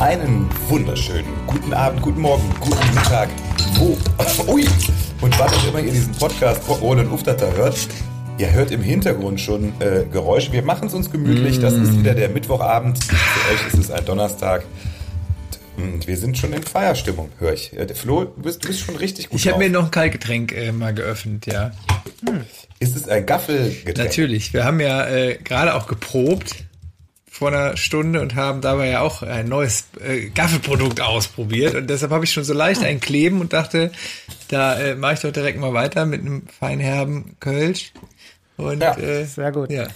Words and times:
Einen 0.00 0.48
wunderschönen 0.70 1.28
guten 1.46 1.74
Abend, 1.74 2.00
guten 2.00 2.22
Morgen, 2.22 2.42
guten 2.58 2.94
Mittag. 2.94 3.28
Wo? 3.74 3.98
Ui! 4.50 4.64
Und 5.20 5.38
wann 5.38 5.50
auch 5.50 5.68
immer 5.68 5.80
ihr 5.80 5.92
diesen 5.92 6.12
Podcast 6.12 6.62
ohne 6.80 7.02
und 7.02 7.12
Uftata 7.12 7.52
hört, 7.52 7.76
ihr 8.38 8.50
hört 8.50 8.70
im 8.70 8.80
Hintergrund 8.80 9.42
schon 9.42 9.74
äh, 9.78 10.06
Geräusche. 10.10 10.52
Wir 10.52 10.62
machen 10.62 10.88
es 10.88 10.94
uns 10.94 11.10
gemütlich. 11.10 11.60
Das 11.60 11.74
ist 11.74 11.98
wieder 11.98 12.14
der 12.14 12.30
Mittwochabend. 12.30 13.04
Für 13.04 13.52
euch 13.52 13.66
ist 13.74 13.78
es 13.78 13.90
ein 13.90 14.02
Donnerstag. 14.06 14.64
Und 15.76 16.06
wir 16.06 16.16
sind 16.16 16.38
schon 16.38 16.54
in 16.54 16.62
Feierstimmung, 16.62 17.28
höre 17.38 17.52
ich. 17.52 17.76
Äh, 17.76 17.86
Flo, 17.94 18.24
du 18.24 18.40
bist, 18.40 18.64
du 18.64 18.68
bist 18.68 18.80
schon 18.80 18.96
richtig 18.96 19.28
gut 19.28 19.38
Ich 19.38 19.48
habe 19.48 19.58
mir 19.58 19.68
noch 19.68 19.84
ein 19.84 19.90
Kaltgetränk 19.90 20.52
äh, 20.52 20.72
mal 20.72 20.94
geöffnet, 20.94 21.44
ja. 21.44 21.72
Ist 22.78 22.96
es 22.96 23.06
ein 23.06 23.26
Gaffelgetränk? 23.26 23.98
Natürlich. 23.98 24.54
Wir 24.54 24.64
haben 24.64 24.80
ja 24.80 25.06
äh, 25.06 25.36
gerade 25.44 25.74
auch 25.74 25.86
geprobt 25.86 26.64
vor 27.40 27.48
einer 27.48 27.74
Stunde 27.78 28.20
und 28.20 28.34
haben 28.34 28.60
dabei 28.60 28.90
ja 28.90 29.00
auch 29.00 29.22
ein 29.22 29.48
neues 29.48 29.84
äh, 30.06 30.28
Gaffelprodukt 30.28 31.00
ausprobiert. 31.00 31.74
Und 31.74 31.88
deshalb 31.88 32.12
habe 32.12 32.22
ich 32.26 32.32
schon 32.32 32.44
so 32.44 32.52
leicht 32.52 32.84
ein 32.84 33.00
Kleben 33.00 33.40
und 33.40 33.54
dachte, 33.54 33.92
da 34.48 34.78
äh, 34.78 34.94
mache 34.94 35.14
ich 35.14 35.20
doch 35.20 35.32
direkt 35.32 35.58
mal 35.58 35.72
weiter 35.72 36.04
mit 36.04 36.20
einem 36.20 36.42
feinherben 36.48 37.36
Kölsch. 37.40 37.94
Und 38.58 38.82
Ja, 38.82 38.94
äh, 38.98 39.24
Sehr 39.24 39.52
gut. 39.52 39.70
ja. 39.70 39.88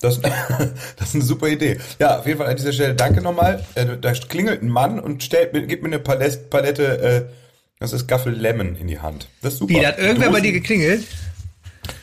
Das, 0.00 0.20
das 0.96 1.08
ist 1.08 1.14
eine 1.16 1.24
super 1.24 1.48
Idee. 1.48 1.76
Ja, 1.98 2.18
auf 2.20 2.26
jeden 2.26 2.38
Fall 2.38 2.48
an 2.48 2.56
dieser 2.56 2.72
Stelle 2.72 2.94
danke 2.94 3.20
nochmal. 3.20 3.62
Äh, 3.74 3.98
Da 4.00 4.12
klingelt 4.12 4.62
ein 4.62 4.70
Mann 4.70 4.98
und 4.98 5.22
stellt 5.22 5.52
mir, 5.52 5.66
gibt 5.66 5.82
mir 5.82 5.90
eine 5.90 5.98
Palette, 5.98 6.38
Palette 6.48 6.98
äh, 6.98 7.24
das 7.78 7.92
ist 7.92 8.08
Gaffel 8.08 8.32
Lemon 8.32 8.74
in 8.74 8.86
die 8.86 9.00
Hand. 9.00 9.28
Das 9.42 9.52
ist 9.52 9.58
super. 9.58 9.74
Wie, 9.74 9.82
da 9.82 9.88
hat 9.88 9.98
irgendwer 9.98 10.30
bei 10.30 10.40
dir 10.40 10.52
geklingelt? 10.52 11.04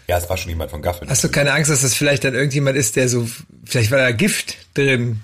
Ja, 0.07 0.17
es 0.17 0.29
war 0.29 0.37
schon 0.37 0.49
jemand 0.49 0.71
von 0.71 0.81
Gaffel. 0.81 1.09
Hast 1.09 1.23
du 1.23 1.29
keine 1.29 1.53
Angst, 1.53 1.71
dass 1.71 1.81
das 1.81 1.95
vielleicht 1.95 2.23
dann 2.23 2.35
irgendjemand 2.35 2.77
ist, 2.77 2.95
der 2.95 3.09
so, 3.09 3.27
vielleicht 3.65 3.91
war 3.91 3.97
da 3.97 4.11
Gift 4.11 4.57
drin. 4.75 5.21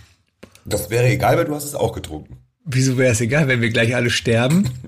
Das 0.65 0.89
wäre 0.89 1.07
egal, 1.07 1.37
weil 1.37 1.45
du 1.45 1.55
hast 1.55 1.65
es 1.65 1.75
auch 1.75 1.93
getrunken. 1.93 2.37
Wieso 2.63 2.97
wäre 2.97 3.11
es 3.11 3.21
egal, 3.21 3.47
wenn 3.47 3.61
wir 3.61 3.69
gleich 3.69 3.95
alle 3.95 4.09
sterben? 4.09 4.69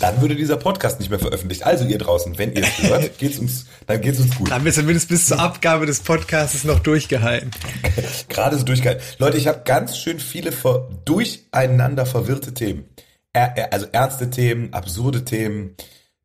Dann 0.00 0.20
würde 0.20 0.36
dieser 0.36 0.56
Podcast 0.56 1.00
nicht 1.00 1.10
mehr 1.10 1.18
veröffentlicht. 1.18 1.64
Also 1.64 1.84
ihr 1.84 1.98
draußen, 1.98 2.38
wenn 2.38 2.52
ihr 2.52 2.62
es 2.62 2.82
hört, 2.82 3.18
geht's 3.18 3.38
uns, 3.38 3.66
dann 3.86 4.00
geht's 4.00 4.20
uns 4.20 4.36
gut. 4.36 4.50
Haben 4.50 4.64
wir 4.64 4.72
zumindest 4.72 5.08
bis 5.08 5.26
zur 5.26 5.40
Abgabe 5.40 5.86
des 5.86 6.00
Podcasts 6.00 6.64
noch 6.64 6.80
durchgehalten. 6.80 7.50
Gerade 8.28 8.58
so 8.58 8.64
durchgehalten. 8.64 9.02
Leute, 9.18 9.36
ich 9.36 9.48
habe 9.48 9.62
ganz 9.64 9.96
schön 9.96 10.20
viele 10.20 10.52
ver 10.52 10.88
durcheinander 11.04 12.06
verwirrte 12.06 12.54
Themen. 12.54 12.84
Er, 13.32 13.72
also 13.72 13.86
ernste 13.90 14.30
Themen, 14.30 14.72
absurde 14.72 15.24
Themen. 15.24 15.74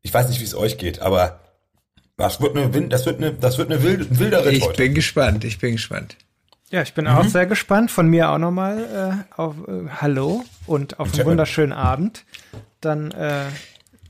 Ich 0.02 0.12
weiß 0.12 0.28
nicht, 0.28 0.40
wie 0.40 0.44
es 0.44 0.54
euch 0.54 0.78
geht, 0.78 1.00
aber 1.00 1.40
das 2.20 2.40
wird 2.40 2.56
eine, 2.56 2.88
das 2.88 3.06
wird 3.06 3.18
eine, 3.18 3.32
das 3.32 3.58
wird 3.58 3.70
eine 3.70 3.82
wilde, 3.82 4.04
ein 4.04 4.18
wilder 4.18 4.44
Ritt 4.44 4.54
Ich 4.58 4.64
heute. 4.64 4.82
bin 4.82 4.94
gespannt, 4.94 5.44
ich 5.44 5.58
bin 5.58 5.72
gespannt. 5.72 6.16
Ja, 6.70 6.82
ich 6.82 6.94
bin 6.94 7.08
auch 7.08 7.24
sehr 7.24 7.46
gespannt. 7.46 7.90
Von 7.90 8.06
mir 8.06 8.30
auch 8.30 8.38
nochmal 8.38 9.24
äh, 9.28 9.34
auf 9.40 9.56
äh, 9.66 9.88
Hallo 10.00 10.44
und 10.66 11.00
auf 11.00 11.12
einen 11.12 11.24
wunderschönen 11.26 11.72
Abend. 11.72 12.24
Dann 12.80 13.10
äh, 13.10 13.46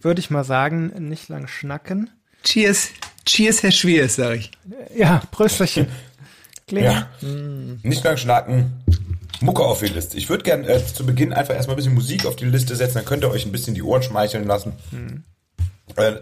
würde 0.03 0.21
ich 0.21 0.29
mal 0.31 0.45
sagen, 0.45 0.93
nicht 1.09 1.29
lang 1.31 1.47
schnacken. 1.47 2.11
Cheers, 2.45 2.91
cheers, 3.25 3.63
Herr 3.63 3.71
Schwieres, 3.73 4.17
sag 4.17 4.37
ich. 4.37 4.51
Ja, 4.97 5.23
Prösterchen. 5.31 5.87
Ja. 6.73 7.09
Nicht 7.83 8.05
lang 8.05 8.17
schnacken. 8.17 8.85
Mucke 9.41 9.65
auf 9.65 9.81
die 9.81 9.87
Liste. 9.87 10.17
Ich 10.17 10.29
würde 10.29 10.45
gern 10.45 10.63
äh, 10.65 10.85
zu 10.85 11.05
Beginn 11.05 11.33
einfach 11.33 11.53
erstmal 11.55 11.75
ein 11.75 11.79
bisschen 11.79 11.95
Musik 11.95 12.27
auf 12.27 12.37
die 12.37 12.45
Liste 12.45 12.77
setzen, 12.77 12.95
dann 12.95 13.05
könnt 13.05 13.25
ihr 13.25 13.31
euch 13.33 13.45
ein 13.45 13.51
bisschen 13.51 13.75
die 13.75 13.83
Ohren 13.83 14.05
schmeicheln 14.05 14.45
lassen. 14.47 14.75
Äh, 14.93 15.19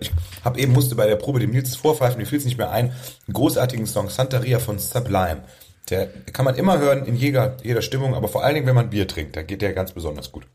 ich 0.01 0.11
habe 0.45 0.59
eben 0.61 0.73
musste 0.73 0.95
bei 0.95 1.07
der 1.07 1.17
Probe 1.17 1.41
dem 1.41 1.51
Nils 1.51 1.77
vorpfeifen, 1.77 2.19
mir 2.19 2.27
fiel 2.27 2.39
es 2.39 2.45
nicht 2.45 2.59
mehr 2.59 2.71
ein, 2.71 2.87
einen 2.91 3.35
großartigen 3.35 3.87
Song 3.87 4.09
Santeria 4.11 4.59
von 4.59 4.79
Sublime. 4.79 5.43
Der 5.91 6.07
kann 6.33 6.45
man 6.45 6.55
immer 6.57 6.79
hören 6.79 7.07
in 7.07 7.17
jeder, 7.17 7.57
jeder 7.63 7.83
Stimmung, 7.83 8.15
aber 8.15 8.29
vor 8.29 8.45
allen 8.45 8.55
Dingen, 8.55 8.67
wenn 8.67 8.75
man 8.75 8.91
Bier 8.91 9.09
trinkt, 9.09 9.37
dann 9.37 9.47
geht 9.47 9.63
der 9.63 9.73
ganz 9.73 9.93
besonders 9.93 10.33
gut. 10.33 10.47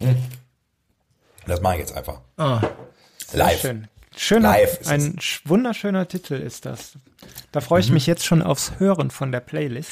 Hm. 0.00 0.16
Das 1.46 1.60
mache 1.60 1.74
ich 1.74 1.80
jetzt 1.80 1.96
einfach. 1.96 2.20
Sehr 2.36 2.70
Live. 3.32 3.60
Schön. 3.60 3.88
Schöner, 4.16 4.48
Live 4.50 4.80
ist 4.80 4.90
ein 4.90 5.16
sch- 5.16 5.40
wunderschöner 5.44 6.06
Titel 6.06 6.34
ist 6.34 6.66
das. 6.66 6.92
Da 7.50 7.60
freue 7.62 7.80
ich 7.80 7.90
mich 7.90 8.06
jetzt 8.06 8.24
schon 8.26 8.42
aufs 8.42 8.72
Hören 8.78 9.10
von 9.10 9.32
der 9.32 9.40
Playlist. 9.40 9.90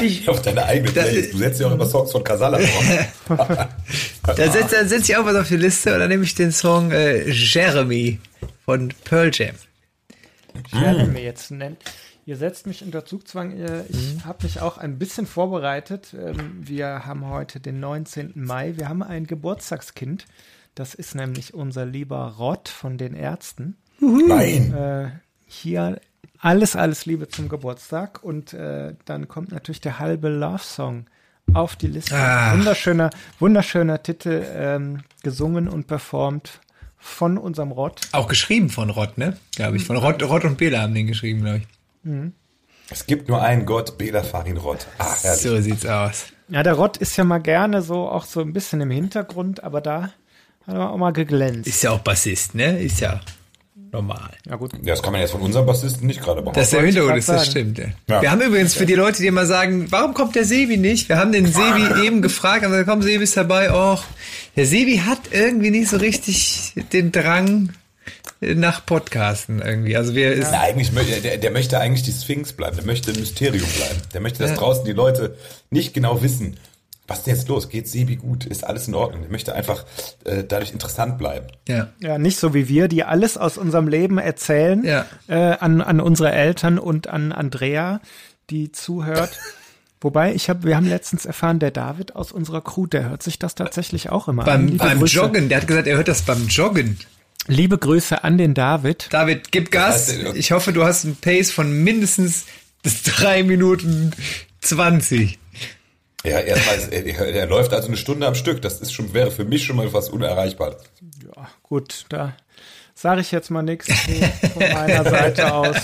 Ich, 0.00 0.28
Auf 0.28 0.42
deine 0.42 0.64
eigene 0.64 0.92
Da- 0.92 1.02
Playlist. 1.02 1.32
Du 1.34 1.38
setzt 1.38 1.60
ja 1.60 1.66
auch 1.68 1.72
immer 1.72 1.86
Songs 1.86 2.12
von 2.12 2.22
Casala 2.22 2.58
drauf. 2.58 3.08
da 4.36 4.50
setze 4.50 4.86
setz 4.88 5.08
ich 5.08 5.16
auch 5.16 5.24
was 5.24 5.34
auf 5.36 5.48
die 5.48 5.56
Liste 5.56 5.92
und 5.94 6.00
dann 6.00 6.08
nehme 6.08 6.24
ich 6.24 6.34
den 6.34 6.52
Song 6.52 6.90
äh, 6.92 7.28
Jeremy 7.30 8.20
von 8.64 8.92
Pearl 9.04 9.30
Jam. 9.32 9.54
Mir 10.72 11.22
jetzt 11.22 11.50
nennen. 11.50 11.76
Ihr 12.26 12.36
setzt 12.36 12.66
mich 12.66 12.82
unter 12.84 13.04
Zugzwang. 13.04 13.56
Ihr- 13.56 13.86
Ich 13.88 14.24
habe 14.24 14.44
mich 14.44 14.60
auch 14.60 14.78
ein 14.78 14.98
bisschen 14.98 15.26
vorbereitet. 15.26 16.14
Ähm, 16.14 16.58
Wir 16.60 17.04
haben 17.06 17.28
heute 17.28 17.60
den 17.60 17.80
19. 17.80 18.32
Mai. 18.36 18.74
Wir 18.76 18.88
haben 18.88 19.02
ein 19.02 19.26
Geburtstagskind. 19.26 20.26
Das 20.76 20.94
ist 20.94 21.14
nämlich 21.16 21.54
unser 21.54 21.86
lieber 21.86 22.36
Rott 22.38 22.68
von 22.68 22.98
den 22.98 23.14
Ärzten. 23.14 23.76
Nein. 24.00 24.72
Äh, 24.74 25.08
Hier 25.46 26.00
alles, 26.40 26.76
alles 26.76 27.06
Liebe 27.06 27.28
zum 27.28 27.48
Geburtstag. 27.48 28.22
Und 28.22 28.52
äh, 28.52 28.94
dann 29.04 29.28
kommt 29.28 29.52
natürlich 29.52 29.80
der 29.80 29.98
halbe 29.98 30.28
Love 30.28 30.62
Song 30.62 31.06
auf 31.52 31.76
die 31.76 31.88
Liste. 31.88 32.14
Ach. 32.16 32.54
Wunderschöner, 32.54 33.10
wunderschöner 33.38 34.02
Titel, 34.02 34.44
ähm, 34.54 35.02
gesungen 35.22 35.68
und 35.68 35.86
performt 35.86 36.60
von 36.96 37.38
unserem 37.38 37.72
Rott. 37.72 38.00
Auch 38.12 38.28
geschrieben 38.28 38.68
von 38.68 38.90
Rott, 38.90 39.18
ne? 39.18 39.36
Glaube 39.56 39.76
ich. 39.76 39.84
Von 39.84 39.96
Rott, 39.96 40.22
Rott 40.22 40.44
und 40.44 40.58
Bela 40.58 40.82
haben 40.82 40.94
den 40.94 41.06
geschrieben, 41.06 41.40
glaube 41.40 41.58
ich. 41.58 41.66
Es 42.90 43.06
gibt 43.06 43.28
nur 43.28 43.40
einen 43.42 43.66
Gott, 43.66 43.96
Bela 43.98 44.22
Farin 44.22 44.56
Rott. 44.56 44.86
Herrlich. 44.98 45.42
So 45.42 45.60
sieht's 45.60 45.86
aus. 45.86 46.26
Ja, 46.48 46.62
der 46.62 46.74
Rott 46.74 46.96
ist 46.96 47.16
ja 47.16 47.24
mal 47.24 47.38
gerne 47.38 47.82
so 47.82 48.08
auch 48.08 48.24
so 48.24 48.40
ein 48.40 48.52
bisschen 48.52 48.80
im 48.80 48.90
Hintergrund, 48.90 49.62
aber 49.62 49.80
da 49.80 50.10
hat 50.66 50.74
er 50.74 50.90
auch 50.90 50.96
mal 50.96 51.12
geglänzt. 51.12 51.68
Ist 51.68 51.82
ja 51.82 51.92
auch 51.92 52.00
Bassist, 52.00 52.54
ne? 52.54 52.78
Ist 52.80 53.00
ja 53.00 53.20
normal. 53.92 54.30
ja 54.48 54.56
gut. 54.56 54.72
Das 54.82 55.02
kann 55.02 55.12
man 55.12 55.20
jetzt 55.20 55.32
von 55.32 55.40
unserem 55.40 55.66
Bassisten 55.66 56.06
nicht 56.06 56.20
gerade 56.20 56.40
behaupten. 56.42 56.60
Dass 56.60 56.70
der 56.70 56.80
wollte 56.80 56.90
ich 56.90 56.94
Hintergrund 56.96 57.18
ist, 57.18 57.28
das 57.28 57.46
stimmt. 57.46 57.78
Ja. 57.78 57.84
Ja. 58.08 58.22
Wir 58.22 58.30
haben 58.30 58.40
übrigens 58.40 58.74
für 58.74 58.86
die 58.86 58.94
Leute, 58.94 59.22
die 59.22 59.26
immer 59.26 59.46
sagen, 59.46 59.86
warum 59.90 60.14
kommt 60.14 60.34
der 60.34 60.44
Sebi 60.44 60.76
nicht? 60.76 61.08
Wir 61.08 61.18
haben 61.18 61.32
den 61.32 61.46
Sebi 61.46 62.02
eben 62.06 62.22
gefragt, 62.22 62.64
aber 62.64 62.84
komm, 62.84 63.02
Sebi 63.02 63.24
ist 63.24 63.36
dabei. 63.36 63.72
Och, 63.72 64.04
der 64.56 64.66
Sebi 64.66 64.98
hat 64.98 65.20
irgendwie 65.30 65.70
nicht 65.70 65.90
so 65.90 65.96
richtig 65.96 66.72
den 66.92 67.12
Drang 67.12 67.70
nach 68.40 68.86
Podcasten 68.86 69.60
irgendwie. 69.60 69.96
Also 69.96 70.14
wir 70.14 70.32
ist, 70.32 70.48
Na, 70.50 70.60
eigentlich 70.60 70.92
möchte 70.92 71.20
der, 71.20 71.36
der 71.36 71.50
möchte 71.50 71.78
eigentlich 71.78 72.02
die 72.02 72.12
Sphinx 72.12 72.52
bleiben. 72.52 72.76
Der 72.76 72.86
möchte 72.86 73.12
ein 73.12 73.20
Mysterium 73.20 73.68
bleiben. 73.76 74.00
Der 74.14 74.20
möchte, 74.20 74.42
dass 74.42 74.54
draußen 74.54 74.84
die 74.84 74.92
Leute 74.92 75.36
nicht 75.70 75.92
genau 75.92 76.22
wissen, 76.22 76.56
was 77.10 77.18
ist 77.18 77.26
denn 77.26 77.34
jetzt 77.34 77.48
los? 77.48 77.68
Geht 77.68 77.88
Sebi 77.88 78.16
gut? 78.16 78.46
Ist 78.46 78.64
alles 78.64 78.88
in 78.88 78.94
Ordnung? 78.94 79.22
Der 79.22 79.30
möchte 79.30 79.54
einfach 79.54 79.84
äh, 80.24 80.44
dadurch 80.44 80.72
interessant 80.72 81.18
bleiben. 81.18 81.48
ja. 81.68 81.88
Ja, 82.00 82.16
nicht 82.18 82.38
so 82.38 82.54
wie 82.54 82.68
wir, 82.68 82.88
die 82.88 83.04
alles 83.04 83.36
aus 83.36 83.58
unserem 83.58 83.88
Leben 83.88 84.16
erzählen 84.18 84.84
Ja. 84.84 85.04
äh, 85.28 85.34
an, 85.58 85.80
an 85.82 86.00
unsere 86.00 86.32
Eltern 86.32 86.78
und 86.78 87.08
an 87.08 87.32
Andrea, 87.32 88.00
die 88.48 88.72
zuhört. 88.72 89.30
Wobei, 90.00 90.32
ich 90.34 90.48
hab, 90.48 90.64
wir 90.64 90.76
haben 90.76 90.88
letztens 90.88 91.26
erfahren, 91.26 91.58
der 91.58 91.72
David 91.72 92.16
aus 92.16 92.32
unserer 92.32 92.62
Crew, 92.62 92.86
der 92.86 93.10
hört 93.10 93.22
sich 93.22 93.38
das 93.38 93.54
tatsächlich 93.54 94.08
auch 94.08 94.28
immer 94.28 94.42
an. 94.42 94.46
Beim, 94.46 94.66
Liebe 94.68 94.78
beim 94.84 94.98
Grüße, 95.00 95.16
Joggen, 95.16 95.48
der 95.50 95.58
hat 95.60 95.66
gesagt, 95.68 95.86
er 95.88 95.96
hört 95.96 96.08
das 96.08 96.22
beim 96.22 96.46
Joggen. 96.48 96.96
Liebe 97.48 97.76
Grüße 97.76 98.22
an 98.22 98.38
den 98.38 98.54
David. 98.54 99.08
David, 99.10 99.50
gib 99.50 99.70
Gas. 99.72 100.08
heißt, 100.08 100.36
Ich 100.36 100.52
hoffe, 100.52 100.72
du 100.72 100.84
hast 100.84 101.04
einen 101.04 101.16
Pace 101.16 101.50
von 101.50 101.82
mindestens 101.84 102.46
drei 103.04 103.42
Minuten 103.42 104.12
20. 104.60 105.39
Ja, 106.24 106.38
erstmal, 106.38 106.92
er, 106.92 107.06
er, 107.06 107.34
er 107.34 107.46
läuft 107.46 107.72
also 107.72 107.88
eine 107.88 107.96
Stunde 107.96 108.26
am 108.26 108.34
Stück. 108.34 108.60
Das 108.62 108.80
ist 108.80 108.92
schon, 108.92 109.14
wäre 109.14 109.30
für 109.30 109.44
mich 109.44 109.64
schon 109.64 109.76
mal 109.76 109.88
fast 109.88 110.12
unerreichbar. 110.12 110.76
Ja, 111.24 111.48
gut, 111.62 112.04
da 112.08 112.34
sage 112.94 113.22
ich 113.22 113.32
jetzt 113.32 113.50
mal 113.50 113.62
nichts 113.62 113.88
von 113.88 114.72
meiner 114.72 115.04
Seite 115.04 115.54
aus. 115.54 115.76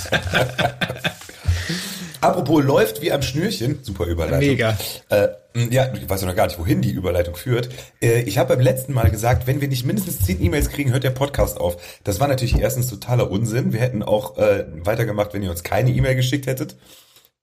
Apropos 2.20 2.64
läuft 2.64 3.02
wie 3.02 3.12
am 3.12 3.22
Schnürchen, 3.22 3.78
super 3.82 4.04
Überleitung. 4.06 4.48
Mega. 4.48 4.76
Äh, 5.08 5.28
ja, 5.70 5.92
ich 5.94 6.08
weiß 6.08 6.22
noch 6.22 6.34
gar 6.34 6.46
nicht, 6.46 6.58
wohin 6.58 6.82
die 6.82 6.90
Überleitung 6.90 7.36
führt. 7.36 7.68
Äh, 8.02 8.22
ich 8.22 8.38
habe 8.38 8.54
beim 8.54 8.64
letzten 8.64 8.92
Mal 8.92 9.10
gesagt, 9.10 9.46
wenn 9.46 9.60
wir 9.60 9.68
nicht 9.68 9.86
mindestens 9.86 10.24
zehn 10.24 10.42
E-Mails 10.42 10.70
kriegen, 10.70 10.92
hört 10.92 11.04
der 11.04 11.10
Podcast 11.10 11.58
auf. 11.58 11.76
Das 12.04 12.18
war 12.18 12.28
natürlich 12.28 12.58
erstens 12.58 12.88
totaler 12.88 13.30
Unsinn. 13.30 13.72
Wir 13.72 13.80
hätten 13.80 14.02
auch 14.02 14.38
äh, 14.38 14.66
weitergemacht, 14.84 15.34
wenn 15.34 15.42
ihr 15.42 15.50
uns 15.50 15.62
keine 15.62 15.90
E-Mail 15.90 16.16
geschickt 16.16 16.46
hättet. 16.46 16.76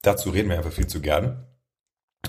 Dazu 0.02 0.32
reden 0.32 0.50
wir 0.50 0.58
einfach 0.58 0.74
viel 0.74 0.88
zu 0.88 1.02
gern. 1.02 1.46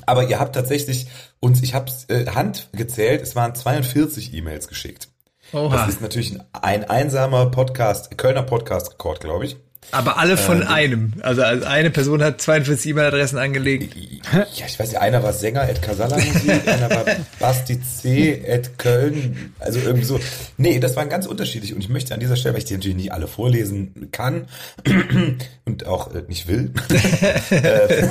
Aber 0.07 0.29
ihr 0.29 0.41
habt 0.41 0.55
tatsächlich 0.55 1.07
uns, 1.41 1.63
ich 1.63 1.75
habe 1.75 1.91
äh, 2.09 2.27
Hand 2.27 2.69
gezählt, 2.73 3.23
es 3.23 3.37
waren 3.37 3.55
42 3.55 4.35
E-Mails 4.35 4.69
geschickt. 4.69 5.09
Oha. 5.53 5.77
Das 5.77 5.89
ist 5.89 6.01
natürlich 6.01 6.33
ein, 6.33 6.43
ein 6.53 6.85
einsamer 6.85 7.47
Podcast, 7.47 8.17
Kölner 8.19 8.43
Podcast-Rekord, 8.43 9.21
glaube 9.21 9.47
ich. 9.47 9.57
Aber 9.91 10.19
alle 10.19 10.37
von 10.37 10.63
Äh, 10.63 10.67
einem. 10.67 11.13
Also 11.23 11.43
also 11.43 11.67
eine 11.67 11.91
Person 11.91 12.23
hat 12.23 12.41
42 12.41 12.91
E-Mail-Adressen 12.91 13.39
angelegt. 13.39 13.95
Ja, 14.33 14.47
ich 14.67 14.79
weiß 14.79 14.89
nicht, 14.89 15.01
einer 15.01 15.23
war 15.23 15.33
Sänger 15.33 15.63
at 15.63 15.83
Casala 15.83 16.17
Musik, 16.17 16.67
einer 16.67 16.91
war 16.91 17.05
Basti 17.39 17.81
C 17.81 18.43
at 18.49 18.79
Köln, 18.79 19.55
also 19.59 19.79
irgendwie 19.81 20.05
so. 20.07 20.19
Nee, 20.57 20.79
das 20.81 20.97
waren 20.97 21.09
ganz 21.09 21.27
unterschiedlich 21.27 21.75
und 21.75 21.81
ich 21.81 21.89
möchte 21.89 22.15
an 22.15 22.21
dieser 22.21 22.37
Stelle, 22.37 22.55
weil 22.55 22.61
ich 22.61 22.65
die 22.65 22.75
natürlich 22.75 22.97
nicht 22.97 23.13
alle 23.13 23.27
vorlesen 23.29 24.09
kann 24.13 24.47
und 25.65 25.87
auch 25.87 26.15
äh, 26.15 26.23
nicht 26.29 26.49
will, 26.49 26.73
äh, 27.51 28.07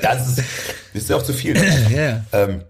das 0.02 0.28
ist, 0.28 0.38
das 0.38 1.02
ist 1.02 1.10
ja 1.10 1.16
auch 1.16 1.22
zu 1.22 1.32
viel. 1.32 1.56
Ja. 1.94 2.24
Ähm, 2.32 2.62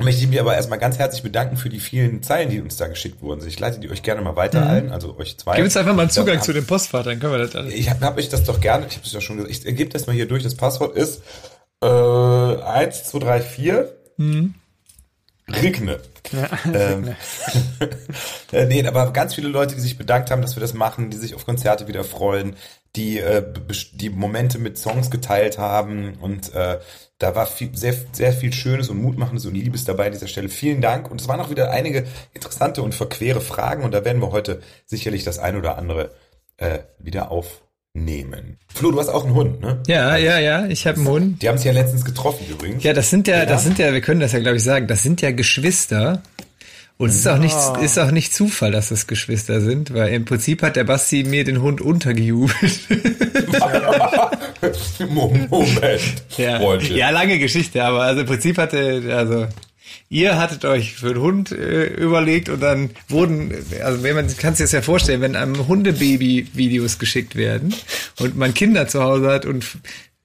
möchte 0.00 0.22
ich 0.22 0.28
mich 0.28 0.40
aber 0.40 0.54
erstmal 0.54 0.78
ganz 0.78 0.98
herzlich 0.98 1.22
bedanken 1.22 1.56
für 1.56 1.68
die 1.68 1.80
vielen 1.80 2.22
Zeilen, 2.22 2.48
die 2.48 2.60
uns 2.60 2.76
da 2.76 2.88
geschickt 2.88 3.20
wurden. 3.20 3.46
Ich 3.46 3.60
leite 3.60 3.78
die 3.78 3.90
euch 3.90 4.02
gerne 4.02 4.22
mal 4.22 4.36
weiter 4.36 4.66
ein, 4.66 4.90
also 4.90 5.18
euch 5.18 5.36
zwei. 5.38 5.56
Gib 5.56 5.64
uns 5.64 5.76
einfach 5.76 5.94
mal 5.94 6.02
einen 6.02 6.10
Zugang 6.10 6.36
Ja, 6.36 6.40
zu 6.40 6.52
dem 6.52 6.66
Postfach, 6.66 7.04
dann 7.04 7.20
können 7.20 7.32
wir 7.32 7.38
das 7.38 7.54
alles. 7.54 7.74
ich 7.74 7.90
habe 7.90 8.04
hab 8.04 8.16
euch 8.16 8.28
das 8.30 8.44
doch 8.44 8.60
gerne, 8.60 8.86
ich 8.86 8.96
habe 8.96 9.06
es 9.06 9.12
ja 9.12 9.20
schon 9.20 9.36
gesagt, 9.36 9.54
ich 9.54 9.76
gebe 9.76 9.90
das 9.90 10.06
mal 10.06 10.14
hier 10.14 10.26
durch. 10.26 10.42
Das 10.42 10.54
Passwort 10.54 10.96
ist 10.96 11.22
äh, 11.82 11.86
1, 11.86 13.04
2, 13.04 13.18
3, 13.18 13.40
4. 13.40 13.92
Rigne. 15.48 16.00
ähm, 16.72 17.14
äh, 18.52 18.66
nee, 18.66 18.86
aber 18.86 19.12
ganz 19.12 19.34
viele 19.34 19.48
Leute, 19.48 19.74
die 19.74 19.80
sich 19.80 19.98
bedankt 19.98 20.30
haben, 20.30 20.40
dass 20.40 20.56
wir 20.56 20.60
das 20.60 20.72
machen, 20.72 21.10
die 21.10 21.16
sich 21.16 21.34
auf 21.34 21.44
Konzerte 21.44 21.88
wieder 21.88 22.04
freuen, 22.04 22.56
die 22.96 23.18
äh, 23.18 23.44
die 23.92 24.10
Momente 24.10 24.58
mit 24.58 24.78
Songs 24.78 25.10
geteilt 25.10 25.58
haben 25.58 26.14
und 26.20 26.54
äh, 26.54 26.78
da 27.22 27.36
war 27.36 27.46
viel, 27.46 27.70
sehr, 27.74 27.94
sehr 28.12 28.32
viel 28.32 28.52
Schönes 28.52 28.88
und 28.88 29.00
Mutmachendes 29.00 29.46
und 29.46 29.54
Liebes 29.54 29.84
dabei 29.84 30.06
an 30.06 30.12
dieser 30.12 30.26
Stelle. 30.26 30.48
Vielen 30.48 30.80
Dank 30.80 31.10
und 31.10 31.20
es 31.20 31.28
waren 31.28 31.40
auch 31.40 31.50
wieder 31.50 31.70
einige 31.70 32.04
interessante 32.34 32.82
und 32.82 32.94
verquere 32.94 33.40
Fragen 33.40 33.84
und 33.84 33.94
da 33.94 34.04
werden 34.04 34.20
wir 34.20 34.32
heute 34.32 34.60
sicherlich 34.86 35.22
das 35.22 35.38
ein 35.38 35.56
oder 35.56 35.78
andere 35.78 36.10
äh, 36.56 36.80
wieder 36.98 37.30
aufnehmen. 37.30 38.58
Flo, 38.74 38.90
du 38.90 38.98
hast 38.98 39.08
auch 39.08 39.24
einen 39.24 39.34
Hund, 39.34 39.60
ne? 39.60 39.80
Ja, 39.86 40.16
ja, 40.16 40.40
ja, 40.40 40.66
ich 40.66 40.86
habe 40.86 40.98
einen 40.98 41.06
Hund. 41.08 41.42
Die 41.42 41.48
haben 41.48 41.58
sich 41.58 41.66
ja 41.66 41.72
letztens 41.72 42.04
getroffen 42.04 42.44
übrigens. 42.50 42.82
Ja, 42.82 42.92
das 42.92 43.08
sind 43.10 43.28
ja, 43.28 43.38
Ja. 43.38 43.46
das 43.46 43.62
sind 43.62 43.78
ja, 43.78 43.92
wir 43.92 44.00
können 44.00 44.20
das 44.20 44.32
ja, 44.32 44.40
glaube 44.40 44.56
ich, 44.56 44.64
sagen, 44.64 44.88
das 44.88 45.04
sind 45.04 45.22
ja 45.22 45.30
Geschwister. 45.30 46.22
Und 46.98 47.08
es 47.08 47.16
ist 47.16 47.26
auch 47.28 47.38
nicht, 47.38 47.56
ist 47.82 47.98
auch 47.98 48.10
nicht 48.10 48.34
Zufall, 48.34 48.70
dass 48.70 48.90
das 48.90 49.06
Geschwister 49.06 49.60
sind, 49.60 49.94
weil 49.94 50.12
im 50.12 50.24
Prinzip 50.24 50.62
hat 50.62 50.76
der 50.76 50.84
Basti 50.84 51.24
mir 51.24 51.42
den 51.44 51.60
Hund 51.62 51.80
untergejubelt. 51.80 52.80
Moment, 55.50 56.22
Ja, 56.36 56.58
Freundchen. 56.60 56.96
ja, 56.96 57.10
lange 57.10 57.38
Geschichte, 57.38 57.82
aber 57.84 58.02
also 58.02 58.20
im 58.20 58.26
Prinzip 58.26 58.58
hatte, 58.58 59.02
also 59.16 59.46
ihr 60.08 60.38
hattet 60.38 60.64
euch 60.64 60.92
für 60.94 61.14
den 61.14 61.22
Hund 61.22 61.52
äh, 61.52 61.84
überlegt 61.86 62.48
und 62.48 62.60
dann 62.60 62.90
wurden, 63.08 63.52
also 63.82 64.02
wenn 64.02 64.14
man 64.14 64.26
kann 64.36 64.54
sich 64.54 64.64
das 64.64 64.72
ja 64.72 64.82
vorstellen, 64.82 65.20
wenn 65.20 65.36
einem 65.36 65.66
Hundebaby 65.68 66.48
Videos 66.54 66.98
geschickt 66.98 67.34
werden 67.36 67.74
und 68.20 68.36
man 68.36 68.54
Kinder 68.54 68.86
zu 68.88 69.02
Hause 69.02 69.28
hat 69.28 69.46
und 69.46 69.66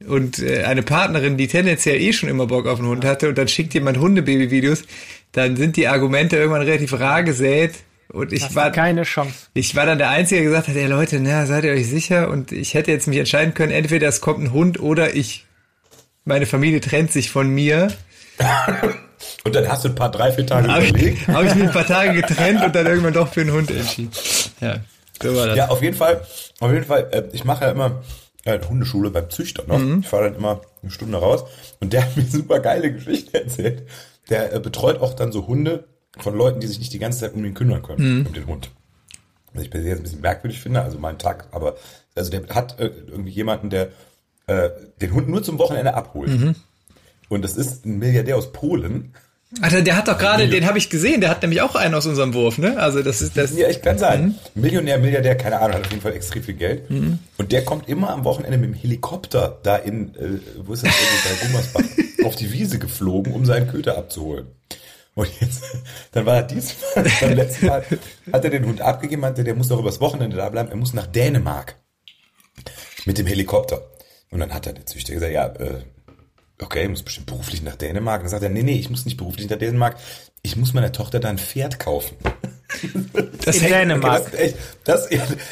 und 0.07 0.37
äh, 0.39 0.63
eine 0.63 0.83
Partnerin, 0.83 1.37
die 1.37 1.47
tendenziell 1.47 1.99
eh 1.99 2.13
schon 2.13 2.29
immer 2.29 2.45
Bock 2.45 2.67
auf 2.67 2.77
einen 2.77 2.87
Hund 2.87 3.03
hatte 3.03 3.29
und 3.29 3.37
dann 3.39 3.47
schickt 3.47 3.73
jemand 3.73 3.97
Hundebaby-Videos, 3.97 4.83
dann 5.31 5.55
sind 5.57 5.75
die 5.75 5.87
Argumente 5.87 6.37
irgendwann 6.37 6.61
relativ 6.61 6.93
rar 6.99 7.23
gesät 7.23 7.71
und 8.09 8.31
ich 8.31 8.55
war 8.55 8.71
keine 8.71 9.03
Chance. 9.03 9.33
ich 9.53 9.75
war 9.75 9.85
dann 9.85 9.97
der 9.97 10.09
Einzige, 10.09 10.41
der 10.41 10.49
gesagt 10.49 10.67
hat, 10.69 10.75
ey 10.75 10.87
Leute, 10.87 11.19
na, 11.19 11.45
seid 11.45 11.65
ihr 11.65 11.73
euch 11.73 11.89
sicher? 11.89 12.29
Und 12.29 12.51
ich 12.51 12.73
hätte 12.73 12.91
jetzt 12.91 13.07
mich 13.07 13.17
entscheiden 13.17 13.53
können, 13.53 13.71
entweder 13.71 14.07
es 14.07 14.21
kommt 14.21 14.39
ein 14.39 14.53
Hund 14.53 14.79
oder 14.79 15.15
ich, 15.15 15.45
meine 16.23 16.45
Familie 16.45 16.79
trennt 16.81 17.11
sich 17.11 17.29
von 17.31 17.49
mir. 17.49 17.91
Und 19.43 19.55
dann 19.55 19.67
hast 19.67 19.83
du 19.83 19.89
ein 19.89 19.95
paar, 19.95 20.11
drei, 20.11 20.31
vier 20.31 20.45
Tage 20.45 20.67
Habe 20.67 20.83
ich, 20.83 20.89
überlegt. 20.91 21.27
hab 21.27 21.43
ich 21.43 21.55
mich 21.55 21.63
ein 21.63 21.71
paar 21.71 21.87
Tage 21.87 22.21
getrennt 22.21 22.63
und 22.63 22.75
dann 22.75 22.85
irgendwann 22.85 23.13
doch 23.13 23.33
für 23.33 23.41
einen 23.41 23.51
Hund 23.51 23.71
entschieden. 23.71 24.11
Ja, 24.61 24.77
so 25.21 25.35
war 25.35 25.47
das. 25.47 25.57
Ja, 25.57 25.69
auf 25.69 25.81
jeden 25.81 25.97
Fall, 25.97 26.21
auf 26.59 26.71
jeden 26.71 26.85
Fall, 26.85 27.07
äh, 27.11 27.23
ich 27.33 27.43
mache 27.43 27.65
ja 27.65 27.71
immer 27.71 28.03
äh, 28.43 28.59
Hundeschule 28.59 29.09
beim 29.09 29.29
Züchter 29.29 29.63
noch. 29.65 29.79
Mhm. 29.79 30.01
Ich 30.01 30.07
fahre 30.07 30.25
dann 30.25 30.35
immer 30.35 30.61
eine 30.81 30.91
Stunde 30.91 31.17
raus 31.17 31.45
und 31.79 31.93
der 31.93 32.03
hat 32.03 32.15
mir 32.15 32.25
super 32.25 32.59
geile 32.59 32.91
Geschichte 32.93 33.41
erzählt. 33.41 33.87
Der 34.29 34.53
äh, 34.53 34.59
betreut 34.59 35.01
auch 35.01 35.13
dann 35.13 35.31
so 35.31 35.47
Hunde 35.47 35.85
von 36.19 36.35
Leuten, 36.35 36.59
die 36.59 36.67
sich 36.67 36.79
nicht 36.79 36.93
die 36.93 36.99
ganze 36.99 37.19
Zeit 37.19 37.33
um 37.33 37.43
den 37.43 37.53
kümmern 37.53 37.81
können, 37.83 38.19
Mhm. 38.21 38.27
um 38.27 38.33
den 38.33 38.47
Hund. 38.47 38.71
Was 39.53 39.63
ich 39.63 39.71
per 39.71 39.81
se 39.81 39.87
jetzt 39.87 39.99
ein 39.99 40.03
bisschen 40.03 40.21
merkwürdig 40.21 40.59
finde, 40.59 40.81
also 40.81 40.97
mein 40.99 41.17
Tag, 41.17 41.47
aber 41.51 41.75
also 42.15 42.29
der 42.31 42.43
hat 42.53 42.79
äh, 42.79 42.91
irgendwie 43.07 43.31
jemanden, 43.31 43.69
der 43.69 43.89
äh, 44.47 44.69
den 45.01 45.13
Hund 45.13 45.27
nur 45.29 45.43
zum 45.43 45.57
Wochenende 45.59 45.93
abholt. 45.93 46.29
Mhm. 46.29 46.55
Und 47.29 47.41
das 47.43 47.57
ist 47.57 47.85
ein 47.85 47.97
Milliardär 47.99 48.37
aus 48.37 48.51
Polen. 48.53 49.13
Alter, 49.61 49.81
der 49.81 49.95
hat 49.95 50.07
doch 50.09 50.17
gerade, 50.17 50.49
den 50.49 50.65
habe 50.65 50.77
ich 50.77 50.89
gesehen, 50.89 51.21
der 51.21 51.29
hat 51.29 51.41
nämlich 51.41 51.61
auch 51.61 51.75
einen 51.75 51.93
aus 51.93 52.05
unserem 52.05 52.33
Wurf, 52.33 52.57
ne? 52.57 52.77
Also 52.77 53.01
das 53.01 53.21
ist 53.21 53.37
das. 53.37 53.57
Ja, 53.57 53.69
ich 53.69 53.81
kann 53.81 53.97
sein. 53.97 54.35
Millionär, 54.55 54.97
Milliardär, 54.99 55.35
keine 55.35 55.59
Ahnung, 55.59 55.77
hat 55.77 55.85
auf 55.85 55.89
jeden 55.91 56.01
Fall 56.01 56.13
extrem 56.13 56.43
viel 56.43 56.55
Geld. 56.55 56.83
Und 57.37 57.51
der 57.53 57.63
kommt 57.63 57.87
immer 57.87 58.09
am 58.09 58.25
Wochenende 58.25 58.57
mit 58.57 58.69
dem 58.69 58.73
Helikopter 58.73 59.57
da 59.63 59.77
in, 59.77 60.13
äh, 60.15 60.39
wo 60.65 60.73
ist 60.73 60.85
das, 60.85 60.91
irgendwie 60.93 61.29
bei 61.29 61.47
Gummersbach, 61.47 61.83
auf 62.25 62.35
die 62.35 62.51
Wiese 62.51 62.77
geflogen, 62.77 63.31
um 63.33 63.45
seinen 63.45 63.69
Köter 63.69 63.97
abzuholen. 63.97 64.47
Und 65.17 65.41
jetzt, 65.41 65.63
dann 66.11 66.27
war 66.27 66.35
er 66.35 66.43
diesmal, 66.43 67.05
beim 67.21 67.33
letzten 67.33 67.65
Mal, 67.65 67.83
hat 68.31 68.43
er 68.43 68.51
den 68.51 68.65
Hund 68.65 68.81
abgegeben, 68.81 69.21
meinte, 69.21 69.43
der 69.43 69.55
muss 69.55 69.67
doch 69.67 69.79
übers 69.79 69.99
Wochenende 69.99 70.37
da 70.37 70.47
bleiben, 70.47 70.69
er 70.69 70.75
muss 70.75 70.93
nach 70.93 71.07
Dänemark. 71.07 71.75
Mit 73.05 73.17
dem 73.17 73.25
Helikopter. 73.25 73.81
Und 74.29 74.39
dann 74.41 74.53
hat 74.53 74.67
er 74.67 74.73
der 74.73 74.85
Züchter 74.85 75.13
gesagt, 75.15 75.33
ja, 75.33 75.47
äh, 75.47 75.81
okay, 76.61 76.83
ich 76.83 76.89
muss 76.89 77.01
bestimmt 77.01 77.25
beruflich 77.25 77.63
nach 77.63 77.75
Dänemark. 77.75 78.19
Und 78.19 78.25
dann 78.25 78.29
sagt 78.29 78.43
er, 78.43 78.49
nee, 78.49 78.61
nee, 78.61 78.75
ich 78.77 78.91
muss 78.91 79.05
nicht 79.05 79.17
beruflich 79.17 79.49
nach 79.49 79.57
Dänemark. 79.57 79.95
Ich 80.43 80.55
muss 80.55 80.73
meiner 80.75 80.91
Tochter 80.91 81.19
da 81.19 81.29
ein 81.29 81.39
Pferd 81.39 81.79
kaufen. 81.79 82.15
das 83.43 83.55
In 83.55 83.61
hängt- 83.63 83.73
Dänemark. 83.73 84.23
Das 84.25 84.33
ist 84.33 84.39
echt, 84.39 84.57
das, 84.83 85.09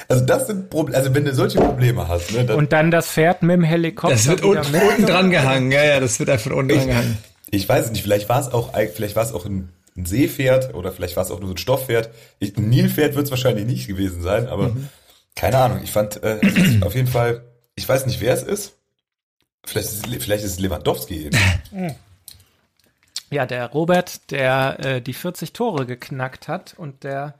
also 0.07 0.25
das 0.25 0.45
sind 0.45 0.69
Probleme, 0.69 0.97
also 0.97 1.15
wenn 1.15 1.25
du 1.25 1.33
solche 1.33 1.57
Probleme 1.59 2.07
hast, 2.07 2.31
ne, 2.33 2.45
dann, 2.45 2.55
Und 2.57 2.71
dann 2.71 2.91
das 2.91 3.07
Pferd 3.07 3.41
mit 3.41 3.53
dem 3.55 3.63
Helikopter. 3.63 4.15
Das 4.15 4.27
wird 4.27 4.43
unten, 4.43 4.75
unten 4.75 5.05
dran 5.07 5.31
gehangen, 5.31 5.71
ja, 5.71 5.83
ja, 5.83 5.99
das 5.99 6.19
wird 6.19 6.29
einfach 6.29 6.51
unten 6.51 6.75
dran 6.77 6.87
gehangen. 6.87 7.17
Ich 7.55 7.67
weiß 7.67 7.85
es 7.85 7.91
nicht, 7.91 8.03
vielleicht 8.03 8.29
war 8.29 8.39
es 8.39 8.47
auch, 8.51 8.73
vielleicht 8.93 9.15
war 9.15 9.23
es 9.23 9.33
auch 9.33 9.45
ein, 9.45 9.69
ein 9.97 10.05
Seepferd 10.05 10.73
oder 10.73 10.91
vielleicht 10.91 11.15
war 11.15 11.23
es 11.23 11.31
auch 11.31 11.39
nur 11.39 11.47
so 11.49 11.53
ein 11.55 11.57
Stoffpferd. 11.57 12.09
Ich, 12.39 12.57
ein 12.57 12.69
Nilpferd 12.69 13.15
wird 13.15 13.25
es 13.25 13.31
wahrscheinlich 13.31 13.65
nicht 13.65 13.87
gewesen 13.87 14.21
sein, 14.21 14.47
aber 14.47 14.75
keine 15.35 15.57
Ahnung. 15.57 15.81
Ich 15.83 15.91
fand 15.91 16.21
äh, 16.23 16.39
also 16.43 16.85
auf 16.85 16.95
jeden 16.95 17.07
Fall, 17.07 17.43
ich 17.75 17.87
weiß 17.87 18.05
nicht, 18.05 18.21
wer 18.21 18.33
es 18.33 18.43
ist. 18.43 18.73
Vielleicht 19.65 19.87
ist, 19.89 20.05
es- 20.07 20.23
vielleicht 20.23 20.43
ist 20.43 20.51
es 20.53 20.59
Lewandowski. 20.59 21.25
eben. 21.25 21.37
Ja, 23.31 23.45
der 23.45 23.67
Robert, 23.67 24.31
der 24.31 24.77
äh, 24.79 25.01
die 25.01 25.13
40 25.13 25.51
Tore 25.53 25.85
geknackt 25.85 26.47
hat 26.47 26.75
und 26.77 27.03
der, 27.03 27.33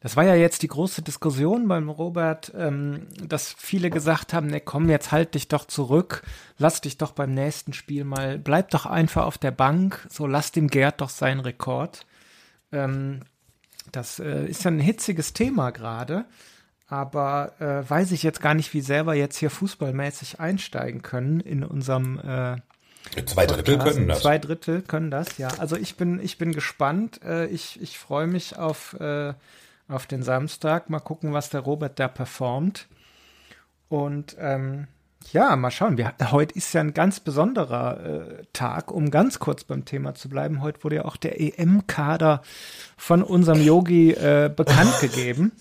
das 0.00 0.16
war 0.16 0.24
ja 0.24 0.34
jetzt 0.34 0.62
die 0.62 0.68
große 0.68 1.02
Diskussion 1.02 1.68
beim 1.68 1.88
Robert, 1.88 2.52
ähm, 2.56 3.06
dass 3.22 3.54
viele 3.58 3.90
gesagt 3.90 4.32
haben, 4.32 4.48
ne, 4.48 4.60
komm, 4.60 4.88
jetzt 4.88 5.12
halt 5.12 5.34
dich 5.34 5.48
doch 5.48 5.64
zurück, 5.64 6.22
lass 6.58 6.80
dich 6.80 6.98
doch 6.98 7.12
beim 7.12 7.34
nächsten 7.34 7.72
Spiel 7.72 8.04
mal, 8.04 8.38
bleib 8.38 8.70
doch 8.70 8.86
einfach 8.86 9.24
auf 9.24 9.38
der 9.38 9.50
Bank, 9.50 10.06
so 10.10 10.26
lass 10.26 10.52
dem 10.52 10.68
Gerd 10.68 11.00
doch 11.00 11.10
seinen 11.10 11.40
Rekord. 11.40 12.06
Ähm, 12.72 13.20
das 13.92 14.18
äh, 14.18 14.46
ist 14.46 14.64
ja 14.64 14.70
ein 14.70 14.80
hitziges 14.80 15.32
Thema 15.32 15.70
gerade, 15.70 16.24
aber 16.88 17.52
äh, 17.58 17.88
weiß 17.88 18.12
ich 18.12 18.22
jetzt 18.22 18.42
gar 18.42 18.54
nicht, 18.54 18.74
wie 18.74 18.80
selber 18.80 19.14
jetzt 19.14 19.36
hier 19.38 19.50
fußballmäßig 19.50 20.40
einsteigen 20.40 21.02
können 21.02 21.40
in 21.40 21.64
unserem 21.64 22.18
äh, 22.18 22.56
Zwei 23.24 23.46
Drittel 23.46 23.76
Podcast. 23.76 23.96
können 23.96 24.08
das. 24.08 24.20
Zwei 24.20 24.38
Drittel 24.38 24.82
können 24.82 25.10
das, 25.10 25.38
ja. 25.38 25.48
Also 25.58 25.76
ich 25.76 25.96
bin, 25.96 26.20
ich 26.20 26.38
bin 26.38 26.52
gespannt. 26.52 27.20
Äh, 27.22 27.46
ich 27.46 27.80
ich 27.80 27.98
freue 27.98 28.26
mich 28.26 28.56
auf, 28.56 28.94
äh, 28.94 29.34
auf 29.88 30.06
den 30.06 30.22
Samstag. 30.22 30.90
Mal 30.90 31.00
gucken, 31.00 31.32
was 31.32 31.50
der 31.50 31.60
Robert 31.60 31.98
da 31.98 32.08
performt. 32.08 32.88
Und 33.88 34.36
ähm, 34.38 34.88
ja, 35.32 35.56
mal 35.56 35.70
schauen. 35.70 35.96
Wir, 35.98 36.14
heute 36.30 36.54
ist 36.54 36.72
ja 36.72 36.80
ein 36.80 36.94
ganz 36.94 37.20
besonderer 37.20 38.04
äh, 38.04 38.42
Tag, 38.52 38.92
um 38.92 39.10
ganz 39.10 39.38
kurz 39.38 39.64
beim 39.64 39.84
Thema 39.84 40.14
zu 40.14 40.28
bleiben. 40.28 40.62
Heute 40.62 40.84
wurde 40.84 40.96
ja 40.96 41.04
auch 41.04 41.16
der 41.16 41.40
EM-Kader 41.40 42.42
von 42.96 43.22
unserem 43.22 43.62
Yogi 43.62 44.12
äh, 44.12 44.50
bekannt 44.54 44.94
gegeben. 45.00 45.52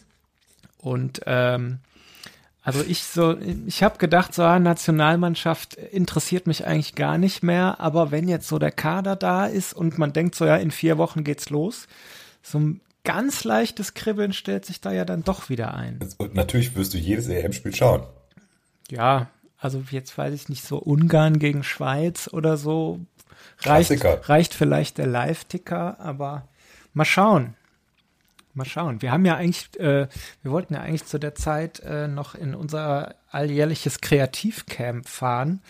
Und 0.78 1.22
ähm, 1.26 1.80
also 2.62 2.84
ich 2.84 3.04
so, 3.04 3.38
ich 3.68 3.84
habe 3.84 3.98
gedacht, 3.98 4.34
so 4.34 4.44
ah, 4.44 4.60
Nationalmannschaft 4.60 5.76
interessiert 5.76 6.48
mich 6.48 6.66
eigentlich 6.66 6.96
gar 6.96 7.18
nicht 7.18 7.44
mehr, 7.44 7.80
aber 7.80 8.10
wenn 8.10 8.28
jetzt 8.28 8.48
so 8.48 8.58
der 8.58 8.72
Kader 8.72 9.16
da 9.16 9.46
ist 9.46 9.74
und 9.74 10.00
man 10.00 10.14
denkt 10.14 10.34
so, 10.34 10.46
ja, 10.46 10.56
in 10.56 10.72
vier 10.72 10.98
Wochen 10.98 11.24
geht's 11.24 11.52
los, 11.52 11.88
so 12.42 12.60
ein 12.60 12.82
ganz 13.06 13.46
leichtes 13.46 13.94
Kribbeln 13.94 14.34
stellt 14.34 14.66
sich 14.66 14.82
da 14.82 14.92
ja 14.92 15.06
dann 15.06 15.24
doch 15.24 15.50
wieder 15.50 15.74
ein. 15.74 16.00
Und 16.18 16.36
natürlich 16.36 16.76
wirst 16.76 16.94
du 16.94 16.98
jedes 16.98 17.30
EM-Spiel 17.30 17.74
schauen. 17.74 18.04
Ja, 18.90 19.30
also 19.58 19.82
jetzt 19.90 20.18
weiß 20.18 20.34
ich 20.34 20.50
nicht, 20.50 20.64
so 20.64 20.78
Ungarn 20.78 21.40
gegen 21.40 21.64
Schweiz 21.64 22.30
oder 22.32 22.58
so. 22.58 23.00
Reicht, 23.60 23.88
Klassiker. 23.88 24.30
reicht 24.30 24.54
vielleicht 24.54 24.98
der 24.98 25.08
Live-Ticker, 25.08 26.00
aber 26.00 26.48
mal 26.94 27.06
schauen. 27.06 27.56
Mal 28.54 28.66
schauen. 28.66 29.02
Wir 29.02 29.12
haben 29.12 29.26
ja 29.26 29.36
eigentlich, 29.36 29.78
äh, 29.80 30.08
wir 30.44 30.52
wollten 30.52 30.74
ja 30.74 30.82
eigentlich 30.82 31.06
zu 31.06 31.20
der 31.20 31.36
Zeit 31.36 31.80
äh, 31.82 32.08
noch 32.08 32.36
in 32.36 32.56
unser 32.56 33.16
alljährliches 33.30 34.02
Kreativcamp 34.02 35.08
fahren. 35.08 35.62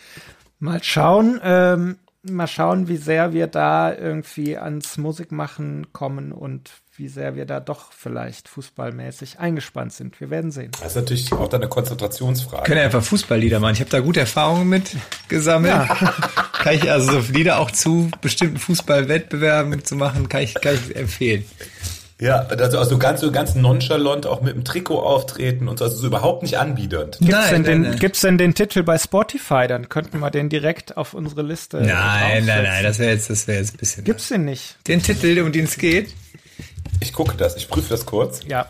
Mal 0.60 0.84
schauen, 0.84 1.40
ähm, 1.44 1.98
mal 2.30 2.48
schauen, 2.48 2.88
wie 2.88 2.98
sehr 2.98 3.34
wir 3.34 3.48
da 3.48 3.94
irgendwie 3.94 4.58
ans 4.58 4.98
Musikmachen 4.98 5.94
kommen 5.94 6.32
und 6.32 6.72
wie 6.98 7.08
sehr 7.08 7.36
wir 7.36 7.46
da 7.46 7.60
doch 7.60 7.92
vielleicht 7.92 8.48
fußballmäßig 8.48 9.40
eingespannt 9.40 9.94
sind. 9.94 10.20
Wir 10.22 10.30
werden 10.30 10.52
sehen. 10.52 10.72
Das 10.80 10.92
ist 10.92 10.96
natürlich 10.96 11.34
auch 11.34 11.50
dann 11.50 11.62
eine 11.62 11.70
Konzentrationsfrage. 11.70 12.64
Können 12.64 12.80
ja 12.80 12.86
einfach 12.86 13.04
Fußballlieder 13.04 13.60
machen. 13.60 13.74
Ich 13.74 13.82
habe 13.82 13.90
da 13.90 14.00
gute 14.00 14.22
Erfahrungen 14.22 14.70
mit 14.70 14.96
gesammelt. 15.28 15.88
Kann 16.54 16.76
ich 16.76 16.90
also 16.90 17.20
so 17.20 17.34
Lieder 17.34 17.60
auch 17.60 17.72
zu 17.72 18.10
bestimmten 18.22 18.58
Fußballwettbewerben 18.58 19.84
zu 19.84 19.96
machen, 19.96 20.30
kann 20.30 20.42
ich, 20.42 20.56
kann 20.56 20.76
ich 20.76 20.96
empfehlen. 20.96 21.46
Ja, 22.20 22.46
also, 22.48 22.80
also 22.80 22.98
ganz 22.98 23.20
so 23.20 23.30
ganz 23.30 23.56
nonchalant 23.56 24.26
auch 24.26 24.42
mit 24.42 24.56
dem 24.56 24.64
Trikot 24.64 25.00
auftreten 25.02 25.68
und 25.68 25.80
so, 25.80 25.86
also 25.86 25.98
so 25.98 26.08
überhaupt 26.08 26.44
nicht 26.44 26.58
anbiedernd. 26.58 27.18
Gibt's, 27.20 27.32
Nein, 27.34 27.52
denn 27.52 27.64
den, 27.64 27.82
nein. 27.82 28.00
gibt's 28.00 28.22
denn 28.22 28.38
den 28.38 28.56
Titel 28.56 28.84
bei 28.84 28.98
Spotify? 28.98 29.68
Dann 29.68 29.90
könnten 29.90 30.20
wir 30.20 30.32
den 30.32 30.48
direkt 30.48 30.96
auf 30.96 31.14
unsere 31.14 31.42
Liste. 31.42 31.78
Nein, 31.82 32.46
nein, 32.46 32.64
nein, 32.64 32.84
das 32.84 33.00
wäre 33.00 33.12
jetzt, 33.12 33.30
das 33.30 33.48
wäre 33.48 33.60
jetzt 33.60 33.74
ein 33.74 33.78
bisschen. 33.78 34.04
Gibt's 34.06 34.30
den 34.30 34.46
nicht? 34.46 34.78
den 34.88 35.04
Titel, 35.04 35.42
um 35.42 35.52
den 35.52 35.66
es 35.66 35.78
geht? 35.78 36.14
Ich 37.02 37.12
gucke 37.12 37.36
das, 37.36 37.58
ich 37.58 37.68
prüfe 37.68 37.90
das 37.90 38.06
kurz, 38.06 38.40
Ja. 38.48 38.68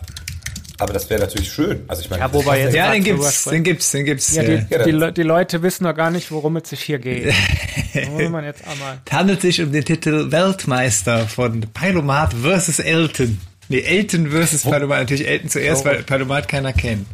Aber 0.79 0.93
das 0.93 1.09
wäre 1.09 1.21
natürlich 1.21 1.51
schön. 1.51 1.83
Also 1.87 2.01
ich 2.01 2.09
meine, 2.09 2.21
Ja, 2.23 2.33
wobei 2.33 2.59
jetzt- 2.61 2.75
Ja, 2.75 2.91
den 2.91 3.03
gibt's, 3.03 3.43
den 3.45 3.63
gibt's, 3.63 3.91
den 3.91 4.05
gibt's. 4.05 4.35
Ja, 4.35 4.43
die, 4.43 4.65
Ja, 4.69 4.83
die, 4.83 4.91
Le- 4.91 5.13
die 5.13 5.23
Leute 5.23 5.61
wissen 5.63 5.83
noch 5.83 5.95
gar 5.95 6.11
nicht, 6.11 6.31
worum 6.31 6.57
es 6.57 6.69
sich 6.69 6.81
hier 6.81 6.99
geht. 6.99 7.33
Muss 8.11 8.29
man 8.29 8.43
jetzt 8.43 8.67
einmal. 8.67 8.99
Es 9.05 9.11
handelt 9.13 9.41
sich 9.41 9.61
um 9.61 9.71
den 9.71 9.85
Titel 9.85 10.31
Weltmeister 10.31 11.27
von 11.27 11.61
Pyromat 11.73 12.33
vs. 12.33 12.79
Elton. 12.79 13.39
Nee, 13.69 13.79
Elton 13.79 14.29
vs. 14.31 14.63
Pyromat. 14.63 14.99
Natürlich 15.01 15.27
Elton 15.27 15.49
zuerst, 15.49 15.85
weil 15.85 16.03
Pyromat 16.03 16.47
keiner 16.47 16.73
kennt. 16.73 17.07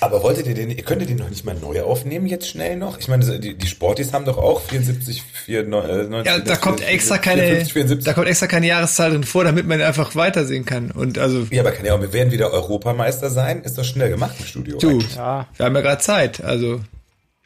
Aber 0.00 0.22
wolltet 0.22 0.46
ihr 0.46 0.54
den, 0.54 0.70
ihr 0.70 0.82
könntet 0.82 1.08
den 1.08 1.16
noch 1.18 1.28
nicht 1.28 1.44
mal 1.44 1.54
neu 1.54 1.82
aufnehmen 1.82 2.26
jetzt 2.26 2.48
schnell 2.48 2.76
noch? 2.76 2.98
Ich 2.98 3.08
meine, 3.08 3.38
die, 3.38 3.54
die 3.54 3.66
Sportis 3.66 4.12
haben 4.12 4.24
doch 4.24 4.38
auch 4.38 4.60
74, 4.62 5.22
94, 5.22 6.26
Ja, 6.26 6.38
da 6.38 6.56
kommt 6.56 6.80
extra 6.86 7.18
keine, 7.18 7.42
54, 7.42 7.72
74. 7.72 8.04
da 8.04 8.12
kommt 8.12 8.28
extra 8.28 8.46
keine 8.46 8.66
Jahreszahl 8.66 9.10
drin 9.10 9.24
vor, 9.24 9.44
damit 9.44 9.66
man 9.66 9.80
einfach 9.80 10.14
weitersehen 10.14 10.64
kann. 10.64 10.90
Und 10.90 11.18
also, 11.18 11.46
Ja, 11.50 11.62
aber 11.62 11.72
kann 11.72 11.84
ja 11.84 11.94
auch, 11.94 12.00
wir 12.00 12.12
werden 12.12 12.32
wieder 12.32 12.52
Europameister 12.52 13.30
sein. 13.30 13.62
Ist 13.62 13.78
doch 13.78 13.84
schnell 13.84 14.10
gemacht 14.10 14.36
im 14.38 14.46
Studio. 14.46 14.78
du. 14.78 15.00
Ja. 15.16 15.46
wir 15.56 15.66
haben 15.66 15.74
ja 15.74 15.80
gerade 15.80 16.02
Zeit. 16.02 16.42
Also, 16.42 16.80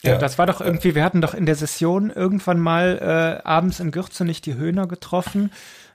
Ja, 0.02 0.18
das 0.18 0.38
war 0.38 0.46
doch 0.46 0.60
irgendwie, 0.60 0.94
wir 0.94 1.04
hatten 1.04 1.20
doch 1.20 1.34
in 1.34 1.46
der 1.46 1.54
Session 1.54 2.10
irgendwann 2.10 2.58
mal 2.58 2.98
äh, 3.44 3.46
abends 3.46 3.78
in 3.80 3.90
Gürzenich 3.92 4.40
die 4.40 4.54
Höhner 4.54 4.86
getroffen, 4.86 5.52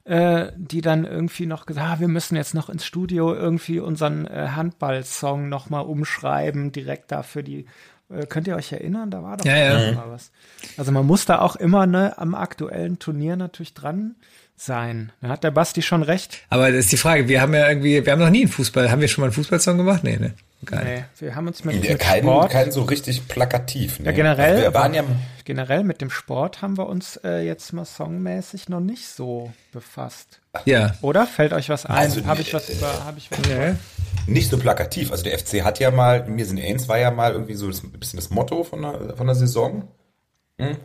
äh, 0.08 0.52
die 0.56 0.82
dann 0.82 1.04
irgendwie 1.06 1.46
noch 1.46 1.66
gesagt, 1.66 1.86
ah, 1.88 2.00
wir 2.00 2.08
müssen 2.08 2.36
jetzt 2.38 2.54
noch 2.54 2.70
ins 2.70 2.86
Studio 2.86 3.34
irgendwie 3.34 3.80
unseren 3.80 4.26
äh, 4.26 4.50
Handball-Song 4.56 5.50
nochmal 5.50 5.84
umschreiben, 5.86 6.72
direkt 6.72 7.12
da 7.12 7.24
für 7.24 7.44
die. 7.44 7.66
Äh, 8.10 8.26
könnt 8.26 8.48
ihr 8.48 8.56
euch 8.56 8.72
erinnern? 8.72 9.12
Da 9.12 9.22
war 9.22 9.36
doch 9.36 9.46
Ja, 9.46 9.56
ja. 9.82 9.92
mal 9.92 10.10
was. 10.10 10.32
Also 10.78 10.94
man 10.94 11.06
muss 11.06 11.26
da 11.26 11.40
auch 11.40 11.58
immer 11.58 11.86
ne, 11.88 12.18
am 12.18 12.36
aktuellen 12.36 13.00
Turnier 13.00 13.36
natürlich 13.36 13.74
dran 13.74 14.16
sein. 14.58 15.12
Da 15.22 15.30
hat 15.30 15.44
der 15.44 15.52
Basti 15.52 15.82
schon 15.82 16.04
recht. 16.04 16.40
aber 16.50 16.70
das 16.72 16.80
ist 16.86 16.92
die 16.92 16.98
Frage, 16.98 17.28
wir 17.28 17.42
haben 17.42 17.54
ja 17.54 17.70
irgendwie, 17.70 18.04
wir 18.06 18.12
haben 18.12 18.20
noch 18.20 18.30
nie 18.30 18.42
einen 18.42 18.52
Fußball, 18.52 18.90
haben 18.92 19.02
wir 19.02 19.08
schon 19.08 19.22
mal 19.22 19.28
einen 19.28 19.34
Fußballsong 19.34 19.78
gemacht? 19.78 20.04
Nee, 20.04 20.18
ne? 20.18 20.34
Gar 20.66 20.84
nicht. 20.84 20.96
Nee, 20.96 21.04
wir 21.28 21.36
haben 21.36 21.46
uns 21.48 21.64
mit, 21.64 21.84
Ja, 21.84 21.92
mit 21.92 22.00
kein, 22.00 22.24
Sport 22.24 22.52
kein 22.52 22.72
so 22.72 22.82
richtig 22.82 23.28
plakativ. 23.28 24.00
Ne? 24.00 24.08
Ja, 24.08 24.12
generell, 24.14 24.52
Also 24.54 24.64
wir 24.64 24.74
waren 24.74 24.94
ja, 24.96 25.04
generell 25.46 25.84
mit 25.84 26.02
dem 26.02 26.10
Sport 26.10 26.64
haben 26.64 26.78
wir 26.80 26.88
uns 26.88 27.18
äh, 27.24 27.42
jetzt 27.46 27.72
mal 27.74 27.86
songmäßig 27.86 28.68
noch 28.68 28.80
nicht 28.80 29.08
so 29.08 29.54
befasst. 29.72 30.42
Ja. 30.66 30.96
Oder? 31.04 31.28
Fällt 31.28 31.54
euch 31.54 31.70
was 31.70 31.86
ein? 31.86 31.96
Also, 31.96 32.26
habe 32.26 32.42
ich 32.42 32.52
was 32.56 32.70
über, 32.70 33.06
habe 33.06 33.20
ich 33.20 33.30
was 33.30 33.38
Ja. 33.48 33.76
nicht 34.26 34.50
so 34.50 34.58
plakativ. 34.58 35.12
Also 35.12 35.24
der 35.24 35.38
FC 35.38 35.64
hat 35.64 35.78
ja 35.80 35.92
mal, 35.92 36.26
mir 36.28 36.46
sind 36.48 36.60
Ains 36.60 36.88
war 36.90 36.98
ja 36.98 37.12
mal 37.12 37.34
irgendwie 37.34 37.54
so 37.54 37.68
das, 37.68 37.84
ein 37.84 37.92
bisschen 37.92 38.18
das 38.18 38.32
Motto 38.32 38.64
von 38.64 38.82
der, 38.82 39.16
von 39.16 39.28
der 39.28 39.36
Saison. 39.36 39.88
Hm? 40.60 40.78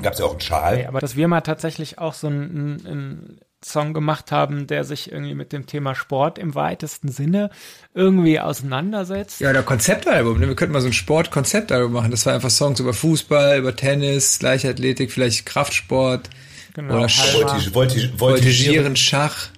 Gab 0.00 0.14
es 0.14 0.18
ja 0.20 0.24
auch 0.24 0.32
einen 0.32 0.40
Schal. 0.40 0.76
Nee, 0.78 0.86
aber 0.86 1.00
dass 1.00 1.16
wir 1.16 1.28
mal 1.28 1.42
tatsächlich 1.42 1.98
auch 1.98 2.14
so 2.14 2.26
einen, 2.26 2.86
einen 2.86 3.40
Song 3.64 3.92
gemacht 3.94 4.32
haben, 4.32 4.66
der 4.66 4.84
sich 4.84 5.12
irgendwie 5.12 5.34
mit 5.34 5.52
dem 5.52 5.66
Thema 5.66 5.94
Sport 5.94 6.38
im 6.38 6.54
weitesten 6.54 7.08
Sinne 7.08 7.50
irgendwie 7.94 8.40
auseinandersetzt. 8.40 9.40
Ja, 9.40 9.50
oder 9.50 9.62
Konzeptalbum. 9.62 10.40
Ne? 10.40 10.48
Wir 10.48 10.56
könnten 10.56 10.72
mal 10.72 10.80
so 10.80 10.88
ein 10.88 10.92
Sport-Konzeptalbum 10.92 11.92
machen. 11.92 12.10
Das 12.10 12.26
war 12.26 12.34
einfach 12.34 12.50
Songs 12.50 12.80
über 12.80 12.94
Fußball, 12.94 13.58
über 13.58 13.76
Tennis, 13.76 14.40
Leichtathletik, 14.42 15.12
vielleicht 15.12 15.46
Kraftsport 15.46 16.30
Genau, 16.74 16.94
oder 16.94 17.08
Halber. 17.08 17.48
Voltig, 17.48 17.70
voltig, 17.70 18.12
voltigieren, 18.16 18.96
Schach. 18.96 19.48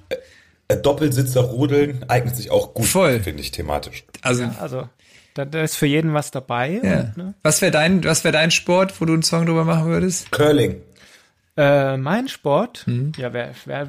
äh, 0.68 0.76
Doppelsitzer 0.76 1.42
rodeln 1.42 2.04
eignet 2.08 2.36
sich 2.36 2.50
auch 2.50 2.74
gut, 2.74 2.86
finde 2.88 3.40
ich, 3.40 3.52
thematisch. 3.52 4.04
Also, 4.22 4.44
Also, 4.58 4.88
da, 5.34 5.44
da 5.44 5.62
ist 5.62 5.76
für 5.76 5.86
jeden 5.86 6.14
was 6.14 6.30
dabei. 6.30 6.80
ja. 6.82 7.00
Und, 7.00 7.16
ne? 7.16 7.34
Was 7.42 7.60
wäre 7.62 7.72
dein, 7.72 8.02
was 8.04 8.24
wäre 8.24 8.32
dein 8.32 8.50
Sport, 8.50 9.00
wo 9.00 9.04
du 9.04 9.12
einen 9.12 9.22
Song 9.22 9.46
drüber 9.46 9.64
machen 9.64 9.86
würdest? 9.86 10.30
Curling. 10.32 10.76
Äh, 11.56 11.96
mein 11.98 12.26
Sport, 12.26 12.82
Mhm. 12.88 13.12
ja, 13.16 13.32
wär, 13.32 13.52
wär, 13.64 13.86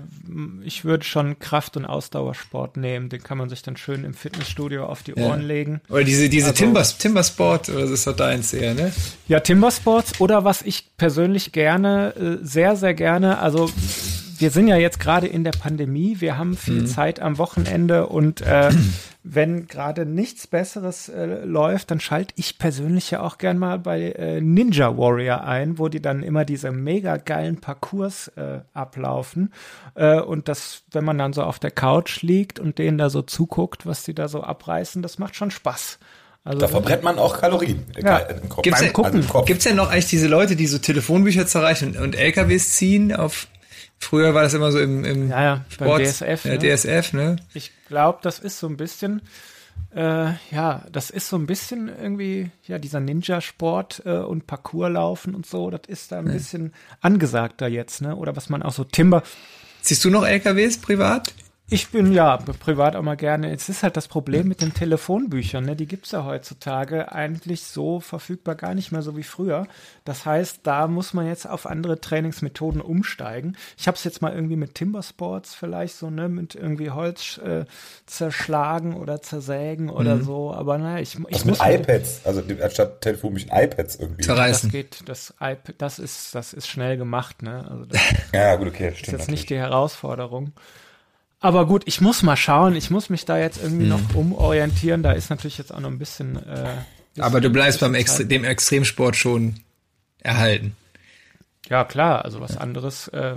ich 0.63 0.85
würde 0.85 1.03
schon 1.03 1.39
Kraft- 1.39 1.75
und 1.77 1.85
Ausdauersport 1.85 2.77
nehmen. 2.77 3.09
Den 3.09 3.23
kann 3.23 3.39
man 3.39 3.49
sich 3.49 3.63
dann 3.63 3.75
schön 3.75 4.03
im 4.03 4.13
Fitnessstudio 4.13 4.85
auf 4.85 5.01
die 5.01 5.15
Ohren 5.15 5.41
legen. 5.41 5.81
Oder 5.89 6.03
diese, 6.03 6.29
diese 6.29 6.49
Also- 6.49 6.63
Timbers, 6.63 6.99
Timbersport, 6.99 7.69
oder 7.69 7.81
das 7.81 7.89
ist 7.89 8.05
doch 8.05 8.15
deins 8.15 8.53
eher, 8.53 8.75
ne? 8.75 8.93
Ja, 9.27 9.39
Timbersports 9.39 10.21
oder 10.21 10.43
was 10.43 10.61
ich 10.61 10.95
persönlich 10.97 11.53
gerne, 11.53 12.13
äh, 12.15 12.45
sehr, 12.45 12.75
sehr 12.75 12.93
gerne, 12.93 13.39
also 13.39 13.67
wir 14.37 14.49
sind 14.51 14.67
ja 14.67 14.75
jetzt 14.77 14.99
gerade 14.99 15.27
in 15.27 15.43
der 15.43 15.51
Pandemie, 15.51 16.17
wir 16.19 16.37
haben 16.37 16.55
viel 16.57 16.81
Mhm. 16.81 16.87
Zeit 16.87 17.19
am 17.21 17.37
Wochenende 17.37 18.07
und 18.07 18.41
äh, 18.41 18.69
wenn 19.23 19.67
gerade 19.67 20.05
nichts 20.05 20.47
Besseres 20.47 21.09
äh, 21.09 21.43
läuft, 21.45 21.89
dann 21.91 21.99
schalte 21.99 22.33
ich 22.37 22.57
persönlich 22.57 23.11
ja 23.11 23.21
auch 23.21 23.37
gern 23.37 23.57
mal 23.57 23.79
bei 23.79 24.11
äh, 24.11 24.41
Ninja 24.41 24.97
Warrior 24.97 25.43
ein, 25.43 25.79
wo 25.79 25.87
die 25.87 26.01
dann 26.01 26.21
immer 26.23 26.45
diese 26.45 26.71
mega 26.71 27.17
geilen 27.17 27.61
Parcours 27.61 28.27
äh, 28.35 28.59
ablaufen 28.73 29.53
äh, 29.95 30.19
und 30.19 30.47
das, 30.47 30.83
wenn 30.91 31.03
man 31.05 31.17
dann 31.17 31.33
so 31.33 31.43
auf 31.43 31.59
der 31.59 31.71
Couch 31.71 32.21
liegt 32.21 32.59
und 32.59 32.77
denen 32.77 32.97
da 32.97 33.09
so 33.09 33.21
zuguckt, 33.21 33.85
was 33.85 34.03
die 34.03 34.13
da 34.13 34.27
so 34.27 34.43
abreißen, 34.43 35.01
das 35.01 35.17
macht 35.17 35.35
schon 35.35 35.51
Spaß. 35.51 35.97
Also 36.43 36.59
Da 36.59 36.67
verbrennt 36.67 37.01
man 37.01 37.17
auch 37.17 37.39
Kalorien 37.39 37.83
Ja. 37.97 38.17
im 38.19 38.49
Kopf. 38.49 38.61
Gibt's 38.61 38.79
denn, 38.81 38.93
Gucken. 38.93 39.15
Also 39.21 39.29
Kopf. 39.29 39.45
gibt's 39.47 39.63
denn 39.63 39.75
noch 39.75 39.89
eigentlich 39.89 40.07
diese 40.09 40.27
Leute, 40.27 40.55
die 40.55 40.67
so 40.67 40.77
Telefonbücher 40.77 41.47
zerreichen 41.47 41.95
und, 41.95 41.97
und 42.03 42.15
LKWs 42.15 42.73
ziehen 42.73 43.11
auf, 43.15 43.47
früher 43.99 44.33
war 44.33 44.43
das 44.43 44.53
immer 44.53 44.71
so 44.71 44.79
im, 44.79 45.03
im 45.03 45.29
Ja, 45.29 45.43
ja, 45.43 45.65
Sport, 45.69 46.01
DSF, 46.01 46.45
Ja, 46.45 46.51
ne? 46.53 46.59
DSF, 46.59 47.13
ne? 47.13 47.35
Ich 47.53 47.71
glaube, 47.87 48.19
das 48.21 48.39
ist 48.39 48.59
so 48.59 48.67
ein 48.67 48.77
bisschen, 48.77 49.21
äh, 49.95 50.31
ja, 50.51 50.83
das 50.91 51.09
ist 51.09 51.29
so 51.29 51.37
ein 51.37 51.45
bisschen 51.45 51.89
irgendwie, 51.89 52.51
ja, 52.67 52.77
dieser 52.77 52.99
Ninja-Sport 52.99 54.03
äh, 54.05 54.17
und 54.17 54.47
Parcourslaufen 54.47 55.35
und 55.35 55.45
so, 55.45 55.69
das 55.69 55.81
ist 55.87 56.11
da 56.11 56.19
ein 56.19 56.25
bisschen 56.25 56.73
angesagter 57.01 57.67
jetzt, 57.67 58.01
ne? 58.01 58.15
Oder 58.15 58.35
was 58.35 58.49
man 58.49 58.63
auch 58.63 58.73
so 58.73 58.83
Timber. 58.83 59.23
Ziehst 59.81 60.03
du 60.03 60.09
noch 60.09 60.25
LKWs 60.25 60.77
privat? 60.79 61.33
Ich 61.67 61.89
bin 61.89 62.11
ja 62.11 62.37
privat 62.37 62.95
auch 62.95 63.01
mal 63.01 63.17
gerne. 63.17 63.51
Es 63.51 63.69
ist 63.69 63.81
halt 63.81 63.97
das 63.97 64.07
Problem 64.07 64.47
mit 64.47 64.61
den 64.61 64.75
Telefonbüchern, 64.75 65.65
ne? 65.65 65.75
Die 65.75 65.87
gibt's 65.87 66.11
ja 66.11 66.23
heutzutage 66.23 67.11
eigentlich 67.11 67.63
so 67.63 67.99
verfügbar 67.99 68.53
gar 68.53 68.75
nicht 68.75 68.91
mehr 68.91 69.01
so 69.01 69.17
wie 69.17 69.23
früher. 69.23 69.65
Das 70.03 70.27
heißt, 70.27 70.59
da 70.61 70.87
muss 70.87 71.15
man 71.15 71.25
jetzt 71.25 71.49
auf 71.49 71.65
andere 71.65 71.99
Trainingsmethoden 71.99 72.81
umsteigen. 72.81 73.57
Ich 73.79 73.87
habe 73.87 73.97
es 73.97 74.03
jetzt 74.03 74.21
mal 74.21 74.31
irgendwie 74.31 74.57
mit 74.57 74.75
Timbersports 74.75 75.55
vielleicht 75.55 75.95
so, 75.95 76.11
ne, 76.11 76.29
mit 76.29 76.53
irgendwie 76.53 76.91
Holz 76.91 77.39
äh, 77.39 77.65
zerschlagen 78.05 78.93
oder 78.95 79.23
zersägen 79.23 79.89
oder 79.89 80.21
so. 80.21 80.53
Aber 80.53 80.77
naja, 80.77 80.99
ich, 81.01 81.13
ich 81.15 81.19
mit 81.19 81.45
muss 81.45 81.59
mir- 81.59 81.73
iPads, 81.79 82.21
also 82.25 82.43
anstatt 82.61 83.01
Telefonbüchern 83.01 83.49
iPads 83.57 83.95
irgendwie. 83.95 84.17
das 84.17 84.27
Zerreißen. 84.27 84.69
geht, 84.69 85.09
das 85.09 85.31
iPad, 85.39 85.73
das 85.79 85.97
ist, 85.97 86.35
das 86.35 86.53
ist 86.53 86.67
schnell 86.67 86.95
gemacht, 86.97 87.41
ne? 87.41 87.65
Also 87.69 87.85
das 87.85 87.99
Ja, 88.33 88.55
gut, 88.55 88.67
okay, 88.67 88.89
ist 88.89 88.99
stimmt. 88.99 89.17
jetzt 89.17 89.31
nicht 89.31 89.49
die 89.49 89.57
Herausforderung. 89.57 90.53
Aber 91.45 91.67
gut, 91.67 91.83
ich 91.85 92.01
muss 92.01 92.23
mal 92.23 92.35
schauen. 92.35 92.75
Ich 92.75 92.89
muss 92.89 93.11
mich 93.11 93.23
da 93.23 93.37
jetzt 93.37 93.61
irgendwie 93.61 93.85
noch 93.85 93.99
umorientieren. 94.15 95.03
Da 95.03 95.11
ist 95.11 95.29
natürlich 95.29 95.59
jetzt 95.59 95.71
auch 95.71 95.79
noch 95.79 95.91
ein 95.91 95.99
bisschen. 95.99 96.37
Äh, 96.37 96.39
bisschen 96.39 97.23
Aber 97.23 97.39
du 97.39 97.51
bleibst 97.51 97.81
beim 97.81 97.93
Extre 97.93 98.25
dem 98.25 98.43
Extremsport 98.43 99.15
schon 99.15 99.59
erhalten. 100.23 100.75
Ja, 101.69 101.83
klar. 101.83 102.25
Also 102.25 102.41
was 102.41 102.57
anderes, 102.57 103.09
äh, 103.09 103.35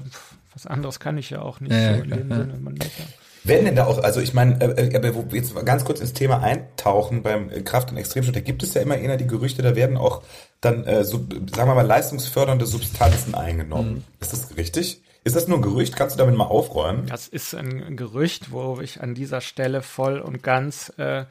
was 0.54 0.66
anderes 0.66 1.00
kann 1.00 1.18
ich 1.18 1.28
ja 1.28 1.42
auch 1.42 1.60
nicht 1.60 1.70
Ja, 1.70 1.96
so 1.96 2.02
in 2.02 2.06
klar, 2.06 2.18
dem 2.18 2.30
ja. 2.30 2.36
Sinne. 2.38 2.58
Man 2.62 2.74
muss 2.76 2.86
ja. 2.98 3.04
Werden 3.44 3.66
denn 3.66 3.76
da 3.76 3.84
auch, 3.84 4.02
also 4.02 4.22
ich 4.22 4.32
meine, 4.32 4.58
äh, 4.58 4.88
äh, 4.88 4.96
aber 4.96 5.14
wo 5.14 5.30
wir 5.30 5.38
jetzt 5.38 5.54
mal 5.54 5.62
ganz 5.64 5.84
kurz 5.84 6.00
ins 6.00 6.14
Thema 6.14 6.42
eintauchen 6.42 7.22
beim 7.22 7.50
Kraft- 7.64 7.90
und 7.90 7.98
Extremsport, 7.98 8.36
da 8.36 8.40
gibt 8.40 8.62
es 8.62 8.72
ja 8.72 8.80
immer 8.80 8.96
eher 8.96 9.18
die 9.18 9.26
Gerüchte, 9.26 9.60
da 9.60 9.76
werden 9.76 9.98
auch 9.98 10.22
dann, 10.62 10.84
äh, 10.84 11.04
so, 11.04 11.18
sagen 11.54 11.68
wir 11.68 11.74
mal, 11.74 11.86
leistungsfördernde 11.86 12.64
Substanzen 12.64 13.34
eingenommen. 13.34 13.96
Mhm. 13.96 14.04
Ist 14.18 14.32
das 14.32 14.56
richtig? 14.56 15.02
Ist 15.28 15.37
das 15.37 15.47
nur 15.47 15.58
ein 15.58 15.62
Gerücht? 15.62 15.94
Kannst 15.94 16.16
du 16.16 16.18
damit 16.18 16.35
mal 16.37 16.47
aufräumen? 16.47 17.04
Das 17.04 17.28
ist 17.28 17.54
ein 17.54 17.99
Gerücht, 17.99 18.50
wo 18.50 18.80
ich 18.80 19.02
an 19.02 19.14
dieser 19.14 19.42
Stelle 19.42 19.82
voll 19.82 20.20
und 20.20 20.42
ganz 20.42 20.90
äh, 20.97 21.26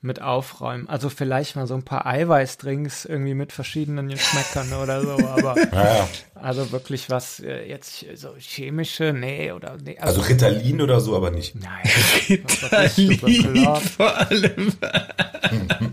mit 0.00 0.20
aufräumen. 0.20 0.88
Also 0.88 1.10
vielleicht 1.10 1.54
mal 1.54 1.68
so 1.68 1.74
ein 1.74 1.84
paar 1.84 2.06
Eiweißdrinks 2.06 3.04
irgendwie 3.04 3.34
mit 3.34 3.52
verschiedenen 3.52 4.08
Geschmäckern 4.08 4.72
oder 4.72 5.00
so, 5.00 5.12
aber 5.28 5.54
Ja, 5.72 6.08
also 6.34 6.72
wirklich 6.72 7.08
was 7.08 7.38
äh, 7.38 7.68
jetzt 7.68 8.04
so 8.16 8.30
chemische, 8.36 9.12
nee, 9.12 9.52
oder 9.52 9.76
nee, 9.80 9.96
Also 10.00 10.22
Ritalin 10.22 10.82
oder 10.82 11.00
so, 11.00 11.14
aber 11.14 11.30
nicht. 11.30 11.54
nein, 11.54 11.88
Ritalin 12.28 13.18
klar. 13.62 13.80
vor 13.80 14.12
allem. 14.16 14.72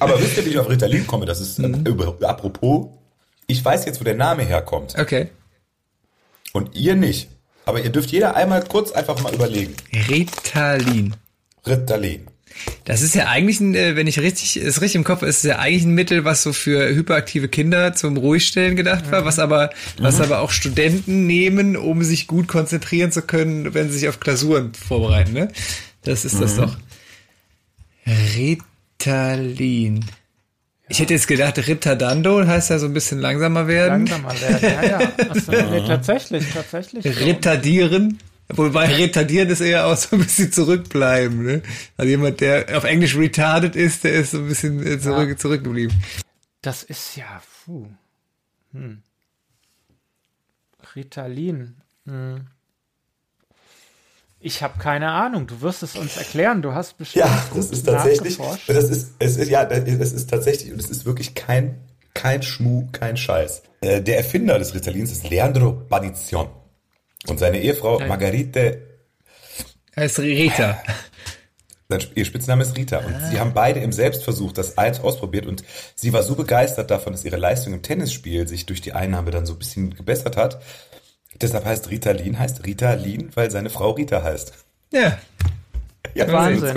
Aber 0.00 0.18
wisst 0.20 0.36
ihr, 0.36 0.44
wie 0.44 0.48
ich 0.50 0.58
auf 0.58 0.68
Ritalin 0.68 1.06
komme? 1.06 1.26
Das 1.26 1.40
ist, 1.40 1.60
äh, 1.60 1.68
über, 1.68 2.16
apropos, 2.28 2.88
ich 3.46 3.64
weiß 3.64 3.84
jetzt, 3.84 4.00
wo 4.00 4.04
der 4.04 4.16
Name 4.16 4.42
herkommt. 4.42 4.98
Okay. 4.98 5.28
Und 6.52 6.74
ihr 6.74 6.94
nicht. 6.94 7.28
Aber 7.64 7.82
ihr 7.82 7.90
dürft 7.90 8.10
jeder 8.10 8.34
einmal 8.36 8.64
kurz 8.64 8.92
einfach 8.92 9.20
mal 9.22 9.34
überlegen. 9.34 9.74
Ritalin. 10.08 11.14
Ritalin. 11.66 12.26
Das 12.84 13.02
ist 13.02 13.14
ja 13.14 13.28
eigentlich, 13.28 13.60
ein, 13.60 13.74
äh, 13.74 13.96
wenn 13.96 14.06
ich 14.06 14.18
richtig, 14.18 14.56
es 14.56 14.80
richtig 14.82 14.96
im 14.96 15.04
Kopf 15.04 15.22
ist, 15.22 15.38
ist 15.38 15.44
ja 15.44 15.58
eigentlich 15.58 15.84
ein 15.84 15.94
Mittel, 15.94 16.24
was 16.24 16.42
so 16.42 16.52
für 16.52 16.88
hyperaktive 16.94 17.48
Kinder 17.48 17.94
zum 17.94 18.16
Ruhigstellen 18.16 18.76
gedacht 18.76 19.10
war, 19.10 19.24
was 19.24 19.38
aber, 19.38 19.70
was 19.98 20.20
aber 20.20 20.40
auch 20.40 20.50
Studenten 20.50 21.26
nehmen, 21.26 21.76
um 21.76 22.02
sich 22.02 22.26
gut 22.26 22.48
konzentrieren 22.48 23.12
zu 23.12 23.22
können, 23.22 23.72
wenn 23.74 23.90
sie 23.90 24.00
sich 24.00 24.08
auf 24.08 24.20
Klausuren 24.20 24.74
vorbereiten, 24.74 25.32
ne? 25.32 25.48
Das 26.02 26.24
ist 26.24 26.40
das 26.40 26.56
doch. 26.56 26.76
Ritalin. 28.36 30.04
Ich 30.92 31.00
hätte 31.00 31.14
jetzt 31.14 31.26
gedacht, 31.26 31.56
Ritardando 31.56 32.46
heißt 32.46 32.68
ja 32.68 32.78
so 32.78 32.84
ein 32.84 32.92
bisschen 32.92 33.18
langsamer 33.18 33.66
werden. 33.66 34.04
Langsamer 34.04 34.38
werden. 34.42 34.62
Ja, 34.62 35.00
ja. 35.00 35.12
Achso, 35.30 35.50
nee, 35.50 35.86
tatsächlich, 35.86 36.44
tatsächlich. 36.52 37.18
Retardieren. 37.18 38.18
Wobei 38.48 38.92
retardieren 38.92 39.48
ist 39.48 39.62
eher 39.62 39.86
auch 39.86 39.96
so 39.96 40.16
ein 40.16 40.22
bisschen 40.22 40.52
zurückbleiben. 40.52 41.42
Ne? 41.42 41.62
Also 41.96 42.10
jemand, 42.10 42.42
der 42.42 42.76
auf 42.76 42.84
Englisch 42.84 43.16
retarded 43.16 43.74
ist, 43.74 44.04
der 44.04 44.12
ist 44.12 44.32
so 44.32 44.38
ein 44.40 44.48
bisschen 44.48 44.86
äh, 44.86 45.00
zurück, 45.00 45.40
zurückgeblieben. 45.40 45.96
Das 46.60 46.82
ist 46.82 47.16
ja, 47.16 47.40
puh. 47.64 47.86
Hm. 48.72 49.02
Ritalin. 50.94 51.76
Hm. 52.04 52.48
Ich 54.44 54.62
habe 54.62 54.78
keine 54.78 55.10
Ahnung. 55.12 55.46
Du 55.46 55.60
wirst 55.60 55.82
es 55.82 55.94
uns 55.96 56.16
erklären. 56.16 56.62
Du 56.62 56.74
hast 56.74 56.98
bestimmt 56.98 57.24
Ja, 57.24 57.44
das 57.54 57.70
ist 57.70 57.86
tatsächlich, 57.86 58.38
das 58.66 58.84
ist, 58.90 59.12
es 59.20 59.36
ist, 59.36 59.48
ja, 59.48 59.64
das 59.64 60.12
ist 60.12 60.28
tatsächlich, 60.28 60.72
und 60.72 60.80
es 60.80 60.90
ist 60.90 61.04
wirklich 61.04 61.34
kein, 61.34 61.78
kein 62.12 62.42
Schmuh, 62.42 62.88
kein 62.92 63.16
Scheiß. 63.16 63.62
Äh, 63.80 64.02
Der 64.02 64.16
Erfinder 64.18 64.58
des 64.58 64.74
Ritalins 64.74 65.12
ist 65.12 65.30
Leandro 65.30 65.72
Badizion. 65.72 66.48
Und 67.28 67.38
seine 67.38 67.60
Ehefrau 67.60 68.00
Margarite 68.00 68.82
Heißt 69.94 70.18
Rita. 70.18 70.82
Sein 71.88 72.00
Sp- 72.02 72.16
Ihr 72.16 72.24
Spitzname 72.24 72.62
ist 72.62 72.76
Rita. 72.76 72.98
Und 72.98 73.14
sie 73.30 73.38
haben 73.38 73.52
beide 73.54 73.78
im 73.80 73.92
Selbstversuch 73.92 74.52
das 74.52 74.78
eins 74.78 74.98
ausprobiert 75.00 75.46
und 75.46 75.62
sie 75.94 76.12
war 76.12 76.22
so 76.22 76.34
begeistert 76.34 76.90
davon, 76.90 77.12
dass 77.12 77.24
ihre 77.24 77.36
Leistung 77.36 77.74
im 77.74 77.82
Tennisspiel 77.82 78.48
sich 78.48 78.66
durch 78.66 78.80
die 78.80 78.94
Einnahme 78.94 79.30
dann 79.30 79.44
so 79.46 79.52
ein 79.52 79.58
bisschen 79.58 79.94
gebessert 79.94 80.36
hat. 80.36 80.62
Deshalb 81.40 81.64
heißt 81.64 81.90
Ritalin, 81.90 82.38
heißt 82.38 82.64
Ritalin, 82.66 83.30
weil 83.34 83.50
seine 83.50 83.70
Frau 83.70 83.92
Rita 83.92 84.22
heißt. 84.22 84.52
Ja. 84.92 85.16
Ja, 86.14 86.30
Wahnsinn. 86.30 86.76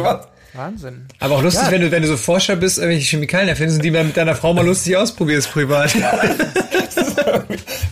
Wahnsinn. 0.54 1.06
Aber 1.20 1.36
auch 1.36 1.42
lustig, 1.44 1.66
Ja. 1.66 1.72
wenn 1.72 1.82
du, 1.82 1.92
wenn 1.92 2.02
du 2.04 2.08
so 2.08 2.16
Forscher 2.16 2.56
bist, 2.56 2.78
irgendwelche 2.78 3.06
Chemikalien 3.10 3.50
erfindest 3.50 3.80
und 3.80 3.84
die 3.84 3.92
mal 3.92 4.06
mit 4.06 4.16
deiner 4.16 4.34
Frau 4.36 4.54
mal 4.54 4.66
lustig 4.66 4.96
ausprobierst 4.96 5.52
privat. 5.52 5.94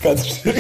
Ganz 0.04 0.28
schön. 0.28 0.54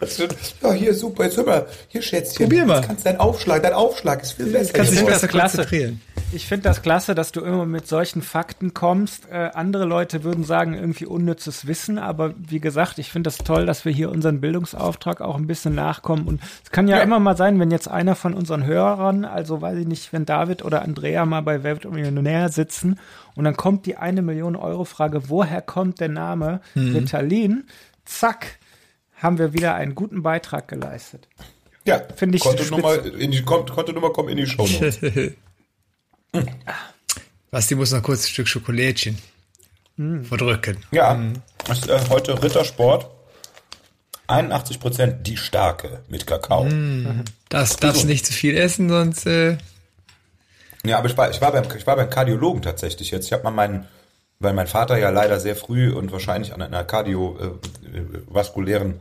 Ganz 0.00 0.16
schön. 0.16 0.28
Ja, 0.62 0.72
hier 0.72 0.94
super, 0.94 1.24
jetzt 1.24 1.36
hör 1.36 1.44
mal, 1.44 1.66
hier 1.88 2.02
Schätzchen. 2.02 2.46
Probier 2.46 2.64
mal. 2.64 2.78
Jetzt 2.78 2.86
kannst 2.88 3.06
dein 3.06 3.18
Aufschlag, 3.18 3.62
dein 3.62 3.74
Aufschlag 3.74 4.22
ist 4.22 4.32
viel 4.32 4.46
besser. 4.46 4.72
Kannst 4.72 4.92
dich 4.92 5.04
besser 5.04 5.28
klasse. 5.28 5.56
konzentrieren. 5.58 6.00
Ich 6.32 6.46
finde 6.46 6.62
das 6.64 6.80
klasse, 6.82 7.16
dass 7.16 7.32
du 7.32 7.40
immer 7.40 7.66
mit 7.66 7.88
solchen 7.88 8.22
Fakten 8.22 8.72
kommst. 8.72 9.28
Äh, 9.30 9.50
andere 9.54 9.84
Leute 9.84 10.22
würden 10.22 10.44
sagen, 10.44 10.74
irgendwie 10.74 11.06
unnützes 11.06 11.66
Wissen, 11.66 11.98
aber 11.98 12.34
wie 12.38 12.60
gesagt, 12.60 12.98
ich 12.98 13.10
finde 13.10 13.28
das 13.28 13.38
toll, 13.38 13.66
dass 13.66 13.84
wir 13.84 13.90
hier 13.90 14.12
unseren 14.12 14.40
Bildungsauftrag 14.40 15.22
auch 15.22 15.34
ein 15.36 15.48
bisschen 15.48 15.74
nachkommen. 15.74 16.28
Und 16.28 16.40
es 16.62 16.70
kann 16.70 16.86
ja, 16.86 16.98
Ja. 16.98 17.02
immer 17.02 17.18
mal 17.18 17.36
sein, 17.36 17.58
wenn 17.58 17.72
jetzt 17.72 17.88
einer 17.88 18.14
von 18.14 18.34
unseren 18.34 18.64
Hörern, 18.64 19.24
also 19.24 19.60
weiß 19.60 19.76
ich 19.78 19.88
nicht, 19.88 20.12
wenn 20.12 20.24
David 20.24 20.64
oder 20.64 20.82
Andrea 20.82 21.26
mal 21.26 21.40
bei 21.42 21.64
Wer 21.64 21.82
wird 21.82 21.92
Millionär 21.92 22.48
sitzen 22.48 23.00
und 23.34 23.42
dann 23.44 23.56
kommt 23.56 23.86
die 23.86 23.96
eine 23.96 24.22
Million 24.22 24.54
Euro 24.54 24.84
Frage, 24.84 25.28
woher 25.28 25.60
kommt 25.62 25.98
der 25.98 26.10
Name 26.10 26.60
Ritalin? 26.76 27.64
Zack, 28.04 28.58
haben 29.16 29.38
wir 29.38 29.52
wieder 29.52 29.74
einen 29.74 29.96
guten 29.96 30.22
Beitrag 30.22 30.68
geleistet. 30.68 31.26
Ja, 31.86 32.00
Find 32.14 32.36
ich 32.36 32.42
Konto 32.42 32.62
spitze. 32.62 32.80
Nummer, 32.80 33.04
in 33.18 33.32
die, 33.32 33.42
Kontonummer 33.42 34.10
kommt 34.10 34.30
in 34.30 34.36
die 34.36 34.46
Show 34.46 34.62
Notes. 34.66 35.00
Basti 37.50 37.74
muss 37.74 37.92
noch 37.92 38.02
kurz 38.02 38.24
ein 38.24 38.28
Stück 38.30 38.48
Schokolädchen 38.48 39.18
Hm. 39.96 40.24
verdrücken. 40.24 40.78
Ja, 40.92 41.18
das 41.66 41.80
ist, 41.80 41.88
äh, 41.88 41.98
heute 42.08 42.40
Rittersport. 42.42 43.08
81% 44.28 45.22
die 45.24 45.36
starke 45.36 46.00
mit 46.08 46.24
Kakao. 46.26 46.66
Das 47.48 47.76
darfst 47.76 48.04
du 48.04 48.06
nicht 48.06 48.24
zu 48.24 48.32
viel 48.32 48.56
essen, 48.56 48.88
sonst 48.88 49.26
äh, 49.26 49.58
Ja, 50.84 50.98
aber 50.98 51.08
ich 51.08 51.18
war, 51.18 51.28
ich 51.30 51.40
war 51.40 51.50
beim, 51.50 51.64
ich 51.76 51.84
war 51.86 51.96
beim 51.96 52.08
Kardiologen 52.08 52.62
tatsächlich 52.62 53.10
jetzt. 53.10 53.26
Ich 53.26 53.32
habe 53.32 53.42
mal 53.42 53.50
meinen, 53.50 53.88
weil 54.38 54.52
mein 54.52 54.68
Vater 54.68 54.96
ja 54.98 55.10
leider 55.10 55.40
sehr 55.40 55.56
früh 55.56 55.92
und 55.92 56.12
wahrscheinlich 56.12 56.54
an 56.54 56.62
einer 56.62 56.84
kardiovaskulären 56.84 59.00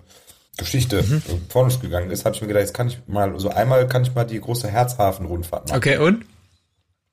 Geschichte 0.58 1.04
Mhm. 1.04 1.18
äh, 1.28 1.38
vor 1.50 1.64
uns 1.66 1.80
gegangen 1.80 2.10
ist, 2.10 2.26
habe 2.26 2.34
ich 2.36 2.42
mir 2.42 2.48
gedacht, 2.48 2.62
jetzt 2.64 2.74
kann 2.74 2.88
ich 2.88 2.98
mal, 3.08 3.40
so 3.40 3.50
einmal 3.50 3.88
kann 3.88 4.02
ich 4.02 4.16
mal 4.16 4.26
die 4.26 4.42
große 4.42 4.68
Herzhafen-Rundfahrt 4.68 5.68
machen. 5.70 5.78
okay 5.78 5.98
und? 5.98 6.26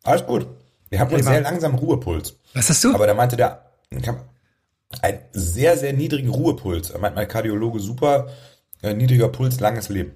Alles 0.07 0.27
gut. 0.27 0.47
Wir 0.89 1.01
haben 1.01 1.13
einen 1.13 1.23
sehr 1.23 1.41
langsamen 1.41 1.79
Ruhepuls. 1.79 2.37
Was 2.55 2.71
hast 2.71 2.85
du? 2.85 2.95
Aber 2.95 3.07
da 3.07 3.15
meinte 3.15 3.37
der, 3.37 3.71
ich 3.91 4.07
habe 4.07 4.21
einen 5.03 5.19
sehr, 5.33 5.77
sehr 5.77 5.93
niedrigen 5.93 6.31
Ruhepuls. 6.31 6.91
Er 6.91 7.01
meint 7.01 7.17
mein 7.17 7.29
Kardiologe 7.29 7.81
super, 7.81 8.29
äh, 8.83 8.95
niedriger 8.95 9.29
Puls, 9.29 9.61
langes 9.61 9.89
Leben. 9.89 10.15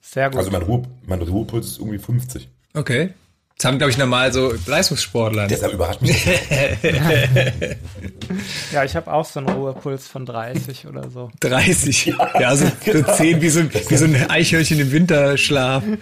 Sehr 0.00 0.30
gut. 0.30 0.38
Also 0.38 0.50
mein, 0.50 0.62
Ruhe, 0.62 0.82
mein 1.06 1.20
Ruhepuls 1.20 1.66
ist 1.66 1.78
irgendwie 1.78 1.98
50. 1.98 2.48
Okay. 2.74 3.14
Das 3.60 3.66
haben, 3.66 3.78
glaube 3.78 3.90
ich, 3.90 3.98
normal 3.98 4.32
so 4.32 4.54
Leistungssportler. 4.66 5.48
Deshalb 5.48 5.72
überrascht 5.72 6.00
mich 6.00 6.24
das. 6.24 6.92
ja, 8.72 8.84
ich 8.84 8.94
habe 8.94 9.12
auch 9.12 9.24
so 9.24 9.40
einen 9.40 9.48
Ruhepuls 9.48 10.06
von 10.06 10.24
30 10.24 10.86
oder 10.86 11.10
so. 11.10 11.32
30. 11.40 12.14
Ja, 12.38 12.54
so, 12.56 12.66
so 12.86 13.02
10 13.02 13.40
wie 13.42 13.48
so, 13.48 13.58
ein- 13.60 13.70
wie 13.88 13.96
so 13.96 14.04
ein 14.04 14.30
Eichhörnchen 14.30 14.78
im 14.78 14.92
Winterschlaf. 14.92 15.82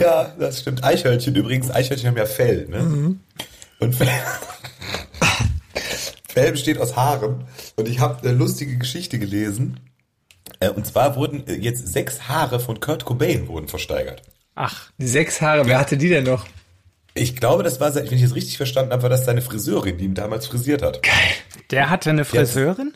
Ja, 0.00 0.32
das 0.38 0.60
stimmt. 0.60 0.82
Eichhörnchen 0.82 1.34
übrigens. 1.34 1.70
Eichhörnchen 1.70 2.08
haben 2.08 2.16
ja 2.16 2.26
Fell, 2.26 2.66
ne? 2.68 3.16
Und 3.78 3.94
Fell, 3.94 4.08
Fell 6.28 6.52
besteht 6.52 6.78
aus 6.78 6.94
Haaren. 6.96 7.44
Und 7.76 7.88
ich 7.88 8.00
habe 8.00 8.22
eine 8.22 8.36
lustige 8.36 8.76
Geschichte 8.76 9.18
gelesen. 9.18 9.80
Äh, 10.60 10.70
Und 10.70 10.86
zwar 10.86 11.16
wurden 11.16 11.46
äh, 11.46 11.54
jetzt 11.54 11.88
sechs 11.88 12.28
Haare 12.28 12.60
von 12.60 12.80
Kurt 12.80 13.04
Cobain 13.04 13.48
wurden 13.48 13.68
versteigert. 13.68 14.22
Ach, 14.54 14.90
Die 14.98 15.06
sechs 15.08 15.40
Haare, 15.40 15.66
wer 15.66 15.78
hatte 15.78 15.96
die 15.96 16.08
denn 16.08 16.24
noch? 16.24 16.46
Ich 17.14 17.34
glaube, 17.36 17.62
das 17.62 17.80
war, 17.80 17.94
wenn 17.94 18.04
ich 18.12 18.22
es 18.22 18.34
richtig 18.34 18.56
verstanden 18.56 18.92
habe, 18.92 19.02
war 19.02 19.10
das 19.10 19.24
seine 19.24 19.42
Friseurin, 19.42 19.98
die 19.98 20.04
ihn 20.04 20.14
damals 20.14 20.46
frisiert 20.46 20.82
hat. 20.82 21.00
der 21.70 21.90
hatte 21.90 22.10
eine 22.10 22.24
Friseurin? 22.24 22.94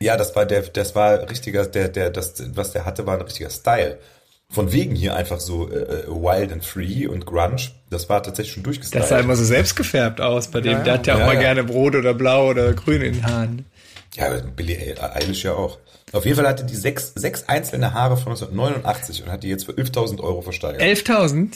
Ja, 0.00 0.16
das 0.16 0.34
war 0.36 0.46
der, 0.46 0.62
das 0.62 0.94
war 0.94 1.28
richtiger, 1.28 1.66
der, 1.66 1.88
der, 1.88 2.10
das, 2.10 2.34
was 2.54 2.72
der 2.72 2.84
hatte, 2.84 3.06
war 3.06 3.16
ein 3.16 3.22
richtiger 3.22 3.50
Style. 3.50 3.98
Von 4.52 4.72
wegen 4.72 4.96
hier 4.96 5.14
einfach 5.14 5.38
so 5.38 5.70
äh, 5.70 5.76
äh, 5.76 6.06
wild 6.08 6.52
and 6.52 6.64
free 6.64 7.06
und 7.06 7.24
grunge. 7.24 7.70
Das 7.88 8.08
war 8.08 8.20
tatsächlich 8.22 8.52
schon 8.54 8.64
durchgestylt. 8.64 9.00
Das 9.02 9.08
sah 9.10 9.20
immer 9.20 9.36
so 9.36 9.44
selbstgefärbt 9.44 10.20
aus 10.20 10.48
bei 10.48 10.60
dem. 10.60 10.82
Der 10.82 10.94
hat 10.94 11.06
ja 11.06 11.14
auch 11.14 11.18
Ja, 11.20 11.26
mal 11.26 11.34
ja. 11.34 11.40
gerne 11.40 11.60
rot 11.62 11.94
oder 11.94 12.14
blau 12.14 12.48
oder 12.50 12.72
grün 12.72 13.00
in 13.02 13.12
den 13.14 13.26
Haaren. 13.26 13.64
Ja, 14.16 14.28
Billie 14.56 14.96
Eilish 15.14 15.44
ja 15.44 15.52
auch. 15.52 15.78
Auf 16.12 16.24
jeden 16.24 16.36
Fall 16.36 16.48
hatte 16.48 16.64
die 16.64 16.74
sechs, 16.74 17.12
sechs 17.14 17.44
einzelne 17.48 17.94
Haare 17.94 18.16
von 18.16 18.32
1989 18.32 19.22
und 19.22 19.30
hat 19.30 19.44
die 19.44 19.48
jetzt 19.48 19.66
für 19.66 19.72
11.000 19.72 20.20
Euro 20.20 20.42
versteigert. 20.42 20.82
11.000? 20.82 21.50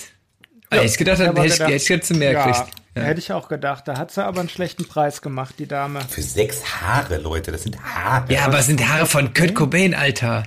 Ah, 0.70 0.76
hätte 0.76 0.86
ich 0.86 0.96
gedacht, 0.96 1.18
Ich 1.18 1.26
hätte 1.26 1.38
ich, 1.46 1.52
gedacht- 1.54 1.60
hätte 1.68 1.74
ich 1.76 1.88
jetzt 1.88 2.14
mehr 2.14 2.30
ja, 2.32 2.46
gekriegt. 2.46 2.68
Ja. 2.96 3.02
hätte 3.02 3.18
ich 3.18 3.32
auch 3.32 3.48
gedacht. 3.48 3.88
Da 3.88 3.98
hat 3.98 4.12
sie 4.12 4.24
aber 4.24 4.38
einen 4.38 4.48
schlechten 4.48 4.84
Preis 4.86 5.20
gemacht, 5.20 5.56
die 5.58 5.66
Dame. 5.66 6.00
Für 6.08 6.22
sechs 6.22 6.62
Haare, 6.80 7.16
Leute, 7.18 7.50
das 7.50 7.64
sind 7.64 7.76
Haare. 7.82 8.32
Ja, 8.32 8.44
aber 8.44 8.60
es 8.60 8.66
sind 8.66 8.86
Haare 8.88 9.06
von 9.06 9.34
Kurt 9.34 9.56
Cobain, 9.56 9.94
Alter. 9.94 10.44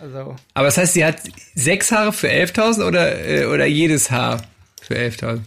Also, 0.00 0.36
Aber 0.54 0.66
das 0.66 0.76
heißt, 0.78 0.94
sie 0.94 1.04
hat 1.04 1.16
sechs 1.54 1.90
Haare 1.90 2.12
für 2.12 2.28
11.000 2.28 2.86
oder, 2.86 3.24
äh, 3.26 3.46
oder 3.46 3.66
jedes 3.66 4.10
Haar 4.10 4.42
für 4.80 4.94
11.000? 4.94 5.40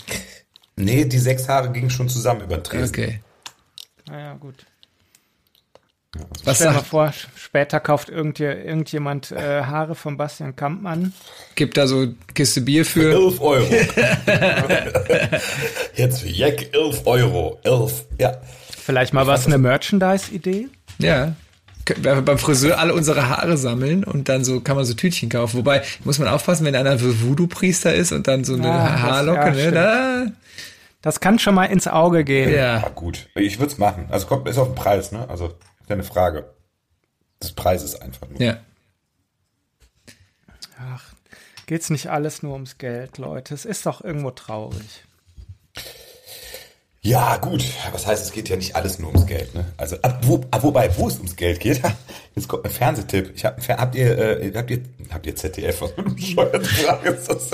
Nee, 0.75 1.05
die 1.05 1.19
sechs 1.19 1.47
Haare 1.47 1.71
gingen 1.71 1.89
schon 1.89 2.09
zusammen 2.09 2.41
über 2.41 2.57
den 2.57 2.63
Tresen. 2.63 2.89
Okay. 2.89 3.21
naja, 4.07 4.33
gut. 4.33 4.65
Was 6.43 6.57
Stell 6.57 6.67
dir 6.69 6.73
mal 6.73 6.83
vor, 6.83 7.13
später 7.37 7.79
kauft 7.79 8.09
irgendje, 8.09 8.51
irgendjemand 8.53 9.31
äh, 9.31 9.63
Haare 9.63 9.95
von 9.95 10.17
Bastian 10.17 10.57
Kampmann. 10.57 11.13
gibt 11.55 11.77
da 11.77 11.87
so 11.87 12.07
Kiste 12.33 12.59
Bier 12.59 12.83
für? 12.85 13.13
11 13.13 13.39
Euro. 13.39 13.65
Jetzt 15.95 16.21
für 16.21 16.27
Jack 16.27 16.73
11 16.73 17.07
Euro. 17.07 17.59
11. 17.63 18.05
Ja. 18.19 18.41
Vielleicht 18.77 19.13
mal 19.13 19.25
was, 19.25 19.45
eine 19.45 19.57
Merchandise-Idee? 19.57 20.67
Ja. 20.97 21.33
Beim 22.01 22.37
Friseur 22.37 22.79
alle 22.79 22.93
unsere 22.93 23.29
Haare 23.29 23.57
sammeln 23.57 24.03
und 24.03 24.29
dann 24.29 24.43
so 24.43 24.61
kann 24.61 24.75
man 24.75 24.85
so 24.85 24.93
Tütchen 24.93 25.29
kaufen. 25.29 25.57
Wobei 25.57 25.83
muss 26.03 26.19
man 26.19 26.27
aufpassen, 26.27 26.65
wenn 26.65 26.75
einer 26.75 26.99
Voodoo-Priester 27.01 27.93
ist 27.93 28.11
und 28.11 28.27
dann 28.27 28.43
so 28.43 28.53
eine 28.53 28.71
ah, 28.71 29.01
Haarlocke, 29.01 29.51
das, 29.51 29.57
ja, 29.57 29.71
ne? 29.71 29.71
Da, 29.71 30.25
das 31.01 31.19
kann 31.19 31.39
schon 31.39 31.55
mal 31.55 31.65
ins 31.65 31.87
Auge 31.87 32.23
gehen. 32.23 32.49
Ja, 32.49 32.79
ja 32.79 32.89
gut. 32.89 33.29
Ich 33.35 33.59
würde 33.59 33.71
es 33.71 33.77
machen. 33.77 34.05
Also 34.09 34.27
kommt 34.27 34.47
ist 34.47 34.57
auf 34.57 34.67
den 34.67 34.75
Preis, 34.75 35.11
ne? 35.11 35.27
Also 35.29 35.53
keine 35.87 36.03
Frage. 36.03 36.53
Das 37.39 37.51
Preis 37.53 37.83
ist 37.83 38.01
einfach 38.01 38.27
nur. 38.29 38.39
Ja. 38.39 38.57
Ach, 40.79 41.13
geht's 41.65 41.89
nicht 41.89 42.07
alles 42.07 42.43
nur 42.43 42.53
ums 42.53 42.77
Geld, 42.77 43.17
Leute? 43.17 43.53
Es 43.53 43.65
ist 43.65 43.85
doch 43.85 44.03
irgendwo 44.03 44.31
traurig. 44.31 45.03
Ja, 47.03 47.37
gut. 47.37 47.63
Was 47.91 48.05
heißt, 48.05 48.25
es 48.25 48.31
geht 48.31 48.47
ja 48.49 48.55
nicht 48.55 48.75
alles 48.75 48.99
nur 48.99 49.09
ums 49.09 49.25
Geld, 49.25 49.55
ne? 49.55 49.65
Also, 49.75 49.95
ab, 50.03 50.19
wo, 50.23 50.41
ab, 50.51 50.61
wobei, 50.61 50.95
wo 50.97 51.07
es 51.07 51.17
ums 51.17 51.35
Geld 51.35 51.59
geht, 51.59 51.81
jetzt 52.35 52.47
kommt 52.47 52.63
ein 52.63 52.71
Fernsehtipp. 52.71 53.31
Ich 53.35 53.43
hab, 53.43 53.67
habt 53.67 53.95
ihr, 53.95 54.17
äh, 54.17 54.53
habt 54.55 54.69
ihr, 54.69 54.83
habt 55.11 55.25
ihr 55.25 55.35
ZDF? 55.35 55.81
Was 55.81 55.91
für 55.91 56.01
eine 56.01 56.11
bescheuerte 56.11 56.63
Frage 56.63 57.09
ist 57.09 57.27
das? 57.27 57.49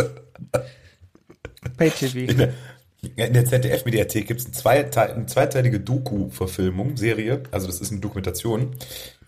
Pay-TV. 1.77 2.47
In 3.15 3.33
der 3.33 3.45
ZDF-Mediathek 3.45 4.27
gibt 4.27 4.41
es 4.41 4.47
eine, 4.47 4.55
zweite, 4.55 5.01
eine 5.01 5.25
zweiteilige 5.27 5.79
Doku-Verfilmung, 5.79 6.97
Serie, 6.97 7.43
also 7.51 7.67
das 7.67 7.79
ist 7.79 7.91
eine 7.91 8.01
Dokumentation, 8.01 8.75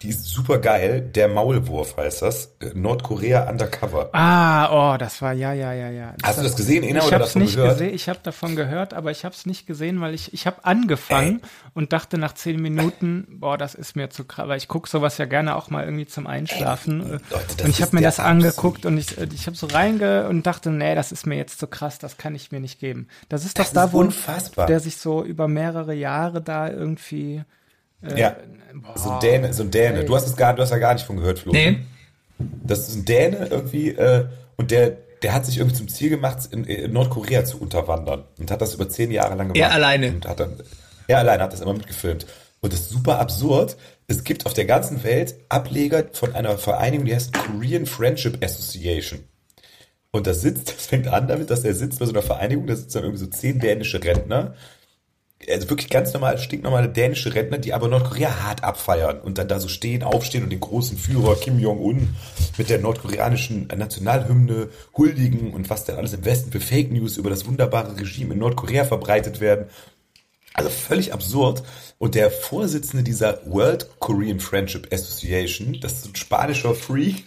die 0.02 0.10
ist 0.10 0.26
super 0.26 0.60
geil. 0.60 1.02
Der 1.02 1.28
Maulwurf 1.28 1.98
heißt 1.98 2.22
das. 2.22 2.56
Äh, 2.62 2.72
Nordkorea 2.74 3.50
Undercover. 3.50 4.10
Ah, 4.14 4.94
oh, 4.94 4.98
das 4.98 5.22
war, 5.22 5.34
ja, 5.34 5.52
ja, 5.52 5.74
ja, 5.74 5.90
ja. 5.90 6.14
Hast 6.24 6.40
du 6.40 6.44
das 6.44 6.56
gesehen, 6.56 6.84
Ina, 6.84 7.04
oder 7.04 7.20
davon 7.20 7.42
nicht 7.42 7.58
gehört? 7.58 7.80
Gesehen, 7.80 7.94
ich 7.94 8.08
habe 8.08 8.20
davon 8.24 8.56
gehört, 8.56 8.94
aber 8.94 9.12
ich 9.12 9.26
habe 9.26 9.36
es 9.36 9.46
nicht 9.46 9.68
gesehen, 9.68 10.00
weil 10.00 10.14
ich, 10.14 10.34
ich 10.34 10.48
habe 10.48 10.64
angefangen 10.64 11.42
Ey. 11.42 11.50
und 11.74 11.92
dachte 11.92 12.18
nach 12.18 12.34
zehn 12.34 12.62
Minuten, 12.62 13.28
boah, 13.30 13.58
das 13.58 13.76
ist 13.76 13.98
mir 13.98 14.10
zu 14.10 14.24
krass, 14.24 14.48
weil 14.48 14.58
ich 14.58 14.70
gucke 14.70 14.90
sowas 14.90 15.18
ja 15.18 15.26
gerne 15.26 15.58
auch 15.58 15.70
mal 15.70 15.84
irgendwie 15.84 16.06
zum 16.06 16.28
Einschlafen. 16.28 17.02
Ey, 17.02 17.20
Leute, 17.30 17.64
und 17.66 17.70
ich 17.70 17.82
habe 17.82 17.98
mir 17.98 18.02
das 18.02 18.22
angeguckt 18.22 18.86
und 18.86 18.98
ich, 18.98 19.18
ich 19.18 19.48
habe 19.48 19.58
so 19.58 19.68
reinge 19.68 20.30
und 20.30 20.46
dachte, 20.46 20.72
nee, 20.72 20.96
das 20.96 21.12
ist 21.12 21.28
mir 21.28 21.36
jetzt 21.36 21.60
zu 21.60 21.68
krass, 21.68 22.00
das 22.00 22.16
kann 22.16 22.36
ich 22.36 22.54
mir 22.54 22.62
nicht 22.62 22.80
geben. 22.80 23.10
Das 23.28 23.44
ist 23.44 23.60
das 23.60 23.68
doch 23.68 23.74
da, 23.74 23.92
wo 23.92 24.00
unfassbar. 24.00 24.66
der 24.66 24.80
sich 24.80 24.96
so 24.96 25.26
über 25.26 25.50
mehrere 25.50 25.94
Jahre 25.94 26.42
da 26.42 26.70
irgendwie 26.70 27.44
äh, 28.04 28.20
ja, 28.20 28.36
boah, 28.74 28.98
so 28.98 29.10
ein 29.12 29.20
Däne, 29.20 29.54
so 29.54 29.64
ein 29.64 29.72
Däne. 29.72 30.06
Du 30.06 30.16
hast 30.16 30.28
es 30.28 30.36
gar, 30.36 30.56
du 30.56 30.62
hast 30.62 30.72
ja 30.72 30.78
gar 30.78 30.94
nicht 30.94 31.06
von 31.06 31.18
gehört, 31.18 31.40
Flo. 31.40 31.52
Nee. 31.52 31.80
Das 32.38 32.88
ist 32.88 32.96
ein 32.96 33.06
Däne 33.06 33.48
irgendwie 33.50 33.90
äh, 33.90 34.26
und 34.56 34.72
der, 34.72 34.98
der 35.22 35.34
hat 35.34 35.46
sich 35.46 35.58
irgendwie 35.58 35.76
zum 35.76 35.88
Ziel 35.88 36.10
gemacht, 36.10 36.50
in, 36.52 36.64
in, 36.64 36.92
Nordkorea 36.94 37.44
zu 37.46 37.60
unterwandern 37.62 38.24
und 38.38 38.52
hat 38.52 38.62
das 38.62 38.74
über 38.74 38.88
zehn 38.88 39.12
Jahre 39.12 39.36
lang 39.36 39.50
gemacht. 39.50 39.58
Er 39.58 39.72
alleine. 39.72 40.10
Und 40.10 40.28
hat 40.28 40.40
dann, 40.40 40.56
er 41.08 41.20
alleine 41.20 41.44
hat 41.44 41.54
das 41.54 41.62
immer 41.62 41.74
mitgefilmt. 41.74 42.26
Und 42.62 42.74
das 42.74 42.82
ist 42.82 42.90
super 42.90 43.20
absurd. 43.20 43.78
Es 44.08 44.24
gibt 44.24 44.46
auf 44.46 44.54
der 44.54 44.66
ganzen 44.66 45.04
Welt 45.04 45.36
Ableger 45.50 46.06
von 46.14 46.36
einer 46.36 46.58
Vereinigung, 46.58 47.06
die 47.06 47.16
heißt 47.16 47.34
Korean 47.34 47.86
Friendship 47.86 48.44
Association. 48.44 49.24
Und 50.12 50.28
das 50.28 50.42
sitzt, 50.42 50.70
das 50.70 50.86
fängt 50.88 51.08
an 51.08 51.28
damit, 51.28 51.50
dass 51.50 51.64
er 51.64 51.74
sitzt 51.74 52.00
bei 52.00 52.06
so 52.06 52.12
einer 52.12 52.22
Vereinigung, 52.22 52.68
da 52.68 52.76
sitzen 52.76 52.94
dann 52.94 53.04
irgendwie 53.04 53.24
so 53.24 53.30
zehn 53.30 53.60
dänische 53.60 54.04
Rentner 54.04 54.56
also 55.48 55.70
wirklich 55.70 55.90
ganz 55.90 56.14
normal, 56.14 56.38
stinknormale 56.38 56.90
dänische 56.90 57.34
Rentner, 57.34 57.58
die 57.58 57.74
aber 57.74 57.88
Nordkorea 57.88 58.44
hart 58.44 58.64
abfeiern 58.64 59.20
und 59.22 59.38
dann 59.38 59.48
da 59.48 59.60
so 59.60 59.68
stehen, 59.68 60.04
aufstehen 60.04 60.44
und 60.44 60.50
den 60.50 60.60
großen 60.60 60.98
Führer 60.98 61.36
Kim 61.36 61.60
Jong-un 61.60 62.16
mit 62.58 62.70
der 62.70 62.80
nordkoreanischen 62.80 63.68
Nationalhymne 63.68 64.70
huldigen 64.98 65.54
und 65.54 65.70
was 65.70 65.86
dann 65.86 65.96
alles 65.96 66.14
im 66.14 66.26
Westen 66.26 66.52
für 66.52 66.60
Fake 66.60 66.92
News 66.92 67.18
über 67.18 67.30
das 67.30 67.46
wunderbare 67.48 67.98
Regime 67.98 68.34
in 68.34 68.40
Nordkorea 68.40 68.84
verbreitet 68.84 69.40
werden. 69.40 69.68
Also 70.54 70.70
völlig 70.70 71.14
absurd. 71.14 71.64
Und 72.00 72.16
der 72.16 72.32
Vorsitzende 72.32 73.04
dieser 73.04 73.40
World 73.46 73.88
Korean 74.00 74.40
Friendship 74.40 74.92
Association, 74.92 75.80
das 75.80 75.94
ist 75.94 76.08
ein 76.08 76.16
spanischer 76.16 76.76
Freak, 76.76 77.24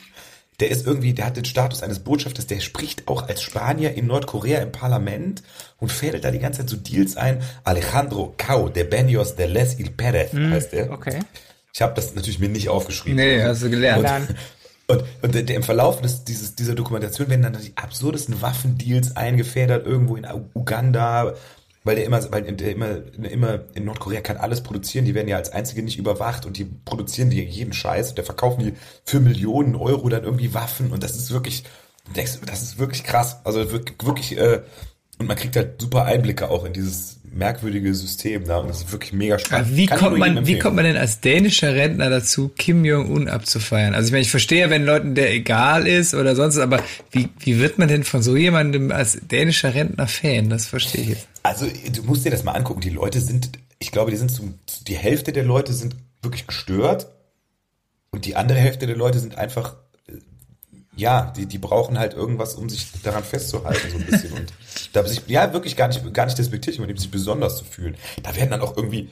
der 0.63 0.71
ist 0.71 0.87
irgendwie, 0.87 1.13
der 1.13 1.27
hat 1.27 1.37
den 1.37 1.45
Status 1.45 1.83
eines 1.83 1.99
Botschafters, 1.99 2.47
der 2.47 2.61
spricht 2.61 3.09
auch 3.09 3.27
als 3.27 3.43
Spanier 3.43 3.95
in 3.95 4.07
Nordkorea 4.07 4.61
im 4.61 4.71
Parlament 4.71 5.43
und 5.81 5.91
fädelt 5.91 6.23
da 6.23 6.31
die 6.31 6.39
ganze 6.39 6.61
Zeit 6.61 6.71
so 6.71 6.77
Deals 6.77 7.17
ein. 7.17 7.43
Alejandro 7.65 8.33
Cao 8.39 8.69
de 8.69 8.85
Benios 8.85 9.35
de 9.35 9.47
Les 9.47 9.77
Il 9.81 9.91
Perez 9.91 10.33
mm, 10.33 10.53
heißt 10.53 10.73
der. 10.73 10.93
Okay. 10.93 11.19
Ich 11.75 11.83
habe 11.83 11.95
das 11.95 12.15
natürlich 12.15 12.39
mir 12.39 12.49
nicht 12.49 12.69
aufgeschrieben. 12.69 13.17
Nee, 13.17 13.43
hast 13.43 13.65
du 13.65 13.71
gelernt. 13.71 14.09
Und, 14.87 14.99
und, 14.99 15.35
und 15.37 15.49
der, 15.49 15.57
im 15.57 15.65
Verlauf 15.65 16.01
des, 16.01 16.23
dieses, 16.23 16.55
dieser 16.55 16.77
Dokumentation 16.77 17.29
werden 17.29 17.43
dann 17.43 17.61
die 17.61 17.73
absurdesten 17.75 18.41
Waffendeals 18.41 19.17
eingefädert, 19.17 19.85
irgendwo 19.85 20.15
in 20.15 20.29
Uganda, 20.55 21.35
weil 21.85 21.97
der 21.97 22.05
immer, 22.05 22.33
weil 22.33 22.43
der 22.43 22.71
immer, 22.71 23.15
immer 23.25 23.61
in 23.75 23.85
Nordkorea 23.85 24.21
kann 24.21 24.37
alles 24.37 24.63
produzieren, 24.63 25.05
die 25.05 25.15
werden 25.15 25.29
ja 25.29 25.37
als 25.37 25.51
einzige 25.51 25.83
nicht 25.83 25.99
überwacht 25.99 26.47
und 26.47 26.57
die 26.59 26.65
produzieren 26.65 27.31
die 27.31 27.43
jeden 27.43 27.73
Scheiß 27.73 28.11
und 28.11 28.19
der 28.19 28.25
verkaufen 28.25 28.65
die 28.65 28.75
für 29.05 29.21
Millionen 29.21 29.75
Euro 29.75 30.09
dann 30.09 30.25
irgendwie 30.25 30.55
Waffen 30.55 30.93
und 30.93 31.03
das 31.03 31.17
ist 31.17 31.33
wirklich, 31.33 31.65
das 32.15 32.37
ist 32.37 32.79
wirklich 32.79 33.05
krass. 33.05 33.39
Also 33.45 33.73
wirklich, 33.73 34.39
äh, 34.39 34.63
und 35.19 35.27
man 35.27 35.37
kriegt 35.37 35.57
halt 35.57 35.81
super 35.81 36.05
Einblicke 36.05 36.51
auch 36.51 36.65
in 36.65 36.73
dieses 36.73 37.21
merkwürdige 37.35 37.95
System 37.95 38.45
da 38.45 38.59
und 38.59 38.69
das 38.69 38.81
ist 38.81 38.93
wirklich 38.93 39.13
mega 39.13 39.39
spannend. 39.39 39.77
wie 39.77 39.87
kommt 39.87 40.19
man, 40.19 40.47
wie 40.47 40.59
kommt 40.59 40.77
man 40.77 40.85
denn 40.85 40.97
als 40.97 41.21
dänischer 41.21 41.75
Rentner 41.75 42.11
dazu, 42.11 42.51
Kim 42.57 42.85
Jong-un 42.85 43.29
abzufeiern? 43.29 43.95
Also 43.95 44.07
ich 44.07 44.13
meine, 44.13 44.23
ich 44.23 44.31
verstehe 44.31 44.61
ja, 44.61 44.71
wenn 44.71 44.85
Leuten 44.85 45.15
der 45.15 45.33
egal 45.33 45.87
ist 45.87 46.15
oder 46.15 46.37
sonst, 46.37 46.59
aber 46.59 46.83
wie, 47.11 47.29
wie 47.41 47.59
wird 47.59 47.79
man 47.79 47.89
denn 47.89 48.05
von 48.05 48.23
so 48.23 48.37
jemandem 48.37 48.93
als 48.93 49.19
dänischer 49.23 49.75
Rentner 49.75 50.07
Fan? 50.07 50.51
Das 50.51 50.67
verstehe 50.67 51.03
ich 51.03 51.09
jetzt. 51.09 51.29
Also 51.43 51.67
du 51.67 52.03
musst 52.03 52.25
dir 52.25 52.31
das 52.31 52.45
mal 52.45 52.53
angucken. 52.53 52.81
Die 52.81 52.91
Leute 52.91 53.21
sind, 53.21 53.51
ich 53.79 53.91
glaube, 53.91 54.11
die 54.11 54.17
sind 54.17 54.31
zum, 54.31 54.59
die 54.87 54.97
Hälfte 54.97 55.33
der 55.33 55.45
Leute 55.45 55.73
sind 55.73 55.97
wirklich 56.23 56.47
gestört 56.47 57.09
und 58.11 58.27
die 58.27 58.37
andere 58.37 58.59
Hälfte 58.59 58.87
der 58.87 58.97
Leute 58.97 59.19
sind 59.19 59.39
einfach 59.39 59.77
ja, 60.95 61.33
die, 61.37 61.47
die 61.47 61.59
brauchen 61.59 61.99
halt 61.99 62.15
irgendwas, 62.15 62.55
um 62.55 62.69
sich 62.69 62.87
daran 63.03 63.25
festzuhalten, 63.25 63.91
so 63.91 63.97
ein 63.97 64.07
bisschen. 64.07 64.33
Und 64.33 64.53
da 64.93 65.05
sich, 65.07 65.23
ja, 65.27 65.53
wirklich 65.53 65.77
gar 65.77 65.89
nicht, 65.89 66.13
gar 66.13 66.27
nicht 66.27 66.39
despektierlich, 66.39 66.81
um 66.81 66.97
sich 66.97 67.11
besonders 67.11 67.57
zu 67.57 67.65
fühlen. 67.65 67.97
Da 68.23 68.37
werden 68.37 68.51
dann 68.51 68.61
auch 68.61 68.77
irgendwie, 68.77 69.09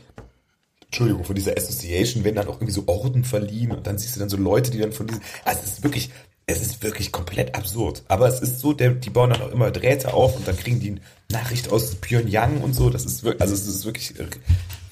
Entschuldigung, 0.87 1.25
von 1.25 1.35
dieser 1.35 1.57
Association 1.57 2.25
werden 2.25 2.37
dann 2.37 2.49
auch 2.49 2.57
irgendwie 2.57 2.73
so 2.73 2.85
Orden 2.87 3.25
verliehen 3.25 3.73
und 3.73 3.87
dann 3.87 3.97
siehst 3.97 4.16
du 4.16 4.21
dann 4.21 4.29
so 4.29 4.37
Leute, 4.37 4.71
die 4.71 4.79
dann 4.79 4.93
von 4.93 5.07
diesen, 5.07 5.23
also 5.45 5.61
es 5.64 5.75
ist 5.75 5.83
wirklich, 5.85 6.11
es 6.50 6.60
ist 6.60 6.82
wirklich 6.82 7.12
komplett 7.12 7.54
absurd. 7.54 8.02
Aber 8.08 8.28
es 8.28 8.40
ist 8.40 8.60
so, 8.60 8.72
der, 8.72 8.90
die 8.90 9.10
bauen 9.10 9.30
dann 9.30 9.42
auch 9.42 9.50
immer 9.50 9.70
Drähte 9.70 10.12
auf 10.12 10.36
und 10.36 10.46
dann 10.46 10.56
kriegen 10.56 10.80
die 10.80 10.90
eine 10.90 11.00
Nachricht 11.30 11.70
aus 11.70 11.94
Pyongyang 11.96 12.60
und 12.60 12.74
so. 12.74 12.90
Das 12.90 13.04
ist 13.04 13.22
wirklich, 13.22 13.40
also 13.40 13.54
es 13.54 13.66
ist 13.66 13.84
wirklich 13.84 14.14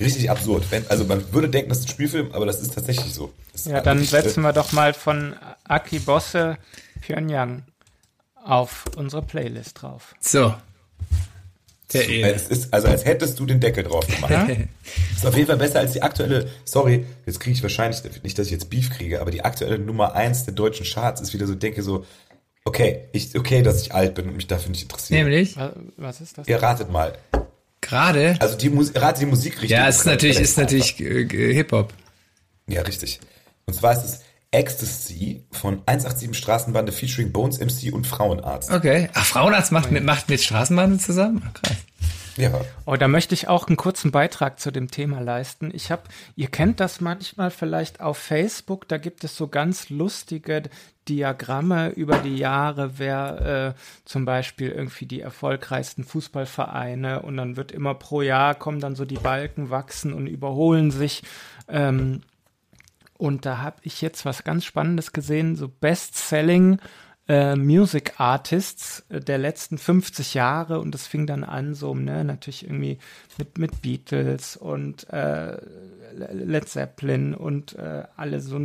richtig 0.01 0.31
absurd. 0.31 0.65
Wenn, 0.71 0.87
also 0.89 1.05
man 1.05 1.33
würde 1.33 1.49
denken, 1.49 1.69
das 1.69 1.81
ist 1.81 1.87
ein 1.87 1.91
Spielfilm, 1.91 2.33
aber 2.33 2.47
das 2.47 2.61
ist 2.61 2.75
tatsächlich 2.75 3.13
so. 3.13 3.33
ja, 3.65 3.81
dann 3.81 4.03
setzen 4.05 4.43
wir 4.43 4.53
doch 4.53 4.73
mal 4.73 4.95
von 4.95 5.35
Aki 5.65 6.01
Bosse 6.01 6.59
Pyongyang 7.01 7.65
auf 8.45 8.85
unsere 8.97 9.23
Playlist 9.23 9.83
drauf. 9.83 10.15
So. 10.21 10.55
Der 11.93 12.05
so, 12.05 12.11
es 12.11 12.49
ist, 12.49 12.75
also 12.75 12.89
als 12.89 13.05
hättest 13.07 13.39
du 13.41 13.47
den 13.47 13.61
Deckel 13.61 13.85
drauf 13.85 14.07
gemacht. 14.07 14.31
Ja? 14.31 14.47
ist 15.17 15.25
auf 15.25 15.35
jeden 15.35 15.47
Fall 15.47 15.57
besser 15.57 15.79
als 15.79 15.93
die 15.93 16.03
aktuelle, 16.03 16.51
sorry, 16.65 17.07
jetzt 17.25 17.41
kriege 17.41 17.55
ich 17.55 17.63
wahrscheinlich, 17.63 18.03
nicht, 18.23 18.39
dass 18.39 18.47
ich 18.47 18.53
jetzt 18.53 18.69
Beef 18.69 18.91
kriege, 18.91 19.21
aber 19.21 19.31
die 19.31 19.43
aktuelle 19.43 19.79
Nummer 19.79 20.15
eins 20.15 20.45
der 20.45 20.53
deutschen 20.53 20.85
Charts 20.85 21.23
ist 21.23 21.33
wieder 21.33 21.47
so, 21.47 21.55
denke 21.55 21.83
so, 21.83 22.05
okay, 22.65 23.09
ich, 23.13 23.37
okay, 23.39 23.63
dass 23.63 23.81
ich 23.81 23.95
alt 23.95 24.15
bin 24.15 24.29
und 24.29 24.37
mich 24.37 24.47
dafür 24.47 24.71
nicht 24.71 24.83
interessiere. 24.83 25.21
Nämlich? 25.21 25.57
Was 25.97 26.21
ist 26.21 26.37
das? 26.37 26.47
Ihr 26.47 26.63
ratet 26.63 26.91
mal. 26.91 27.17
Gerade? 27.81 28.37
Also 28.41 28.57
die 28.57 28.69
Musik, 28.69 29.01
rate 29.01 29.21
die 29.21 29.27
Musikrichtung. 29.27 29.71
Ja, 29.71 29.89
es 29.89 29.99
ist 29.99 30.07
natürlich, 30.07 30.41
ist 30.41 30.59
natürlich 30.59 30.91
Hip-Hop. 30.97 31.95
Ja, 32.67 32.83
richtig. 32.83 33.21
Und 33.67 33.75
zwar 33.75 33.93
ist 33.93 34.05
es 34.05 34.21
Ecstasy 34.51 35.45
von 35.51 35.83
187 35.87 36.35
Straßenbande 36.37 36.93
featuring 36.93 37.33
Bones 37.33 37.59
MC 37.59 37.93
und 37.93 38.07
Frauenarzt. 38.07 38.71
Okay. 38.71 39.11
Ach, 39.15 39.25
Frauenarzt 39.25 39.73
macht 39.73 39.91
mit, 39.91 40.05
macht 40.05 40.29
mit 40.29 40.41
Straßenbande 40.41 40.99
zusammen? 40.99 41.43
Ach, 41.47 41.53
krass. 41.55 41.77
Ja. 42.39 42.61
Oh, 42.87 42.95
da 42.95 43.09
möchte 43.09 43.35
ich 43.35 43.49
auch 43.49 43.67
einen 43.67 43.77
kurzen 43.77 44.13
Beitrag 44.13 44.61
zu 44.61 44.71
dem 44.71 44.91
Thema 44.91 45.21
leisten. 45.21 45.71
Ich 45.75 45.91
habe, 45.91 46.03
ihr 46.37 46.47
kennt 46.47 46.79
das 46.79 47.01
manchmal 47.01 47.51
vielleicht 47.51 48.01
auf 48.01 48.17
Facebook, 48.17 48.87
da 48.87 48.97
gibt 48.97 49.25
es 49.25 49.37
so 49.37 49.49
ganz 49.49 49.91
lustige 49.91 50.63
Diagramme 51.09 51.89
über 51.91 52.19
die 52.19 52.37
Jahre, 52.37 52.99
wer 52.99 53.75
äh, 53.77 53.81
zum 54.05 54.25
Beispiel 54.25 54.71
irgendwie 54.71 55.07
die 55.07 55.21
erfolgreichsten 55.21 56.05
Fußballvereine 56.05 57.23
und 57.23 57.37
dann 57.37 57.57
wird 57.57 57.73
immer 57.73 57.95
pro 57.95 58.23
Jahr 58.23 58.55
kommen 58.55 58.79
dann 58.79 58.95
so 58.95 59.05
die 59.05 59.17
Balken 59.17 59.71
wachsen 59.71 60.13
und 60.13 60.29
überholen 60.29 60.93
sich. 60.93 61.25
Ähm, 61.67 62.23
und 63.19 63.45
da 63.45 63.59
habe 63.59 63.77
ich 63.83 64.01
jetzt 64.01 64.25
was 64.25 64.45
ganz 64.45 64.65
Spannendes 64.65 65.13
gesehen, 65.13 65.57
so 65.57 65.69
Best-Selling 65.69 66.79
äh, 67.29 67.57
Music 67.57 68.15
Artists 68.19 69.05
äh, 69.11 69.21
der 69.21 69.37
letzten 69.37 69.77
50 69.77 70.35
Jahre 70.35 70.81
und 70.81 70.93
das 70.95 71.07
fing 71.07 71.27
dann 71.27 71.45
an 71.45 71.75
so, 71.75 71.95
ne, 71.95 72.25
natürlich 72.25 72.65
irgendwie 72.65 72.99
mit, 73.37 73.59
mit 73.59 73.83
Beatles 73.83 74.57
und 74.57 75.09
äh, 75.11 75.59
Led 76.17 76.69
Zeppelin 76.69 77.35
und 77.35 77.75
äh, 77.75 78.05
alle 78.17 78.41
so 78.41 78.59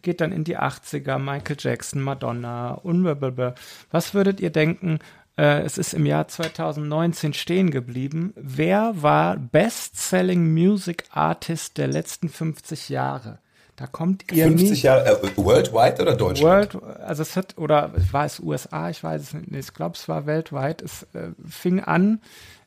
geht 0.00 0.22
dann 0.22 0.32
in 0.32 0.44
die 0.44 0.58
80er, 0.58 1.18
Michael 1.18 1.56
Jackson, 1.58 2.00
Madonna 2.00 2.72
und 2.72 3.02
blablabla. 3.02 3.54
Was 3.90 4.14
würdet 4.14 4.40
ihr 4.40 4.50
denken, 4.50 4.98
äh, 5.36 5.60
es 5.60 5.76
ist 5.76 5.92
im 5.92 6.06
Jahr 6.06 6.28
2019 6.28 7.34
stehen 7.34 7.70
geblieben. 7.70 8.32
Wer 8.36 9.02
war 9.02 9.36
Best-Selling 9.36 10.54
Music 10.54 11.04
Artist 11.10 11.76
der 11.76 11.88
letzten 11.88 12.30
50 12.30 12.88
Jahre? 12.88 13.40
Da 13.76 13.86
kommt 13.86 14.32
ihr 14.32 14.44
50 14.44 14.82
Jahre, 14.82 15.22
äh, 15.22 15.36
worldwide 15.36 16.00
oder 16.00 16.16
Deutschland? 16.16 16.74
World, 16.74 17.00
also 17.00 17.22
es 17.22 17.36
hat, 17.36 17.58
oder 17.58 17.92
war 18.10 18.24
es 18.24 18.40
USA, 18.40 18.88
ich 18.88 19.04
weiß 19.04 19.20
es 19.20 19.34
nicht, 19.34 19.52
ich 19.52 19.74
glaube, 19.74 19.96
es 19.96 20.08
war 20.08 20.24
weltweit. 20.24 20.80
Es 20.80 21.02
äh, 21.12 21.32
fing 21.46 21.80
an 21.80 22.22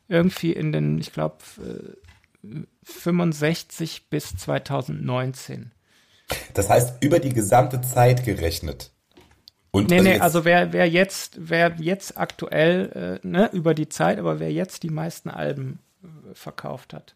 irgendwie 0.08 0.54
in 0.54 0.72
den, 0.72 1.00
ich 1.00 1.12
glaube, 1.12 1.38
äh, 2.44 2.60
65 2.84 4.10
bis 4.10 4.36
2019. 4.38 5.72
Das 6.54 6.70
heißt, 6.70 7.04
über 7.04 7.20
die 7.20 7.34
gesamte 7.34 7.82
Zeit 7.82 8.24
gerechnet. 8.24 8.92
Und 9.72 9.90
nee, 9.90 9.98
also 9.98 10.10
nee, 10.10 10.20
also 10.20 10.46
wer, 10.46 10.74
wer 10.74 10.90
jetzt, 10.90 11.38
wer 11.40 11.76
jetzt 11.80 12.18
aktuell, 12.18 13.20
äh, 13.24 13.28
ne, 13.28 13.50
über 13.52 13.74
die 13.74 13.90
Zeit, 13.90 14.20
aber 14.20 14.40
wer 14.40 14.52
jetzt 14.52 14.84
die 14.84 14.90
meisten 14.90 15.30
Alben 15.30 15.80
äh, 16.04 16.34
verkauft 16.34 16.94
hat. 16.94 17.16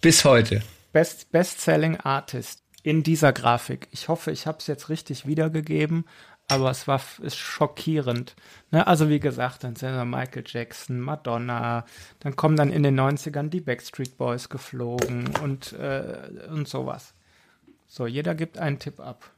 Bis 0.00 0.24
heute. 0.24 0.62
Best, 0.92 1.32
Best-Selling 1.32 1.96
Artist 1.96 2.62
in 2.82 3.02
dieser 3.02 3.32
Grafik. 3.32 3.88
Ich 3.90 4.08
hoffe, 4.08 4.30
ich 4.30 4.46
habe 4.46 4.58
es 4.58 4.66
jetzt 4.66 4.88
richtig 4.88 5.26
wiedergegeben, 5.26 6.04
aber 6.48 6.70
es 6.70 6.86
war 6.88 7.00
ist 7.22 7.36
schockierend. 7.36 8.34
Ne? 8.70 8.86
Also 8.86 9.08
wie 9.08 9.20
gesagt, 9.20 9.64
dann 9.64 9.76
sind 9.76 9.94
wir 9.94 10.04
Michael 10.04 10.44
Jackson, 10.46 11.00
Madonna, 11.00 11.86
dann 12.20 12.36
kommen 12.36 12.56
dann 12.56 12.70
in 12.70 12.82
den 12.82 12.98
90ern 12.98 13.48
die 13.48 13.60
Backstreet 13.60 14.18
Boys 14.18 14.48
geflogen 14.48 15.30
und, 15.42 15.72
äh, 15.74 16.28
und 16.50 16.68
sowas. 16.68 17.14
So, 17.86 18.06
jeder 18.06 18.34
gibt 18.34 18.58
einen 18.58 18.78
Tipp 18.78 19.00
ab. 19.00 19.30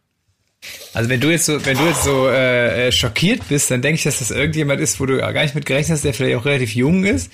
Also 0.95 1.11
wenn 1.11 1.21
du 1.21 1.31
jetzt 1.31 1.47
so, 1.47 1.65
wenn 1.67 1.77
du 1.77 1.85
jetzt 1.85 2.05
so 2.05 2.29
äh, 2.29 2.89
äh 2.89 2.93
schockiert 2.93 3.49
bist, 3.49 3.71
dann 3.71 3.83
denke 3.83 3.97
ich, 3.97 4.05
dass 4.05 4.21
das 4.21 4.31
irgendjemand 4.31 4.81
ist, 4.81 4.99
wo 4.99 5.07
du 5.07 5.19
gar 5.19 5.43
nicht 5.43 5.55
mit 5.55 5.67
gerechnet 5.67 5.97
hast, 5.97 6.05
der 6.05 6.15
vielleicht 6.15 6.37
auch 6.37 6.45
relativ 6.47 6.75
jung 6.75 7.05
ist. 7.05 7.31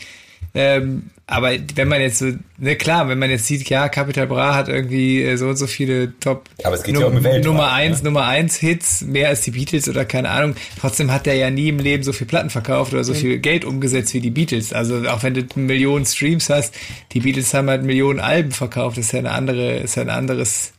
Ähm, 0.53 1.11
aber 1.31 1.53
wenn 1.77 1.87
man 1.87 2.01
jetzt 2.01 2.19
so, 2.19 2.33
ne 2.59 2.75
klar, 2.75 3.09
wenn 3.09 3.21
man 3.21 3.31
jetzt 3.31 3.47
sieht, 3.47 3.69
ja, 3.69 3.89
Capital 3.89 4.27
Bra 4.27 4.57
hat 4.57 4.69
irgendwie 4.69 5.23
äh, 5.23 5.37
so 5.37 5.47
und 5.47 5.57
so 5.57 5.69
viele 5.69 6.19
Top 6.19 6.49
aber 6.65 6.75
es 6.75 6.83
geht 6.83 6.95
Num 6.95 7.03
ja 7.05 7.09
um 7.09 7.23
Welt 7.23 7.45
Nummer 7.45 7.71
eins, 7.71 7.99
ne? 7.99 8.09
Nummer 8.09 8.27
eins 8.27 8.57
Hits, 8.57 9.03
mehr 9.03 9.29
als 9.29 9.43
die 9.43 9.53
Beatles 9.53 9.89
oder 9.89 10.05
keine 10.05 10.31
Ahnung. 10.31 10.57
Trotzdem 10.81 11.13
hat 11.13 11.27
der 11.27 11.37
ja 11.37 11.51
nie 11.51 11.69
im 11.69 11.79
Leben 11.79 12.03
so 12.03 12.13
viel 12.13 12.27
Platten 12.27 12.51
verkauft 12.51 12.93
oder 12.93 13.05
so 13.05 13.13
mhm. 13.13 13.19
viel 13.19 13.39
Geld 13.39 13.65
umgesetzt 13.65 14.13
wie 14.13 14.21
die 14.21 14.31
Beatles. 14.31 14.73
Also 14.73 15.07
auch 15.09 15.23
wenn 15.23 15.35
du 15.35 15.47
Millionen 15.55 16.05
Streams 16.05 16.51
hast, 16.51 16.75
die 17.13 17.21
Beatles 17.21 17.55
haben 17.55 17.71
halt 17.71 17.85
Millionen 17.85 18.19
Alben 18.19 18.51
verkauft. 18.51 18.99
Das 18.99 19.07
ist 19.07 19.13
ja 19.13 19.21
eine 19.21 19.31
andere, 19.31 19.77
ist 19.79 19.95
ja 19.95 20.03
ein 20.03 20.11
anderes 20.11 20.73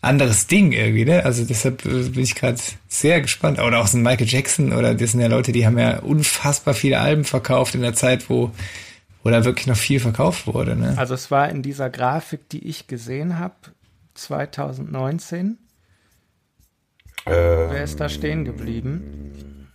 anderes 0.00 0.48
Ding 0.48 0.72
irgendwie, 0.72 1.04
ne? 1.04 1.24
Also 1.24 1.44
deshalb 1.44 1.86
äh, 1.86 2.08
bin 2.08 2.24
ich 2.24 2.34
gerade 2.34 2.58
sehr 2.88 3.20
gespannt. 3.20 3.58
Oder 3.58 3.80
auch 3.80 3.86
so 3.86 3.96
ein 3.96 4.02
Michael 4.02 4.26
Jackson 4.26 4.72
oder 4.72 4.94
das 4.94 5.12
sind 5.12 5.20
ja 5.20 5.28
Leute, 5.28 5.52
die 5.52 5.66
haben 5.66 5.78
ja 5.78 6.00
unfassbar 6.00 6.74
viele 6.74 7.00
Alben 7.00 7.24
verkauft 7.24 7.74
in 7.74 7.80
der 7.80 7.94
Zeit, 7.94 8.28
wo 8.28 8.50
wo 9.24 9.30
da 9.30 9.44
wirklich 9.44 9.66
noch 9.66 9.76
viel 9.76 9.98
verkauft 9.98 10.46
wurde. 10.46 10.76
Ne? 10.76 10.94
Also 10.98 11.14
es 11.14 11.30
war 11.30 11.48
in 11.48 11.62
dieser 11.62 11.88
Grafik, 11.88 12.48
die 12.50 12.68
ich 12.68 12.86
gesehen 12.86 13.38
habe, 13.38 13.54
2019. 14.12 15.58
Ähm, 17.26 17.70
Wer 17.70 17.82
ist 17.82 17.98
da 17.98 18.08
stehen 18.10 18.44
geblieben? 18.44 19.70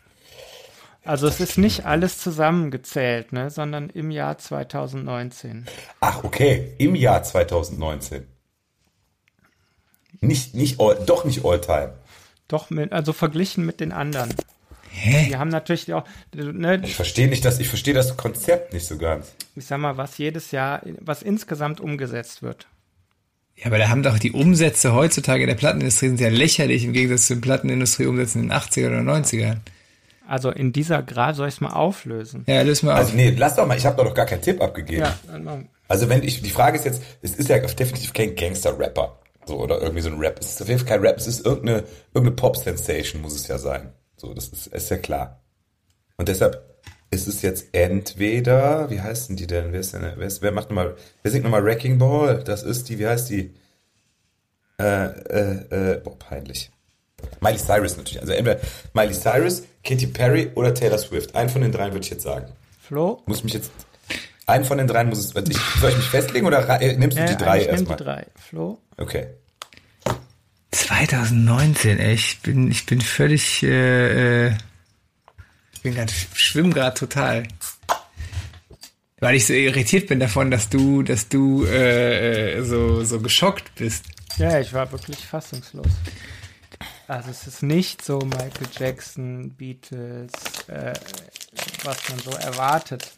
Also 1.03 1.27
es 1.27 1.39
ist 1.39 1.57
nicht 1.57 1.85
alles 1.85 2.19
zusammengezählt, 2.19 3.33
ne, 3.33 3.49
sondern 3.49 3.89
im 3.89 4.11
Jahr 4.11 4.37
2019. 4.37 5.65
Ach, 5.99 6.23
okay, 6.23 6.73
im 6.77 6.93
Jahr 6.93 7.23
2019. 7.23 8.27
Nicht, 10.21 10.53
nicht 10.53 10.79
all, 10.79 11.03
doch 11.05 11.25
nicht 11.25 11.43
All-Time. 11.43 11.93
Doch, 12.47 12.69
mit, 12.69 12.91
also 12.91 13.13
verglichen 13.13 13.65
mit 13.65 13.79
den 13.79 13.91
anderen. 13.91 14.29
Hä? 14.99 15.27
Die 15.29 15.37
haben 15.37 15.49
natürlich 15.49 15.93
auch. 15.93 16.03
Ne, 16.33 16.81
ich 16.83 16.95
verstehe 16.95 17.27
nicht 17.27 17.45
das, 17.45 17.59
ich 17.59 17.69
verstehe 17.69 17.93
das 17.93 18.17
Konzept 18.17 18.73
nicht 18.73 18.85
so 18.85 18.97
ganz. 18.97 19.33
Ich 19.55 19.65
sag 19.65 19.79
mal, 19.79 19.97
was 19.97 20.17
jedes 20.17 20.51
Jahr, 20.51 20.81
was 20.99 21.21
insgesamt 21.21 21.79
umgesetzt 21.79 22.41
wird. 22.41 22.67
Ja, 23.55 23.67
aber 23.67 23.77
da 23.77 23.89
haben 23.89 24.03
doch 24.03 24.19
die 24.19 24.31
Umsätze 24.31 24.93
heutzutage 24.93 25.43
in 25.43 25.49
der 25.49 25.55
Plattenindustrie 25.55 26.07
sind 26.07 26.19
ja 26.19 26.29
lächerlich 26.29 26.83
im 26.83 26.93
Gegensatz 26.93 27.27
zu 27.27 27.35
den 27.35 27.41
Plattenindustrie-Umsätzen 27.41 28.43
in 28.43 28.49
den 28.49 28.57
80er 28.57 28.87
oder 28.87 28.99
90ern. 28.99 29.57
Also 30.27 30.51
in 30.51 30.71
dieser 30.71 31.01
Grad 31.01 31.35
soll 31.35 31.47
ich 31.47 31.55
es 31.55 31.61
mal 31.61 31.73
auflösen. 31.73 32.43
Ja, 32.47 32.61
löse 32.61 32.85
mal 32.85 32.93
also 32.93 33.13
auf. 33.13 33.17
Also 33.17 33.29
nee, 33.31 33.35
lass 33.37 33.55
doch 33.55 33.65
mal, 33.65 33.77
ich 33.77 33.85
habe 33.85 33.97
doch 33.97 34.05
noch 34.05 34.13
gar 34.13 34.25
keinen 34.25 34.41
Tipp 34.41 34.61
abgegeben. 34.61 35.01
Ja, 35.01 35.19
dann 35.27 35.43
mal. 35.43 35.65
Also 35.87 36.07
wenn 36.07 36.23
ich, 36.23 36.41
die 36.41 36.51
Frage 36.51 36.77
ist 36.77 36.85
jetzt, 36.85 37.01
es 37.21 37.35
ist 37.35 37.49
ja 37.49 37.57
definitiv 37.57 38.13
kein 38.13 38.35
Gangster-Rapper. 38.35 39.19
So, 39.45 39.57
oder 39.57 39.81
irgendwie 39.81 40.01
so 40.01 40.09
ein 40.09 40.19
Rap. 40.19 40.37
Es 40.39 40.51
ist 40.51 40.61
auf 40.61 40.67
jeden 40.67 40.79
Fall 40.79 40.87
kein 40.87 41.01
Rap, 41.01 41.17
es 41.17 41.25
ist 41.25 41.45
irgendeine, 41.45 41.83
irgendeine 42.13 42.35
Pop-Sensation, 42.35 43.21
muss 43.21 43.33
es 43.33 43.47
ja 43.47 43.57
sein. 43.57 43.91
So, 44.19 44.33
das 44.33 44.49
ist, 44.49 44.67
ist 44.67 44.89
ja 44.89 44.97
klar. 44.97 45.41
Und 46.17 46.27
deshalb 46.27 46.61
ist 47.09 47.27
es 47.27 47.41
jetzt 47.41 47.67
entweder, 47.71 48.89
wie 48.89 49.01
heißen 49.01 49.35
die 49.35 49.47
denn? 49.47 49.71
Wer 49.71 49.79
ist 49.79 49.93
denn, 49.93 50.01
wer, 50.15 50.27
ist, 50.27 50.41
wer 50.41 50.51
macht 50.51 50.69
nochmal, 50.69 50.95
wer 51.23 51.31
singt 51.31 51.45
nochmal 51.45 51.63
Wrecking 51.63 51.97
Ball? 51.97 52.43
Das 52.43 52.63
ist 52.63 52.89
die, 52.89 52.99
wie 52.99 53.07
heißt 53.07 53.29
die? 53.29 53.55
Äh, 54.77 55.05
äh, 55.05 55.93
äh, 55.93 56.01
boah, 56.03 56.17
peinlich. 56.19 56.69
Miley 57.41 57.57
Cyrus 57.57 57.97
natürlich. 57.97 58.21
Also 58.21 58.33
entweder 58.33 58.59
Miley 58.93 59.13
Cyrus, 59.13 59.63
Katy 59.83 60.07
Perry 60.07 60.51
oder 60.55 60.73
Taylor 60.73 60.97
Swift. 60.97 61.35
Einen 61.35 61.49
von 61.49 61.61
den 61.61 61.71
dreien 61.71 61.93
würde 61.93 62.03
ich 62.03 62.11
jetzt 62.11 62.23
sagen. 62.23 62.47
Flo? 62.79 63.21
Muss 63.25 63.43
mich 63.43 63.53
jetzt, 63.53 63.71
einen 64.45 64.65
von 64.65 64.77
den 64.77 64.87
dreien 64.87 65.09
muss 65.09 65.19
es, 65.19 65.35
ich, 65.49 65.57
soll 65.79 65.91
ich 65.91 65.97
mich 65.97 66.09
festlegen 66.09 66.45
oder 66.45 66.81
äh, 66.81 66.95
nimmst 66.95 67.17
du 67.17 67.25
die 67.25 67.37
drei 67.37 67.63
erstmal? 67.63 67.97
die 67.97 68.03
drei. 68.03 68.27
Flo? 68.35 68.77
Okay. 68.97 69.27
2019, 70.79 71.99
ey, 71.99 72.13
ich 72.13 72.39
bin, 72.39 72.71
ich 72.71 72.85
bin 72.85 73.01
völlig, 73.01 73.63
äh, 73.63 74.47
äh 74.47 74.53
ich 75.73 75.81
bin 75.81 75.93
gerade, 75.93 76.11
schwimm 76.33 76.73
gerade 76.73 76.97
total. 76.97 77.47
Weil 79.19 79.35
ich 79.35 79.45
so 79.45 79.53
irritiert 79.53 80.07
bin 80.07 80.19
davon, 80.21 80.49
dass 80.49 80.69
du, 80.69 81.03
dass 81.03 81.27
du 81.27 81.65
äh, 81.65 82.59
äh, 82.59 82.63
so, 82.63 83.03
so 83.03 83.19
geschockt 83.19 83.75
bist. 83.75 84.05
Ja, 84.37 84.59
ich 84.59 84.71
war 84.71 84.89
wirklich 84.91 85.17
fassungslos. 85.17 85.91
Also 87.07 87.29
es 87.29 87.45
ist 87.45 87.61
nicht 87.61 88.03
so 88.03 88.19
Michael 88.19 88.67
Jackson, 88.71 89.49
Beatles, 89.51 90.31
äh, 90.67 90.93
was 91.83 92.09
man 92.09 92.19
so 92.19 92.31
erwartet, 92.31 93.11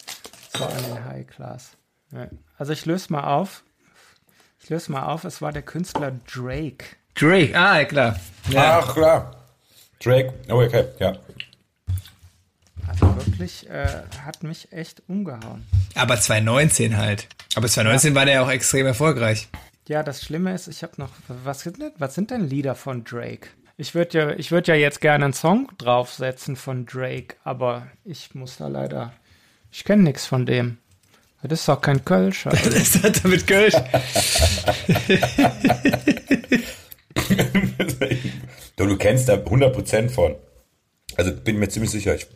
so 0.58 0.66
an 0.66 0.84
den 0.84 1.06
High 1.06 1.28
Class. 1.28 1.78
Also 2.58 2.74
ich 2.74 2.86
löse 2.88 3.14
mal 3.14 3.26
auf. 3.26 3.64
Ich 4.64 4.70
löse 4.70 4.92
mal 4.92 5.04
auf, 5.04 5.26
es 5.26 5.42
war 5.42 5.52
der 5.52 5.62
Künstler 5.62 6.12
Drake. 6.26 6.86
Drake, 7.16 7.56
ah, 7.56 7.84
klar. 7.86 8.20
Ja. 8.50 8.80
Ach, 8.80 8.94
klar. 8.94 9.36
Drake, 10.04 10.34
oh, 10.50 10.62
okay, 10.62 10.86
ja. 11.00 11.14
Also 12.88 13.16
wirklich 13.16 13.70
äh, 13.70 14.04
hat 14.26 14.44
mich 14.44 14.72
echt 14.72 15.04
umgehauen. 15.08 15.66
Aber 15.96 16.20
2019 16.20 16.98
halt. 16.98 17.28
Aber 17.56 17.68
2019 17.68 18.10
ja. 18.12 18.16
war 18.16 18.26
der 18.26 18.36
ja 18.36 18.42
auch 18.44 18.50
extrem 18.50 18.86
erfolgreich. 18.86 19.48
Ja, 19.88 20.04
das 20.04 20.22
Schlimme 20.22 20.54
ist, 20.54 20.68
ich 20.68 20.84
habe 20.84 20.94
noch, 20.98 21.10
was 21.28 21.62
sind, 21.62 21.82
denn, 21.82 21.92
was 21.98 22.16
sind 22.16 22.32
denn 22.32 22.48
Lieder 22.48 22.76
von 22.76 23.04
Drake? 23.04 23.50
Ich 23.78 23.96
würde 23.96 24.18
ja, 24.18 24.30
ich 24.32 24.52
würde 24.52 24.72
ja 24.74 24.78
jetzt 24.78 25.02
gerne 25.02 25.26
einen 25.26 25.34
Song 25.34 25.72
draufsetzen 25.78 26.56
von 26.56 26.86
Drake, 26.86 27.36
aber 27.44 27.88
ich 28.04 28.36
muss 28.36 28.58
da 28.58 28.68
leider, 28.68 29.12
ich 29.72 29.84
kenne 29.84 30.04
nichts 30.04 30.26
von 30.26 30.46
dem. 30.46 30.78
Das 31.44 31.62
ist 31.62 31.68
doch 31.68 31.82
kein 31.82 32.06
Kölsch. 32.06 32.46
Also. 32.48 32.70
das 32.70 32.96
ist 32.96 33.26
damit 33.26 33.48
Kölsch. 33.48 33.74
Du 38.86 38.98
kennst 38.98 39.30
da 39.30 39.34
100% 39.36 40.10
von. 40.10 40.36
Also 41.18 41.32
bin 41.34 41.60
mir 41.60 41.70
ziemlich 41.70 41.92
sicher. 41.92 42.16
Ich, 42.16 42.28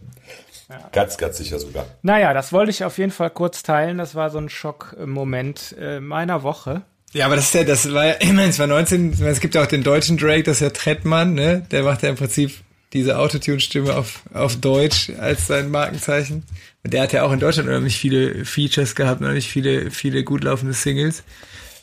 ja. 0.69 0.89
Ganz, 0.91 1.17
ganz 1.17 1.37
sicher 1.37 1.59
sogar. 1.59 1.85
Naja, 2.01 2.33
das 2.33 2.51
wollte 2.51 2.71
ich 2.71 2.83
auf 2.83 2.97
jeden 2.97 3.11
Fall 3.11 3.29
kurz 3.29 3.63
teilen. 3.63 3.97
Das 3.97 4.15
war 4.15 4.29
so 4.29 4.39
ein 4.39 4.49
Schockmoment 4.49 5.75
äh, 5.79 5.99
meiner 5.99 6.43
Woche. 6.43 6.81
Ja, 7.13 7.27
aber 7.27 7.35
das 7.37 7.45
ist 7.45 7.53
ja, 7.53 7.63
das 7.63 7.93
war 7.93 8.05
ja, 8.05 8.13
immerhin, 8.19 8.49
es 8.49 8.59
war 8.59 8.67
19, 8.67 9.13
es 9.23 9.39
gibt 9.39 9.55
ja 9.55 9.63
auch 9.63 9.67
den 9.67 9.83
deutschen 9.83 10.17
Drake, 10.17 10.43
das 10.43 10.57
ist 10.57 10.61
ja 10.61 10.69
Trettmann, 10.71 11.33
ne? 11.33 11.65
Der 11.71 11.83
macht 11.83 12.03
ja 12.03 12.09
im 12.09 12.15
Prinzip 12.15 12.51
diese 12.93 13.17
Autotune-Stimme 13.19 13.95
auf, 13.95 14.21
auf 14.33 14.55
Deutsch 14.57 15.11
als 15.19 15.47
sein 15.47 15.69
Markenzeichen. 15.69 16.43
Und 16.83 16.93
der 16.93 17.03
hat 17.03 17.13
ja 17.13 17.23
auch 17.23 17.31
in 17.31 17.39
Deutschland 17.39 17.67
unheimlich 17.67 17.97
viele 17.97 18.45
Features 18.45 18.95
gehabt, 18.95 19.21
unheimlich 19.21 19.49
viele, 19.49 19.91
viele 19.91 20.23
gut 20.23 20.43
laufende 20.43 20.73
Singles. 20.73 21.23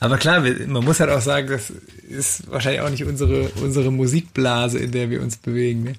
Aber 0.02 0.18
klar, 0.18 0.40
man 0.40 0.84
muss 0.84 0.98
halt 0.98 1.10
auch 1.10 1.20
sagen, 1.20 1.46
das 1.46 1.70
ist 1.70 2.50
wahrscheinlich 2.50 2.80
auch 2.80 2.90
nicht 2.90 3.04
unsere, 3.04 3.50
unsere 3.62 3.92
Musikblase, 3.92 4.80
in 4.80 4.90
der 4.90 5.10
wir 5.10 5.22
uns 5.22 5.36
bewegen. 5.36 5.84
Ne? 5.84 5.92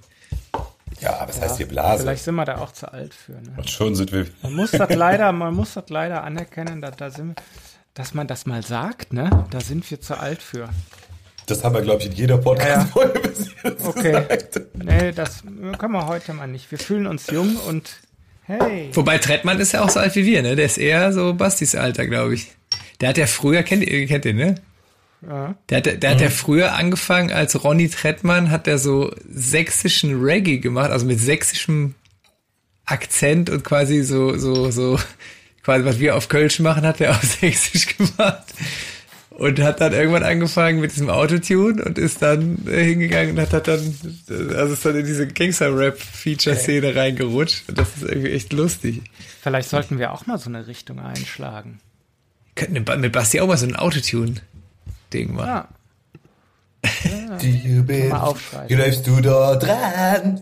Ja, 1.00 1.22
aber 1.22 1.30
es 1.30 1.38
ja, 1.38 1.44
heißt 1.44 1.56
hier 1.56 1.70
Blase. 1.70 2.04
Vielleicht 2.04 2.26
sind 2.26 2.36
wir 2.36 2.44
da 2.44 2.58
auch 2.58 2.74
zu 2.74 2.92
alt 2.92 3.14
für. 3.14 3.32
Ne? 3.32 3.54
Und 3.56 3.70
schon 3.70 3.96
sind 3.96 4.12
wir. 4.12 4.28
Man 4.42 4.56
muss 4.56 4.72
das 4.72 4.94
leider, 4.94 5.32
man 5.32 5.54
muss 5.54 5.76
das 5.76 5.86
leider 5.88 6.22
anerkennen, 6.22 6.82
dass, 6.82 6.98
da 6.98 7.12
sind, 7.12 7.42
dass 7.94 8.14
man 8.14 8.28
das 8.28 8.46
mal 8.46 8.62
sagt, 8.62 9.14
ne? 9.14 9.30
Da 9.52 9.62
sind 9.62 9.90
wir 9.90 10.02
zu 10.02 10.20
alt 10.20 10.42
für. 10.42 10.68
Das 11.46 11.64
haben 11.64 11.74
wir, 11.74 11.82
glaube 11.82 12.02
ich, 12.02 12.08
in 12.08 12.14
jeder 12.14 12.38
Podcast-Folge 12.38 13.22
ja. 13.22 13.28
bis 13.30 13.52
jetzt 13.64 13.86
Okay. 13.88 14.12
Gesagt. 14.12 14.62
Nee, 14.74 15.14
das 15.14 15.44
können 15.78 15.94
wir 15.94 16.08
heute 16.08 16.34
mal 16.34 16.48
nicht. 16.48 16.70
Wir 16.72 16.78
fühlen 16.78 17.08
uns 17.08 17.28
jung 17.28 17.56
und 17.56 18.02
hey. 18.44 18.90
Wobei 18.92 19.18
Trettmann 19.18 19.62
ist 19.62 19.72
ja 19.72 19.82
auch 19.82 19.90
so 19.90 20.02
alt 20.02 20.14
wie 20.18 20.26
wir, 20.26 20.42
ne? 20.42 20.58
Der 20.58 20.66
ist 20.66 20.78
eher 20.78 21.14
so 21.14 21.34
Bastis 21.34 21.74
Alter, 21.74 22.06
glaube 22.06 22.34
ich. 22.34 22.52
Der 23.02 23.10
hat 23.10 23.18
ja 23.18 23.28
früher, 23.28 23.64
kennt 23.64 23.84
ihr, 23.84 24.08
kennt 24.08 24.26
ihr, 24.26 24.34
ne? 24.34 24.56
Ja. 25.28 25.56
Der 25.70 25.78
hat, 25.78 26.04
der 26.04 26.10
hat 26.10 26.22
ja 26.22 26.30
früher 26.30 26.74
angefangen, 26.74 27.32
als 27.32 27.64
Ronny 27.64 27.90
Trettmann 27.90 28.52
hat 28.52 28.68
der 28.68 28.78
so 28.78 29.14
sächsischen 29.30 30.22
Reggae 30.22 30.58
gemacht, 30.58 30.92
also 30.92 31.06
mit 31.06 31.20
sächsischem 31.20 31.96
Akzent 32.86 33.50
und 33.50 33.64
quasi 33.64 34.04
so, 34.04 34.38
so, 34.38 34.70
so, 34.70 35.00
quasi 35.64 35.86
was 35.86 36.00
wir 36.00 36.16
auf 36.16 36.28
Kölsch 36.28 36.60
machen, 36.60 36.86
hat 36.86 37.00
er 37.00 37.12
auf 37.12 37.24
Sächsisch 37.40 37.98
gemacht. 37.98 38.44
und 39.30 39.60
hat 39.60 39.82
dann 39.82 39.94
irgendwann 39.94 40.24
angefangen 40.24 40.80
mit 40.80 40.92
diesem 40.92 41.10
Autotune 41.10 41.84
und 41.84 41.98
ist 41.98 42.22
dann 42.22 42.60
äh, 42.68 42.84
hingegangen 42.84 43.32
und 43.32 43.40
hat, 43.42 43.54
hat 43.54 43.68
dann, 43.68 43.98
äh, 44.30 44.56
also 44.56 44.74
ist 44.74 44.86
dann 44.86 44.96
in 44.96 45.06
diese 45.06 45.28
Gangster-Rap-Feature-Szene 45.28 46.90
okay. 46.90 47.00
reingerutscht. 47.00 47.70
Und 47.70 47.78
das 47.78 47.88
ist 47.96 48.04
irgendwie 48.04 48.32
echt 48.32 48.54
lustig. 48.54 49.02
Vielleicht 49.42 49.70
sollten 49.70 49.98
wir 49.98 50.12
auch 50.12 50.28
mal 50.28 50.38
so 50.38 50.50
eine 50.50 50.68
Richtung 50.68 51.00
einschlagen. 51.00 51.80
Könnten 52.56 53.02
mit 53.02 53.12
Basti 53.12 53.40
auch 53.40 53.48
mal 53.48 53.58
so 53.58 53.66
ein 53.66 53.76
Autotune-Ding 53.76 55.34
machen. 55.34 55.48
Ja. 55.48 55.68
ja. 57.04 57.38
Du 57.38 57.84
bist, 57.84 58.12
wie 58.68 58.76
läufst 58.76 59.08
du 59.08 59.22
da 59.22 59.56
dran? 59.56 60.42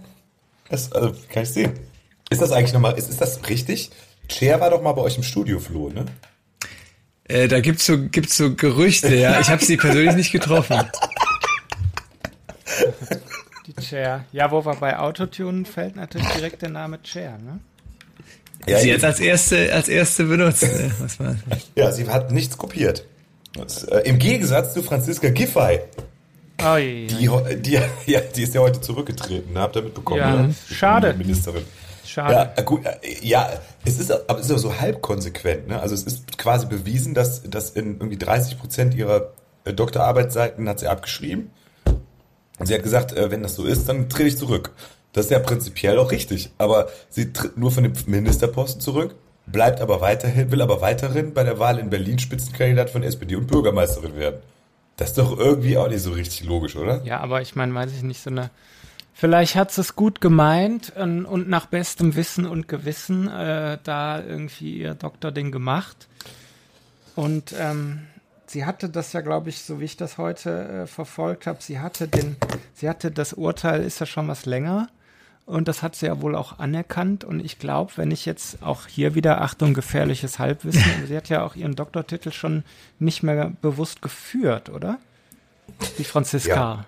Das 0.69 0.91
also, 0.91 1.15
kann 1.31 1.43
ich 1.43 1.49
sehen. 1.49 1.79
Ist 2.29 2.41
das 2.41 2.51
eigentlich 2.51 2.73
nochmal, 2.73 2.97
ist, 2.97 3.09
ist 3.09 3.21
das 3.21 3.47
richtig? 3.49 3.91
Cher 4.29 4.59
war 4.59 4.69
doch 4.69 4.81
mal 4.81 4.93
bei 4.93 5.01
euch 5.01 5.17
im 5.17 5.23
Studio, 5.23 5.59
Flo, 5.59 5.89
ne? 5.89 6.05
Äh, 7.25 7.47
da 7.47 7.59
gibt's 7.59 7.85
so, 7.85 7.97
gibt's 7.97 8.37
so 8.37 8.55
Gerüchte, 8.55 9.15
ja. 9.15 9.39
Ich 9.39 9.49
habe 9.49 9.63
sie 9.63 9.77
persönlich 9.77 10.15
nicht 10.15 10.31
getroffen. 10.31 10.79
Die 13.67 13.75
Chair. 13.75 14.25
Ja, 14.31 14.51
wo 14.51 14.65
wir 14.65 14.75
bei 14.75 14.97
Autotune 14.97 15.65
fällt 15.65 15.95
natürlich 15.95 16.27
direkt 16.29 16.61
der 16.61 16.69
Name 16.69 17.01
Chair, 17.03 17.37
ne? 17.37 17.59
Ja, 18.67 18.79
sie 18.79 18.89
jetzt 18.89 19.05
als 19.05 19.19
erste, 19.19 19.73
als 19.73 19.87
erste 19.87 20.25
benutzt. 20.25 20.63
Ne? 21.19 21.37
Ja, 21.75 21.91
sie 21.91 22.07
hat 22.07 22.31
nichts 22.31 22.57
kopiert. 22.57 23.05
Das, 23.53 23.83
äh, 23.83 23.99
Im 24.01 24.19
Gegensatz 24.19 24.73
zu 24.73 24.83
Franziska 24.83 25.29
Giffey. 25.29 25.79
Oh, 26.63 26.77
je, 26.77 27.07
die, 27.07 27.61
die, 27.61 27.79
ja, 28.11 28.21
die 28.21 28.43
ist 28.43 28.53
ja 28.53 28.61
heute 28.61 28.81
zurückgetreten, 28.81 29.53
ne? 29.53 29.61
habt 29.61 29.75
ihr 29.75 29.81
mitbekommen? 29.81 30.19
Ja, 30.19 30.41
ne? 30.43 30.55
schade. 30.69 31.13
Ministerin. 31.13 31.63
Schade. 32.05 32.51
Ja, 32.55 32.63
gut, 32.63 32.81
ja, 33.21 33.49
es 33.85 33.99
ist, 33.99 34.11
aber 34.11 34.39
es 34.39 34.47
ist 34.47 34.51
auch 34.51 34.57
so 34.57 34.79
halb 34.79 35.01
konsequent. 35.01 35.67
Ne? 35.67 35.79
Also 35.79 35.95
es 35.95 36.03
ist 36.03 36.37
quasi 36.37 36.67
bewiesen, 36.67 37.13
dass, 37.13 37.43
dass 37.43 37.71
in 37.71 37.95
irgendwie 37.95 38.17
30 38.17 38.59
Prozent 38.59 38.93
ihrer 38.95 39.31
äh, 39.63 39.73
Doktorarbeitsseiten 39.73 40.67
hat 40.67 40.79
sie 40.79 40.87
abgeschrieben. 40.87 41.51
Und 42.59 42.65
sie 42.67 42.73
hat 42.73 42.83
gesagt, 42.83 43.13
äh, 43.13 43.31
wenn 43.31 43.43
das 43.43 43.55
so 43.55 43.65
ist, 43.65 43.87
dann 43.87 44.09
trete 44.09 44.29
ich 44.29 44.37
zurück. 44.37 44.71
Das 45.13 45.25
ist 45.25 45.31
ja 45.31 45.39
prinzipiell 45.39 45.97
auch 45.97 46.11
richtig. 46.11 46.51
Aber 46.57 46.87
sie 47.09 47.33
tritt 47.33 47.57
nur 47.57 47.71
von 47.71 47.83
dem 47.83 47.93
Ministerposten 48.05 48.81
zurück, 48.81 49.15
bleibt 49.45 49.81
aber 49.81 50.01
weiterhin, 50.01 50.51
will 50.51 50.61
aber 50.61 50.81
weiterhin 50.81 51.33
bei 51.33 51.43
der 51.43 51.59
Wahl 51.59 51.79
in 51.79 51.89
Berlin 51.89 52.19
Spitzenkandidat 52.19 52.89
von 52.89 53.03
SPD 53.03 53.35
und 53.35 53.47
Bürgermeisterin 53.47 54.15
werden. 54.15 54.41
Das 54.97 55.09
ist 55.09 55.17
doch 55.17 55.37
irgendwie 55.37 55.77
auch 55.77 55.87
nicht 55.87 56.01
so 56.01 56.11
richtig 56.11 56.43
logisch, 56.43 56.75
oder? 56.75 57.01
Ja, 57.03 57.19
aber 57.19 57.41
ich 57.41 57.55
meine, 57.55 57.73
weiß 57.73 57.91
ich 57.91 58.03
nicht, 58.03 58.21
so 58.21 58.29
eine 58.29 58.51
Vielleicht 59.13 59.55
hat 59.55 59.71
sie 59.71 59.81
es 59.81 59.95
gut 59.95 60.19
gemeint 60.19 60.93
und, 60.95 61.25
und, 61.25 61.47
nach 61.47 61.67
bestem 61.67 62.15
Wissen 62.15 62.47
und 62.47 62.67
Gewissen 62.67 63.27
äh, 63.27 63.77
da 63.83 64.19
irgendwie 64.19 64.79
ihr 64.79 64.95
Doktording 64.95 65.51
gemacht. 65.51 66.07
Und 67.15 67.53
ähm, 67.59 68.07
sie 68.47 68.65
hatte 68.65 68.89
das 68.89 69.13
ja, 69.13 69.21
glaube 69.21 69.49
ich, 69.49 69.61
so 69.61 69.79
wie 69.79 69.85
ich 69.85 69.95
das 69.95 70.17
heute 70.17 70.67
äh, 70.67 70.87
verfolgt 70.87 71.45
habe, 71.45 71.61
sie 71.61 71.79
hatte 71.79 72.07
den, 72.07 72.35
sie 72.73 72.89
hatte 72.89 73.11
das 73.11 73.33
Urteil, 73.33 73.83
ist 73.83 73.99
ja 73.99 74.07
schon 74.07 74.27
was 74.27 74.45
länger. 74.47 74.89
Und 75.45 75.67
das 75.67 75.81
hat 75.81 75.95
sie 75.95 76.05
ja 76.05 76.21
wohl 76.21 76.35
auch 76.35 76.59
anerkannt. 76.59 77.23
Und 77.23 77.43
ich 77.43 77.59
glaube, 77.59 77.91
wenn 77.95 78.11
ich 78.11 78.25
jetzt 78.25 78.61
auch 78.63 78.87
hier 78.87 79.15
wieder, 79.15 79.41
Achtung, 79.41 79.73
gefährliches 79.73 80.39
Halbwissen, 80.39 80.83
sie 81.07 81.15
hat 81.15 81.29
ja 81.29 81.43
auch 81.43 81.55
ihren 81.55 81.75
Doktortitel 81.75 82.31
schon 82.31 82.63
nicht 82.99 83.23
mehr 83.23 83.51
bewusst 83.61 84.01
geführt, 84.01 84.69
oder? 84.69 84.99
Die 85.97 86.03
Franziska. 86.03 86.55
Ja. 86.55 86.85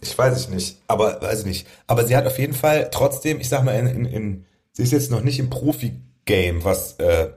Ich 0.00 0.16
weiß 0.16 0.36
es 0.36 0.48
nicht, 0.48 0.78
aber 0.88 1.20
weiß 1.22 1.40
ich 1.40 1.46
nicht. 1.46 1.66
Aber 1.86 2.04
sie 2.04 2.16
hat 2.16 2.26
auf 2.26 2.38
jeden 2.38 2.52
Fall 2.52 2.90
trotzdem, 2.92 3.40
ich 3.40 3.48
sag 3.48 3.64
mal, 3.64 3.72
in, 3.72 3.86
in, 3.86 4.04
in 4.04 4.46
sie 4.72 4.82
ist 4.82 4.92
jetzt 4.92 5.10
noch 5.10 5.22
nicht 5.22 5.38
im 5.38 5.48
Profi-Game, 5.48 6.64
was 6.64 6.98
äh, 6.98 7.30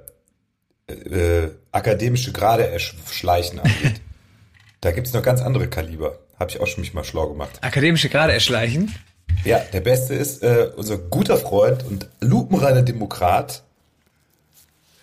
äh, 0.88 1.52
akademische 1.72 2.34
Grade 2.34 2.68
erschleichen 2.68 3.60
angeht. 3.60 4.02
da 4.82 4.92
gibt's 4.92 5.14
noch 5.14 5.24
ganz 5.24 5.42
andere 5.42 5.68
Kaliber. 5.70 6.20
Habe 6.38 6.52
ich 6.52 6.60
auch 6.60 6.68
schon 6.68 6.82
mich 6.82 6.94
mal 6.94 7.04
schlau 7.04 7.30
gemacht. 7.30 7.60
Akademische 7.62 8.10
Grade 8.10 8.34
erschleichen? 8.34 8.94
Ja, 9.46 9.60
der 9.60 9.82
beste 9.82 10.14
ist 10.14 10.44
äh, 10.44 10.70
unser 10.76 10.98
guter 10.98 11.38
Freund 11.38 11.86
und 11.86 12.10
lupenreiner 12.20 12.82
Demokrat 12.82 13.64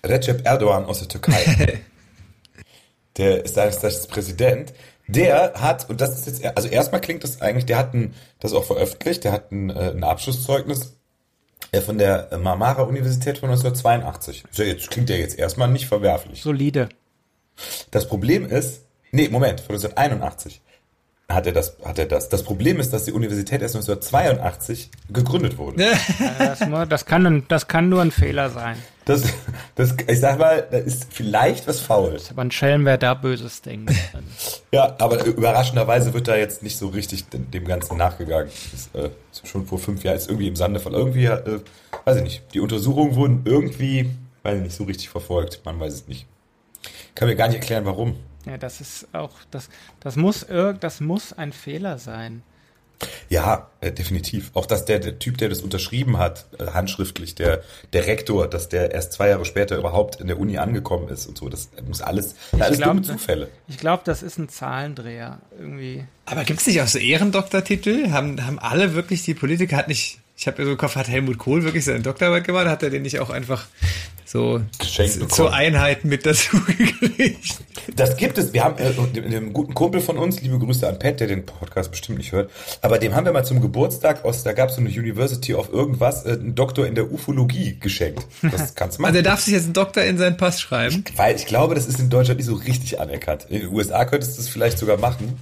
Recep 0.05 0.47
Erdogan 0.47 0.85
aus 0.85 1.01
der 1.01 1.09
Türkei. 1.09 1.81
der 3.17 3.45
ist 3.45 3.57
eigentlich 3.57 4.07
Präsident 4.07 4.73
der 5.09 5.55
hat, 5.55 5.89
und 5.89 6.01
das 6.01 6.19
ist 6.19 6.27
jetzt, 6.27 6.57
also 6.57 6.69
erstmal 6.69 7.01
klingt 7.01 7.23
das 7.23 7.41
eigentlich, 7.41 7.67
der 7.67 7.79
hat 7.79 7.95
ein, 7.95 8.15
das 8.41 8.53
auch 8.53 8.65
veröffentlicht, 8.65 9.25
der 9.25 9.33
hat 9.33 9.53
ein, 9.53 9.71
äh, 9.71 9.91
ein 9.91 10.05
Abschlusszeugnis 10.05 10.97
äh, 11.73 11.81
von 11.81 11.99
der 11.99 12.37
Marmara 12.39 12.83
Universität 12.83 13.39
von 13.39 13.51
1982. 13.51 14.45
Jetzt 14.53 14.91
klingt 14.91 15.09
der 15.09 15.19
jetzt 15.19 15.39
erstmal 15.39 15.69
nicht 15.69 15.87
verwerflich. 15.87 16.43
Solide. 16.43 16.89
Das 17.91 18.09
Problem 18.09 18.47
ist, 18.47 18.83
nee, 19.13 19.29
Moment, 19.29 19.61
von 19.61 19.77
1981 19.77 20.61
hat 21.29 21.47
er 21.47 21.53
das, 21.53 21.77
hat 21.85 21.99
er 21.99 22.07
das. 22.07 22.29
Das 22.29 22.45
Problem 22.45 22.79
ist, 22.79 22.93
dass 22.93 23.05
die 23.05 23.13
Universität 23.13 23.61
erst 23.61 23.75
1982 23.75 24.91
gegründet 25.11 25.59
wurde. 25.59 25.85
das, 26.39 26.61
das, 26.89 27.05
kann, 27.05 27.45
das 27.49 27.67
kann 27.67 27.89
nur 27.89 28.03
ein 28.03 28.13
Fehler 28.13 28.51
sein. 28.51 28.77
Das, 29.07 29.23
das, 29.75 29.95
ich 30.09 30.21
sag 30.21 30.39
mal, 30.39 30.67
da 30.71 30.79
ist 30.79 31.07
vielleicht 31.11 31.67
was 31.67 31.81
faul. 31.81 32.13
Das 32.13 32.25
ist 32.25 32.31
aber 32.31 32.43
ein 32.43 32.53
Schelm, 32.53 32.85
wer 32.85 32.97
da 32.97 33.15
Böses 33.15 33.63
denkt. 33.63 33.93
ja, 34.73 34.95
aber 34.99 35.25
überraschenderweise 35.25 36.15
wird 36.15 36.29
da 36.29 36.37
jetzt 36.37 36.63
nicht 36.63 36.79
so 36.79 36.89
richtig 36.89 37.25
dem 37.29 37.65
Ganzen 37.65 37.97
nachgegangen. 37.97 38.51
Das 38.73 38.81
ist, 38.81 38.95
äh, 38.95 39.11
schon 39.47 39.67
vor 39.67 39.79
fünf 39.79 40.05
Jahren 40.05 40.17
ist 40.17 40.29
irgendwie 40.29 40.49
im 40.49 40.57
Sande 40.57 40.79
von 40.79 40.93
irgendwie, 40.93 41.27
äh, 41.27 41.61
weiß 42.05 42.19
ich 42.19 42.23
nicht. 42.23 42.43
Die 42.55 42.61
Untersuchungen 42.61 43.17
wurden 43.17 43.43
irgendwie, 43.45 44.11
weiß 44.45 44.59
ich 44.59 44.63
nicht, 44.63 44.77
so 44.77 44.85
richtig 44.85 45.09
verfolgt. 45.09 45.63
Man 45.65 45.79
weiß 45.81 45.93
es 45.93 46.09
nicht. 46.09 46.27
Kann 47.17 47.29
mir 47.29 47.37
gar 47.37 47.49
nicht 47.49 47.57
erklären, 47.57 47.85
warum. 47.85 48.17
Ja, 48.47 48.59
das 48.59 48.81
ist 48.81 49.09
auch, 49.13 49.33
das, 49.51 49.69
das 50.01 50.17
muss 50.17 50.43
irg, 50.45 50.81
das 50.81 51.01
muss 51.01 51.33
ein 51.33 51.53
Fehler 51.53 51.99
sein. 51.99 52.43
Ja, 53.29 53.71
äh, 53.81 53.93
definitiv. 53.93 54.51
Auch 54.55 54.67
dass 54.67 54.85
der, 54.85 54.99
der 55.01 55.19
Typ, 55.19 55.39
der 55.39 55.49
das 55.49 55.61
unterschrieben 55.61 56.19
hat, 56.19 56.47
äh, 56.59 56.69
handschriftlich, 56.69 57.35
der, 57.35 57.63
der 57.93 58.07
Rektor, 58.07 58.49
dass 58.49 58.69
der 58.69 58.93
erst 58.93 59.13
zwei 59.13 59.29
Jahre 59.29 59.45
später 59.45 59.77
überhaupt 59.77 60.21
in 60.21 60.29
der 60.29 60.39
Uni 60.39 60.59
angekommen 60.59 61.09
ist 61.09 61.27
und 61.27 61.37
so, 61.37 61.49
das 61.49 61.69
muss 61.87 62.01
alles, 62.01 62.37
alles 62.53 62.79
glaub, 62.79 62.91
dumme 62.91 63.03
Zufälle. 63.03 63.49
Ich 63.69 63.79
glaube, 63.79 64.03
das 64.05 64.23
ist 64.23 64.39
ein 64.39 64.49
Zahlendreher 64.49 65.41
irgendwie. 65.59 66.05
Aber 66.25 66.45
gibt 66.45 66.61
es 66.61 66.67
nicht 66.67 66.81
auch 66.81 66.87
so 66.87 66.99
Ehrendoktortitel? 66.99 68.11
Haben, 68.11 68.45
haben 68.47 68.59
alle 68.59 68.95
wirklich, 68.95 69.23
die 69.25 69.35
Politiker, 69.35 69.77
hat 69.77 69.89
nicht, 69.89 70.21
ich 70.37 70.47
habe 70.47 70.65
so 70.65 70.71
im 70.71 70.79
Kopf, 70.79 70.97
hat 70.97 71.09
Helmut 71.09 71.39
Kohl 71.39 71.65
wirklich 71.65 71.85
seine 71.85 72.01
Doktorarbeit 72.01 72.45
gemacht? 72.45 72.67
Hat 72.67 72.83
er 72.83 72.91
den 72.91 73.03
nicht 73.03 73.21
auch 73.21 73.31
einfach 73.31 73.67
so 74.27 74.61
zur 75.29 75.53
Einheit 75.53 76.05
mit 76.05 76.27
dazu 76.27 76.61
gekriegt. 76.67 77.59
Das 77.95 78.17
gibt 78.17 78.39
es. 78.39 78.53
Wir 78.53 78.65
haben 78.65 78.77
äh, 78.79 78.93
dem, 79.15 79.53
guten 79.53 79.75
Kumpel 79.75 80.01
von 80.01 80.19
uns, 80.19 80.41
liebe 80.41 80.59
Grüße 80.59 80.87
an 80.87 80.99
Pat, 80.99 81.21
der 81.21 81.29
den 81.29 81.47
Podcast 81.47 81.91
bestimmt 81.91 82.19
nicht 82.19 82.33
hört, 82.33 82.51
aber 82.83 82.99
dem 82.99 83.15
haben 83.15 83.25
wir 83.25 83.33
mal 83.33 83.45
zum 83.45 83.61
Geburtstag 83.61 84.25
aus, 84.25 84.43
da 84.43 84.53
gab 84.53 84.71
es 84.71 84.75
so 84.75 84.81
eine 84.81 84.91
University 84.91 85.55
of 85.55 85.73
irgendwas, 85.73 86.27
äh, 86.27 86.33
einen 86.33 86.55
Doktor 86.55 86.87
in 86.87 86.95
der 86.97 87.11
Ufologie 87.11 87.79
geschenkt. 87.79 88.27
Das 88.43 88.75
kannst 88.75 88.99
du 88.99 89.03
machen. 89.03 89.15
Also 89.15 89.23
der 89.23 89.31
darf 89.31 89.41
sich 89.41 89.55
jetzt 89.55 89.65
einen 89.65 89.75
Doktor 89.75 90.03
in 90.03 90.19
seinen 90.19 90.37
Pass 90.37 90.61
schreiben? 90.61 91.05
Ich, 91.09 91.17
weil 91.17 91.37
ich 91.37 91.47
glaube, 91.47 91.75
das 91.75 91.87
ist 91.87 92.01
in 92.01 92.11
Deutschland 92.11 92.39
nicht 92.39 92.47
so 92.47 92.55
richtig 92.55 93.01
anerkannt. 93.01 93.47
In 93.49 93.61
den 93.61 93.73
USA 93.73 94.05
könntest 94.05 94.37
du 94.37 94.43
es 94.43 94.49
vielleicht 94.49 94.79
sogar 94.79 94.99
machen. 94.99 95.39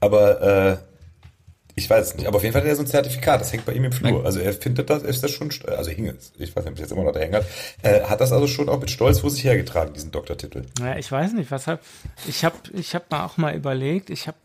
Aber 0.00 0.42
äh, 0.42 0.87
ich 1.78 1.88
weiß 1.88 2.08
es 2.08 2.14
nicht, 2.16 2.26
aber 2.26 2.36
auf 2.36 2.42
jeden 2.42 2.52
Fall 2.52 2.62
hat 2.62 2.68
er 2.68 2.76
so 2.76 2.82
ein 2.82 2.86
Zertifikat, 2.86 3.40
das 3.40 3.52
hängt 3.52 3.64
bei 3.64 3.72
ihm 3.72 3.84
im 3.84 3.92
Flur. 3.92 4.24
Also 4.24 4.40
er 4.40 4.52
findet 4.52 4.90
das, 4.90 5.02
ist 5.02 5.22
das 5.22 5.30
schon, 5.30 5.50
also 5.66 5.90
hing 5.90 6.06
es, 6.06 6.32
ich 6.38 6.54
weiß 6.54 6.64
nicht, 6.64 6.72
ob 6.72 6.74
es 6.74 6.80
jetzt 6.80 6.92
immer 6.92 7.04
noch 7.04 7.12
da 7.12 7.20
hängt, 7.20 7.34
äh, 7.82 8.02
hat 8.02 8.20
das 8.20 8.32
also 8.32 8.46
schon 8.46 8.68
auch 8.68 8.80
mit 8.80 8.90
Stolz 8.90 9.20
vor 9.20 9.30
sich 9.30 9.44
hergetragen, 9.44 9.94
diesen 9.94 10.10
Doktortitel. 10.10 10.64
Ja, 10.80 10.96
ich 10.96 11.10
weiß 11.10 11.32
nicht, 11.32 11.50
was 11.50 11.66
hab, 11.66 11.80
ich 12.26 12.44
habe 12.44 12.56
ich 12.72 12.94
hab 12.94 13.10
mal 13.10 13.24
auch 13.24 13.36
mal 13.36 13.54
überlegt, 13.54 14.10
ich 14.10 14.26
habe 14.26 14.36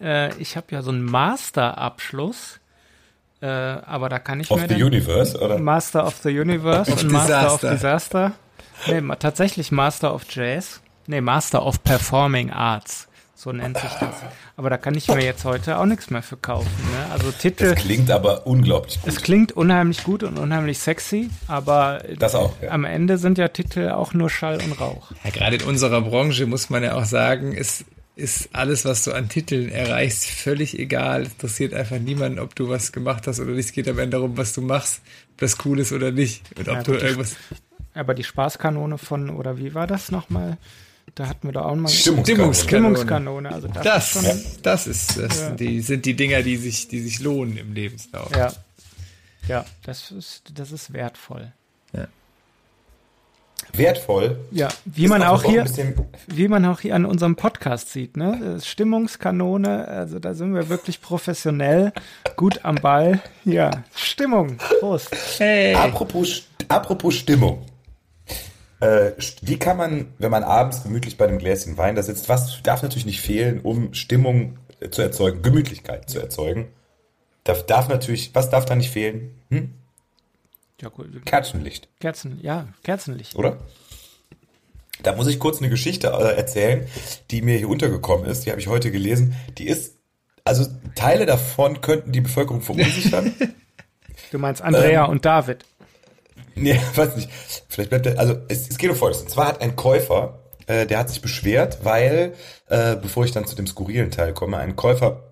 äh, 0.00 0.34
ich 0.36 0.56
habe 0.56 0.66
ja 0.70 0.82
so 0.82 0.90
einen 0.90 1.02
Masterabschluss, 1.02 2.60
äh, 3.40 3.46
aber 3.46 4.08
da 4.08 4.18
kann 4.18 4.40
ich 4.40 4.50
of 4.50 4.60
mir 4.60 4.68
the 4.68 4.82
Universe, 4.82 5.38
oder? 5.38 5.58
Master 5.58 6.06
of 6.06 6.16
the 6.22 6.38
Universe 6.38 6.92
und 6.92 7.10
Master 7.10 7.54
of 7.54 7.60
Disaster. 7.60 8.32
Nee, 8.86 9.02
tatsächlich 9.18 9.72
Master 9.72 10.14
of 10.14 10.24
Jazz. 10.28 10.80
Nee, 11.06 11.20
Master 11.20 11.64
of 11.64 11.82
Performing 11.82 12.50
Arts. 12.50 13.08
So 13.38 13.52
nennt 13.52 13.76
sich 13.76 13.90
das. 14.00 14.14
Aber 14.56 14.70
da 14.70 14.78
kann 14.78 14.94
ich 14.94 15.08
mir 15.08 15.22
jetzt 15.22 15.44
heute 15.44 15.78
auch 15.78 15.84
nichts 15.84 16.08
mehr 16.08 16.22
für 16.22 16.38
kaufen. 16.38 16.70
Ne? 16.90 17.12
Also 17.12 17.30
Titel. 17.30 17.64
Es 17.64 17.74
klingt 17.74 18.10
aber 18.10 18.46
unglaublich 18.46 18.98
gut. 19.02 19.12
Es 19.12 19.20
klingt 19.20 19.52
unheimlich 19.52 20.04
gut 20.04 20.22
und 20.22 20.38
unheimlich 20.38 20.78
sexy, 20.78 21.28
aber 21.46 22.02
das 22.18 22.34
auch, 22.34 22.54
ja. 22.62 22.70
am 22.70 22.84
Ende 22.84 23.18
sind 23.18 23.36
ja 23.36 23.48
Titel 23.48 23.90
auch 23.90 24.14
nur 24.14 24.30
Schall 24.30 24.58
und 24.62 24.80
Rauch. 24.80 25.12
Ja, 25.22 25.30
gerade 25.30 25.56
in 25.56 25.64
unserer 25.64 26.00
Branche 26.00 26.46
muss 26.46 26.70
man 26.70 26.82
ja 26.82 26.94
auch 26.94 27.04
sagen, 27.04 27.54
es 27.54 27.84
ist 28.14 28.48
alles, 28.54 28.86
was 28.86 29.04
du 29.04 29.12
an 29.12 29.28
Titeln 29.28 29.70
erreichst, 29.70 30.24
völlig 30.24 30.78
egal. 30.78 31.22
Es 31.22 31.32
interessiert 31.32 31.74
einfach 31.74 31.98
niemanden, 31.98 32.38
ob 32.38 32.54
du 32.54 32.70
was 32.70 32.90
gemacht 32.90 33.26
hast 33.26 33.38
oder 33.38 33.50
nicht. 33.50 33.66
Es 33.66 33.72
geht 33.72 33.86
am 33.86 33.98
Ende 33.98 34.16
darum, 34.16 34.38
was 34.38 34.54
du 34.54 34.62
machst, 34.62 35.02
ob 35.32 35.38
das 35.38 35.58
cool 35.66 35.78
ist 35.78 35.92
oder 35.92 36.10
nicht. 36.10 36.42
Und 36.58 36.70
ob 36.70 36.76
ja, 36.76 36.82
du 36.82 36.92
irgendwas. 36.94 37.36
Aber 37.92 38.14
die 38.14 38.24
Spaßkanone 38.24 38.96
von, 38.96 39.28
oder 39.28 39.58
wie 39.58 39.74
war 39.74 39.86
das 39.86 40.10
nochmal? 40.10 40.56
Da 41.16 41.28
hatten 41.28 41.48
wir 41.48 41.52
da 41.52 41.62
auch 41.62 41.74
mal 41.74 41.88
Stimmungskanone. 41.88 42.54
Stimmungskanone. 42.54 43.50
Also 43.50 43.68
das, 43.68 43.82
das, 43.82 44.04
ist, 44.04 44.12
schon, 44.12 44.62
das 44.62 44.86
ist 44.86 45.18
das 45.18 45.40
ja. 45.40 45.50
die, 45.52 45.80
sind 45.80 46.04
die 46.04 46.14
Dinger, 46.14 46.42
die 46.42 46.58
sich, 46.58 46.88
die 46.88 47.00
sich 47.00 47.20
lohnen 47.20 47.56
im 47.56 47.72
Lebenslauf. 47.72 48.30
Ja, 48.36 48.52
ja, 49.48 49.64
das 49.84 50.10
ist, 50.10 50.42
das 50.54 50.72
ist 50.72 50.92
wertvoll. 50.92 51.52
Ja. 51.94 52.06
wertvoll. 53.72 54.44
Ja, 54.50 54.68
wie 54.84 55.08
man 55.08 55.22
auch 55.22 55.42
hier, 55.42 55.64
wie 56.26 56.48
man 56.48 56.66
auch 56.66 56.80
hier 56.80 56.94
an 56.94 57.06
unserem 57.06 57.34
Podcast 57.34 57.92
sieht, 57.92 58.18
ne? 58.18 58.58
Stimmungskanone, 58.62 59.88
also 59.88 60.18
da 60.18 60.34
sind 60.34 60.54
wir 60.54 60.68
wirklich 60.68 61.00
professionell, 61.00 61.94
gut 62.36 62.62
am 62.62 62.74
Ball. 62.74 63.22
Ja, 63.46 63.70
Stimmung, 63.94 64.58
Prost. 64.80 65.16
Hey. 65.38 65.74
Apropos, 65.74 66.42
apropos 66.68 67.14
Stimmung. 67.14 67.64
Äh, 68.80 69.12
wie 69.42 69.58
kann 69.58 69.76
man, 69.76 70.12
wenn 70.18 70.30
man 70.30 70.44
abends 70.44 70.82
gemütlich 70.82 71.16
bei 71.16 71.26
dem 71.26 71.38
Gläschen 71.38 71.78
Wein 71.78 71.96
da 71.96 72.02
sitzt, 72.02 72.28
was 72.28 72.62
darf 72.62 72.82
natürlich 72.82 73.06
nicht 73.06 73.20
fehlen, 73.20 73.60
um 73.60 73.94
Stimmung 73.94 74.58
zu 74.90 75.02
erzeugen, 75.02 75.42
Gemütlichkeit 75.42 76.10
zu 76.10 76.20
erzeugen? 76.20 76.68
Darf, 77.44 77.64
darf 77.64 77.88
natürlich, 77.88 78.34
was 78.34 78.50
darf 78.50 78.64
da 78.66 78.74
nicht 78.74 78.90
fehlen? 78.90 79.34
Hm? 79.50 79.72
Ja, 80.80 80.88
gut. 80.90 81.24
Kerzenlicht. 81.24 81.88
Kerzen, 82.00 82.38
ja, 82.42 82.68
Kerzenlicht. 82.82 83.34
Oder? 83.36 83.58
Da 85.02 85.14
muss 85.14 85.26
ich 85.26 85.38
kurz 85.38 85.58
eine 85.58 85.70
Geschichte 85.70 86.08
äh, 86.08 86.36
erzählen, 86.36 86.86
die 87.30 87.42
mir 87.42 87.56
hier 87.56 87.68
untergekommen 87.68 88.26
ist. 88.26 88.44
Die 88.44 88.50
habe 88.50 88.60
ich 88.60 88.66
heute 88.66 88.90
gelesen. 88.90 89.36
Die 89.58 89.66
ist, 89.68 89.94
also 90.44 90.66
Teile 90.94 91.26
davon 91.26 91.80
könnten 91.80 92.12
die 92.12 92.20
Bevölkerung 92.20 92.60
verunsichern. 92.60 93.34
du 94.32 94.38
meinst 94.38 94.62
Andrea 94.62 95.04
ähm, 95.04 95.10
und 95.10 95.24
David? 95.24 95.64
Nee, 96.56 96.80
weiß 96.94 97.16
nicht. 97.16 97.30
Vielleicht 97.68 97.90
bleibt 97.90 98.06
er, 98.06 98.18
also 98.18 98.36
es, 98.48 98.68
es 98.68 98.78
geht 98.78 98.90
um 98.90 98.96
Folgendes. 98.96 99.22
Und 99.22 99.30
zwar 99.30 99.46
hat 99.46 99.62
ein 99.62 99.76
Käufer, 99.76 100.40
äh, 100.66 100.86
der 100.86 100.98
hat 100.98 101.08
sich 101.08 101.22
beschwert, 101.22 101.84
weil, 101.84 102.34
äh, 102.68 102.96
bevor 102.96 103.24
ich 103.24 103.32
dann 103.32 103.46
zu 103.46 103.54
dem 103.54 103.68
skurrilen 103.68 104.10
Teil 104.10 104.34
komme, 104.34 104.58
ein 104.58 104.74
Käufer 104.74 105.22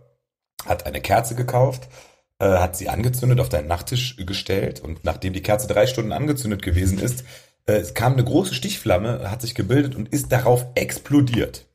hat 0.64 0.86
eine 0.86 1.00
Kerze 1.00 1.34
gekauft 1.34 1.88
äh, 2.38 2.58
hat 2.58 2.76
sie 2.76 2.88
angezündet, 2.88 3.40
auf 3.40 3.48
deinen 3.48 3.68
Nachttisch 3.68 4.16
gestellt 4.18 4.80
und 4.80 5.04
nachdem 5.04 5.32
die 5.32 5.42
Kerze 5.42 5.66
drei 5.66 5.86
Stunden 5.86 6.12
angezündet 6.12 6.62
gewesen 6.62 6.98
ist, 6.98 7.24
äh, 7.66 7.74
es 7.74 7.94
kam 7.94 8.14
eine 8.14 8.24
große 8.24 8.54
Stichflamme, 8.54 9.30
hat 9.30 9.42
sich 9.42 9.54
gebildet 9.54 9.94
und 9.94 10.08
ist 10.08 10.32
darauf 10.32 10.66
explodiert. 10.74 11.66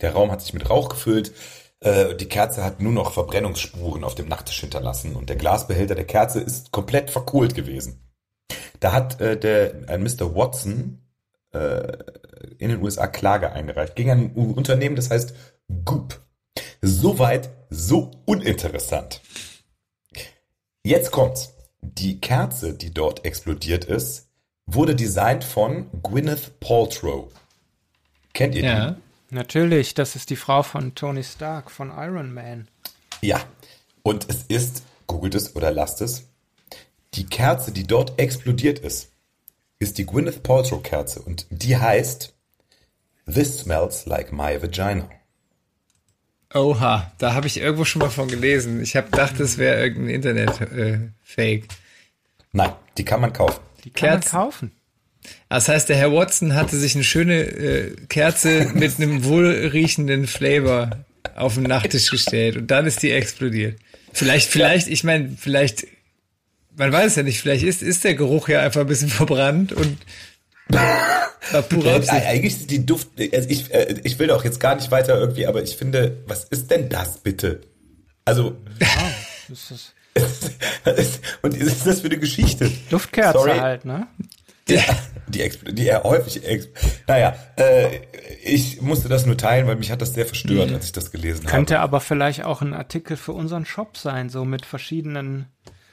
Der 0.00 0.12
Raum 0.12 0.30
hat 0.30 0.42
sich 0.42 0.54
mit 0.54 0.68
Rauch 0.68 0.88
gefüllt, 0.88 1.32
äh, 1.80 2.14
die 2.14 2.28
Kerze 2.28 2.64
hat 2.64 2.80
nur 2.80 2.92
noch 2.92 3.12
Verbrennungsspuren 3.12 4.04
auf 4.04 4.14
dem 4.14 4.28
Nachttisch 4.28 4.60
hinterlassen 4.60 5.16
und 5.16 5.28
der 5.28 5.36
Glasbehälter 5.36 5.94
der 5.94 6.06
Kerze 6.06 6.40
ist 6.40 6.72
komplett 6.72 7.10
verkohlt 7.10 7.54
gewesen. 7.54 8.05
Da 8.80 8.92
hat 8.92 9.20
äh, 9.20 9.38
der 9.38 9.88
ein 9.88 10.02
Mr. 10.02 10.34
Watson 10.34 11.02
äh, 11.52 11.96
in 12.58 12.70
den 12.70 12.82
USA 12.82 13.06
Klage 13.06 13.52
eingereicht 13.52 13.96
gegen 13.96 14.10
ein 14.10 14.32
Unternehmen, 14.32 14.96
das 14.96 15.10
heißt 15.10 15.34
Goop. 15.84 16.20
Soweit 16.82 17.50
so 17.70 18.10
uninteressant. 18.24 19.20
Jetzt 20.84 21.10
kommt's. 21.10 21.52
Die 21.82 22.20
Kerze, 22.20 22.74
die 22.74 22.92
dort 22.92 23.24
explodiert 23.24 23.84
ist, 23.84 24.28
wurde 24.66 24.96
designt 24.96 25.44
von 25.44 25.88
Gwyneth 26.02 26.58
Paltrow. 26.60 27.28
Kennt 28.32 28.54
ihr 28.54 28.64
ja. 28.64 28.90
die? 28.90 29.34
Natürlich, 29.34 29.94
das 29.94 30.16
ist 30.16 30.30
die 30.30 30.36
Frau 30.36 30.62
von 30.62 30.94
Tony 30.94 31.24
Stark 31.24 31.70
von 31.70 31.90
Iron 31.90 32.32
Man. 32.32 32.68
Ja, 33.20 33.40
und 34.02 34.28
es 34.28 34.44
ist, 34.44 34.84
googelt 35.06 35.34
es 35.34 35.56
oder 35.56 35.72
lasst 35.72 36.00
es, 36.00 36.28
die 37.14 37.26
Kerze, 37.26 37.72
die 37.72 37.86
dort 37.86 38.18
explodiert 38.18 38.78
ist, 38.78 39.12
ist 39.78 39.98
die 39.98 40.06
Gwyneth 40.06 40.42
Paltrow 40.42 40.82
Kerze 40.82 41.20
und 41.20 41.46
die 41.50 41.76
heißt 41.76 42.34
This 43.32 43.58
smells 43.58 44.06
like 44.06 44.32
my 44.32 44.60
vagina. 44.62 45.08
Oha, 46.54 47.12
da 47.18 47.34
habe 47.34 47.48
ich 47.48 47.58
irgendwo 47.58 47.84
schon 47.84 48.00
mal 48.00 48.10
von 48.10 48.28
gelesen. 48.28 48.80
Ich 48.80 48.94
habe 48.96 49.10
gedacht, 49.10 49.34
das 49.38 49.58
wäre 49.58 49.82
irgendein 49.82 50.14
Internet-Fake. 50.14 51.64
Äh, 51.64 51.68
Nein, 52.52 52.72
die 52.96 53.04
kann 53.04 53.20
man 53.20 53.32
kaufen. 53.32 53.60
Die 53.84 53.90
kann 53.90 54.10
Kerzen. 54.10 54.36
man 54.36 54.44
kaufen. 54.44 54.72
Das 55.48 55.68
heißt, 55.68 55.88
der 55.88 55.96
Herr 55.96 56.12
Watson 56.12 56.54
hatte 56.54 56.76
sich 56.76 56.94
eine 56.94 57.02
schöne 57.04 57.42
äh, 57.42 57.96
Kerze 58.08 58.70
mit 58.74 58.98
einem 58.98 59.24
wohlriechenden 59.24 60.28
Flavor 60.28 61.04
auf 61.34 61.54
den 61.54 61.64
Nachttisch 61.64 62.10
gestellt 62.10 62.56
und 62.56 62.70
dann 62.70 62.86
ist 62.86 63.02
die 63.02 63.10
explodiert. 63.10 63.78
Vielleicht, 64.12 64.48
vielleicht, 64.48 64.86
ich 64.86 65.02
meine, 65.04 65.36
vielleicht, 65.36 65.86
man 66.76 66.92
weiß 66.92 67.16
ja 67.16 67.22
nicht, 67.22 67.40
vielleicht 67.40 67.64
ist, 67.64 67.82
ist 67.82 68.04
der 68.04 68.14
Geruch 68.14 68.48
ja 68.48 68.60
einfach 68.60 68.82
ein 68.82 68.86
bisschen 68.86 69.08
verbrannt 69.22 69.72
und 69.72 69.98
Eigentlich 70.68 72.56
ist 72.56 72.70
die 72.70 72.84
Duft, 72.84 73.08
also 73.32 73.48
ich, 73.48 73.72
äh, 73.72 74.00
ich 74.02 74.18
will 74.18 74.26
doch 74.26 74.44
jetzt 74.44 74.58
gar 74.58 74.74
nicht 74.74 74.90
weiter 74.90 75.18
irgendwie, 75.18 75.46
aber 75.46 75.62
ich 75.62 75.76
finde, 75.76 76.22
was 76.26 76.44
ist 76.44 76.70
denn 76.70 76.88
das 76.88 77.18
bitte? 77.18 77.60
Also. 78.24 78.56
Ja, 78.80 78.88
ist 79.52 79.70
das. 79.70 79.92
und 81.42 81.60
was 81.60 81.72
ist 81.72 81.86
das 81.86 82.00
für 82.00 82.08
eine 82.08 82.18
Geschichte? 82.18 82.70
Duftkerze 82.90 83.38
Sorry. 83.38 83.58
halt, 83.58 83.84
ne? 83.84 84.08
Ja, 84.68 84.82
die, 85.28 85.48
die 85.70 85.86
eher 85.86 86.02
häufig. 86.02 86.42
Naja, 87.06 87.36
äh, 87.56 88.00
ich 88.42 88.80
musste 88.82 89.08
das 89.08 89.24
nur 89.24 89.36
teilen, 89.36 89.68
weil 89.68 89.76
mich 89.76 89.92
hat 89.92 90.02
das 90.02 90.14
sehr 90.14 90.26
verstört, 90.26 90.70
mhm. 90.70 90.74
als 90.74 90.86
ich 90.86 90.92
das 90.92 91.12
gelesen 91.12 91.40
Könnte 91.40 91.48
habe. 91.48 91.56
Könnte 91.58 91.80
aber 91.80 92.00
vielleicht 92.00 92.44
auch 92.44 92.62
ein 92.62 92.74
Artikel 92.74 93.16
für 93.16 93.32
unseren 93.32 93.66
Shop 93.66 93.96
sein, 93.96 94.30
so 94.30 94.44
mit 94.44 94.66
verschiedenen 94.66 95.46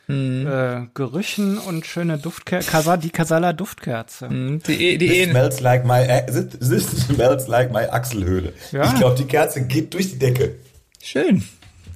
Mhm. 0.08 0.48
Äh, 0.48 0.88
Gerüchen 0.94 1.58
und 1.58 1.86
schöne 1.86 2.18
Duftkerze, 2.18 2.98
die 2.98 3.10
Casala 3.10 3.54
Duftkerze. 3.54 4.30
Mhm. 4.30 4.62
Die, 4.64 4.98
die 4.98 5.08
this 5.08 5.30
smells 5.30 5.60
like 5.62 5.86
my, 5.86 6.02
äh, 6.02 6.26
this 6.26 6.86
smells 7.08 7.48
like 7.48 7.72
my 7.72 7.86
Achselhöhle. 7.86 8.54
Ja. 8.72 8.86
Ich 8.86 8.96
glaube, 8.96 9.16
die 9.16 9.26
Kerze 9.26 9.66
geht 9.66 9.94
durch 9.94 10.12
die 10.12 10.20
Decke. 10.20 10.56
Schön. 11.02 11.44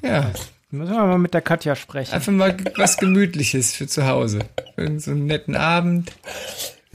Ja. 0.01 0.31
Müssen 0.69 0.93
wir 0.93 1.05
mal 1.05 1.17
mit 1.17 1.33
der 1.33 1.41
Katja 1.41 1.75
sprechen. 1.75 2.13
Einfach 2.13 2.31
mal 2.31 2.55
was 2.75 2.97
Gemütliches 2.97 3.73
für 3.73 3.87
zu 3.87 4.05
Hause. 4.05 4.39
Irgend 4.75 5.01
so 5.01 5.11
einen 5.11 5.25
netten 5.25 5.55
Abend. 5.55 6.11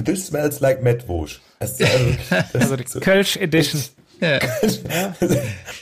This 0.03 0.27
smells 0.27 0.61
like 0.61 0.83
Mettwurst. 0.83 1.41
Also, 1.59 1.85
also 2.53 2.77
die 2.77 2.85
Kölsch 2.85 3.37
Edition. 3.37 3.83
Ja. 4.23 4.39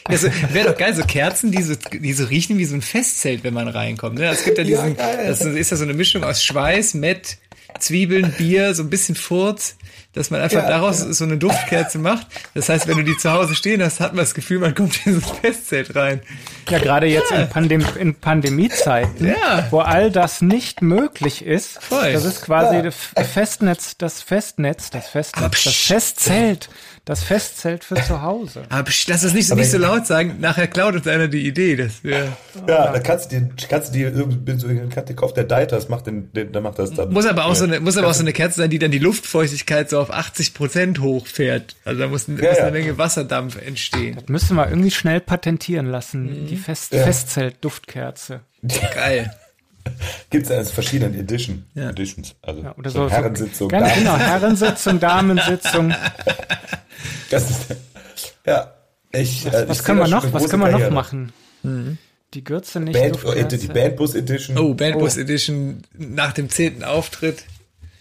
Also, 0.05 0.29
Wäre 0.53 0.71
doch 0.71 0.79
geil, 0.79 0.95
so 0.97 1.03
Kerzen, 1.05 1.53
die 1.53 1.63
so, 1.63 1.75
die 1.93 2.13
so 2.15 2.25
riechen 2.25 2.59
wie 2.59 2.65
so 2.65 2.75
ein 2.75 2.83
Festzelt, 2.83 3.45
wenn 3.45 3.55
man 3.55 3.69
reinkommt. 3.69 4.19
Ne? 4.19 4.29
Es 4.29 4.45
gibt 4.45 4.59
ja 4.59 4.65
diesen, 4.65 4.97
ja, 4.97 5.25
das 5.29 5.43
ist 5.43 5.71
ja 5.71 5.77
so 5.77 5.85
eine 5.85 5.95
Mischung 5.95 6.25
aus 6.25 6.43
Schweiß, 6.43 6.95
Mett, 6.95 7.37
Zwiebeln, 7.79 8.33
Bier, 8.37 8.75
so 8.75 8.83
ein 8.83 8.91
bisschen 8.91 9.15
Furz 9.15 9.77
dass 10.13 10.31
man 10.31 10.41
einfach 10.41 10.63
ja, 10.63 10.69
daraus 10.69 11.01
ja. 11.01 11.13
so 11.13 11.25
eine 11.25 11.37
Duftkerze 11.37 11.99
macht. 11.99 12.27
Das 12.55 12.69
heißt, 12.69 12.89
wenn 12.89 12.97
du 12.97 13.05
die 13.05 13.17
zu 13.17 13.31
Hause 13.31 13.55
stehen 13.55 13.83
hast, 13.83 14.01
hat 14.01 14.13
man 14.13 14.25
das 14.25 14.35
Gefühl, 14.35 14.59
man 14.59 14.75
kommt 14.75 15.07
in 15.07 15.21
so 15.21 15.31
ein 15.31 15.37
Festzelt 15.41 15.95
rein. 15.95 16.21
Ja, 16.69 16.79
gerade 16.79 17.07
jetzt 17.07 17.31
in, 17.31 17.49
Pandem 17.49 17.85
in 17.97 18.15
Pandemiezeiten, 18.17 19.29
ja. 19.29 19.69
wo 19.71 19.81
all 19.81 20.11
das 20.11 20.43
nicht 20.43 20.83
möglich 20.83 21.45
ist. 21.45 21.81
Voll. 21.81 22.13
Das 22.13 22.25
ist 22.25 22.43
quasi 22.43 22.83
das 22.83 23.29
Festnetz, 23.29 23.97
das 23.97 24.21
Festnetz, 24.21 24.91
das 24.91 25.09
Festnetz, 25.09 25.63
das 25.63 25.75
Festzelt 25.75 26.69
das 27.05 27.23
Festzelt 27.23 27.85
für 27.85 27.97
zu 27.97 28.23
Hause. 28.23 28.63
Aber 28.69 28.91
lass 29.07 29.23
das 29.23 29.33
nicht, 29.33 29.49
so, 29.49 29.55
nicht 29.55 29.71
so 29.71 29.79
laut 29.79 30.07
sagen. 30.07 30.37
Nachher 30.41 30.67
klaut 30.67 30.95
uns 30.95 31.07
einer 31.07 31.29
die 31.29 31.47
Idee. 31.47 31.77
Das 31.77 32.03
ja, 32.03 32.25
ja, 32.69 32.93
da 32.93 32.99
kannst 33.01 33.33
du 33.33 33.41
die, 33.41 33.67
kannst 33.67 33.89
du 33.89 33.93
die 33.93 34.03
irgendwie 34.03 35.19
auf 35.21 35.35
der 35.35 35.45
Deiter, 35.45 35.77
das 35.77 35.89
macht 35.89 36.07
den, 36.07 36.33
den, 36.33 36.53
dann 36.53 36.63
macht 36.63 36.79
das 36.79 36.93
dann. 36.93 37.13
Muss 37.13 37.27
aber 37.27 37.47
auch 37.47 37.55
so 37.55 37.65
eine, 37.65 37.81
muss 37.81 37.97
aber 37.97 38.09
auch 38.09 38.15
so 38.15 38.23
eine 38.23 38.33
Kerze 38.33 38.61
sein, 38.61 38.71
die 38.71 38.79
dann 38.79 38.91
die 38.91 38.99
Luftfeuchtigkeit 38.99 39.91
so 39.91 39.99
auf 39.99 40.13
80 40.13 40.55
Prozent 40.55 41.01
hochfährt. 41.01 41.77
Also 41.85 42.01
da 42.01 42.09
muss, 42.09 42.27
ja, 42.27 42.35
muss 42.35 42.59
eine 42.59 42.71
Menge 42.73 42.99
Wasserdampf 42.99 43.61
entstehen. 43.61 44.17
Das 44.17 44.29
müssen 44.29 44.57
wir 44.57 44.69
irgendwie 44.69 44.91
schnell 44.91 45.21
patentieren 45.21 45.87
lassen. 45.87 46.45
Mhm. 46.45 46.47
Die 46.47 46.57
Fest, 46.57 46.95
Festzelt-Duftkerze. 46.95 48.41
Geil. 48.95 49.35
Gibt 50.31 50.47
es 50.47 50.53
als 50.53 50.71
verschiedenen 50.71 51.19
Edition, 51.19 51.65
ja. 51.75 51.91
Editions. 51.91 52.35
Also 52.43 52.63
ja, 52.63 52.75
oder 52.77 52.91
so, 52.91 53.05
so 53.05 53.11
Herrensitzung. 53.11 53.69
Ganz 53.69 53.95
genau, 53.95 54.17
Herrensitzung, 54.17 55.01
Damensitzung. 55.01 55.95
Das 57.31 57.49
ist, 57.49 57.77
ja. 58.45 58.75
Ich, 59.13 59.47
was, 59.47 59.55
äh, 59.55 59.69
was 59.69 59.85
können 59.85 60.01
wir 60.01 60.09
noch, 60.09 60.33
was 60.33 60.49
können 60.49 60.63
wir 60.63 60.71
noch 60.71 60.91
machen? 60.91 61.33
Mhm. 61.63 61.97
Die 62.35 62.45
Gürze 62.45 62.79
nicht. 62.81 62.93
Band, 62.93 63.25
oh, 63.25 63.33
die 63.33 63.67
Bandbus 63.69 64.15
Edition. 64.15 64.59
Oh, 64.59 64.75
Bandbus 64.75 65.17
oh. 65.17 65.21
Edition 65.21 65.83
nach 65.97 66.33
dem 66.33 66.51
zehnten 66.51 66.85
Auftritt. 66.85 67.45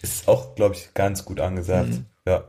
Ist 0.02 0.28
auch, 0.28 0.54
glaube 0.54 0.76
ich, 0.76 0.94
ganz 0.94 1.24
gut 1.24 1.40
angesagt. 1.40 1.90
Mhm. 1.90 2.06
Ja. 2.26 2.44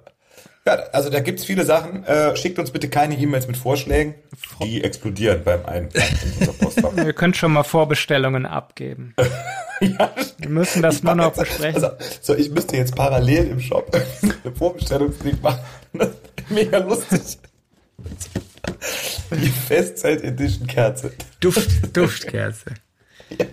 Ja, 0.66 0.74
also 0.94 1.10
da 1.10 1.20
gibt's 1.22 1.44
viele 1.44 1.66
Sachen. 1.66 2.04
Äh, 2.06 2.36
schickt 2.36 2.60
uns 2.60 2.70
bitte 2.70 2.88
keine 2.88 3.18
E-Mails 3.18 3.48
mit 3.48 3.58
Vorschlägen. 3.58 4.14
Die 4.62 4.84
explodieren 4.84 5.44
beim 5.44 5.66
Einpacken 5.66 6.18
in 6.24 6.40
unser 6.40 6.54
Postfach. 6.54 6.96
Wir 6.96 7.14
können 7.14 7.34
schon 7.34 7.54
mal 7.54 7.64
Vorbestellungen 7.64 8.46
abgeben. 8.46 9.16
ja, 9.82 10.14
Wir 10.38 10.50
müssen 10.50 10.84
das 10.84 11.02
nur 11.02 11.16
noch 11.16 11.34
besprechen. 11.34 11.84
Also, 11.84 11.96
so, 12.22 12.36
ich 12.36 12.52
müsste 12.52 12.78
jetzt 12.78 12.96
parallel 12.96 13.48
im 13.48 13.60
Shop 13.60 13.90
eine 14.44 14.56
Vorbestellungslink 14.56 15.42
machen. 15.42 15.62
Mega 16.50 16.78
lustig. 16.78 17.40
Die 19.32 19.48
Festzeit 19.48 20.24
Edition 20.24 20.68
Kerze. 20.68 21.12
Duft, 21.40 21.96
Duftkerze. 21.98 22.76
ja. 23.30 23.48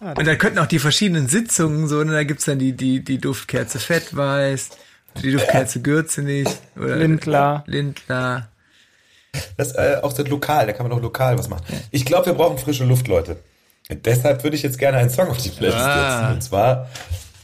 Und 0.00 0.26
da 0.26 0.34
könnten 0.36 0.58
auch 0.58 0.66
die 0.66 0.78
verschiedenen 0.78 1.28
Sitzungen 1.28 1.88
so, 1.88 2.02
ne, 2.02 2.12
da 2.12 2.24
gibt's 2.24 2.44
dann 2.44 2.58
die, 2.58 2.72
die, 2.72 3.02
die 3.02 3.18
Duftkerze 3.18 3.78
Fettweiß, 3.78 4.70
Gürze 5.82 6.22
nicht. 6.22 6.58
Oder 6.76 6.96
Lindler. 6.96 7.64
Lindler. 7.66 8.48
Das 9.56 9.74
äh, 9.74 9.98
auch 10.02 10.12
das 10.12 10.26
lokal, 10.28 10.66
da 10.66 10.72
kann 10.72 10.88
man 10.88 10.96
auch 10.96 11.02
lokal 11.02 11.38
was 11.38 11.48
machen. 11.48 11.64
Ich 11.90 12.04
glaube, 12.04 12.26
wir 12.26 12.32
brauchen 12.34 12.58
frische 12.58 12.84
Luft, 12.84 13.08
Leute. 13.08 13.36
Deshalb 13.90 14.42
würde 14.42 14.56
ich 14.56 14.62
jetzt 14.62 14.78
gerne 14.78 14.98
einen 14.98 15.10
Song 15.10 15.28
auf 15.28 15.38
die 15.38 15.48
Playlist 15.50 15.78
ah. 15.78 16.20
setzen. 16.20 16.34
Und 16.34 16.42
zwar 16.42 16.88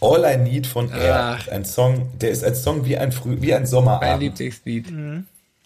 All 0.01 0.25
I 0.25 0.37
Need 0.37 0.67
von 0.67 0.91
Air. 0.93 1.39
Ach. 1.41 1.49
Ein 1.49 1.65
Song, 1.65 2.11
der 2.19 2.31
ist 2.31 2.45
ein 2.45 2.55
Song 2.55 2.85
wie 2.85 2.97
ein 2.99 3.13
Früh, 3.13 3.41
wie 3.41 3.55
ein 3.55 3.63
Mein 3.63 3.67
Sommerabend, 3.67 4.23
Lieblingslied. 4.23 4.93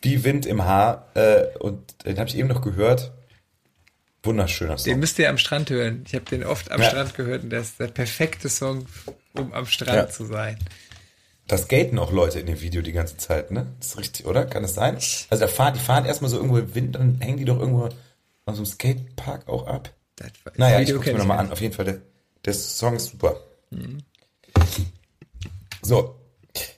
wie 0.02 0.24
Wind 0.24 0.46
im 0.46 0.64
Haar. 0.64 1.06
Äh, 1.14 1.44
und 1.58 2.04
den 2.04 2.18
habe 2.18 2.28
ich 2.28 2.36
eben 2.36 2.48
noch 2.48 2.62
gehört. 2.62 3.12
Wunderschöner 4.22 4.76
Den 4.76 4.78
Song. 4.78 4.98
müsst 5.00 5.18
ihr 5.18 5.30
am 5.30 5.38
Strand 5.38 5.70
hören. 5.70 6.02
Ich 6.06 6.14
habe 6.14 6.24
den 6.26 6.44
oft 6.44 6.70
am 6.70 6.80
Ja. 6.80 6.88
Strand 6.88 7.14
gehört 7.14 7.44
und 7.44 7.50
das 7.50 7.68
ist 7.68 7.80
der 7.80 7.86
perfekte 7.88 8.48
Song, 8.48 8.86
um 9.34 9.52
am 9.52 9.66
Strand 9.66 9.96
Ja. 9.96 10.08
zu 10.08 10.24
sein. 10.26 10.58
Das 11.48 11.62
skaten 11.62 11.98
auch 11.98 12.12
Leute 12.12 12.38
in 12.40 12.46
dem 12.46 12.60
Video 12.60 12.82
die 12.82 12.92
ganze 12.92 13.16
Zeit, 13.16 13.50
ne? 13.50 13.66
Das 13.78 13.88
ist 13.88 13.98
richtig, 13.98 14.26
oder? 14.26 14.44
Kann 14.44 14.62
das 14.62 14.74
sein? 14.74 14.96
Also 15.30 15.44
da 15.44 15.48
fahren, 15.48 15.72
die 15.74 15.80
fahren 15.80 16.04
erstmal 16.04 16.30
so 16.30 16.36
irgendwo 16.36 16.58
im 16.58 16.74
Wind, 16.74 16.94
dann 16.94 17.20
hängen 17.20 17.38
die 17.38 17.46
doch 17.46 17.58
irgendwo 17.58 17.84
an 17.84 18.54
so 18.54 18.58
einem 18.58 18.66
Skatepark 18.66 19.48
auch 19.48 19.66
ab. 19.66 19.90
Das, 20.16 20.30
Naja, 20.56 20.80
ich 20.80 20.88
Video 20.88 20.96
guck's 20.96 21.10
mir 21.10 21.18
nochmal 21.18 21.38
an. 21.38 21.50
Auf 21.50 21.60
jeden 21.60 21.72
Fall, 21.74 21.86
der, 21.86 21.98
der 22.44 22.52
Song 22.52 22.96
ist 22.96 23.06
super. 23.06 23.40
Mhm. 23.70 23.98
So, 25.80 26.16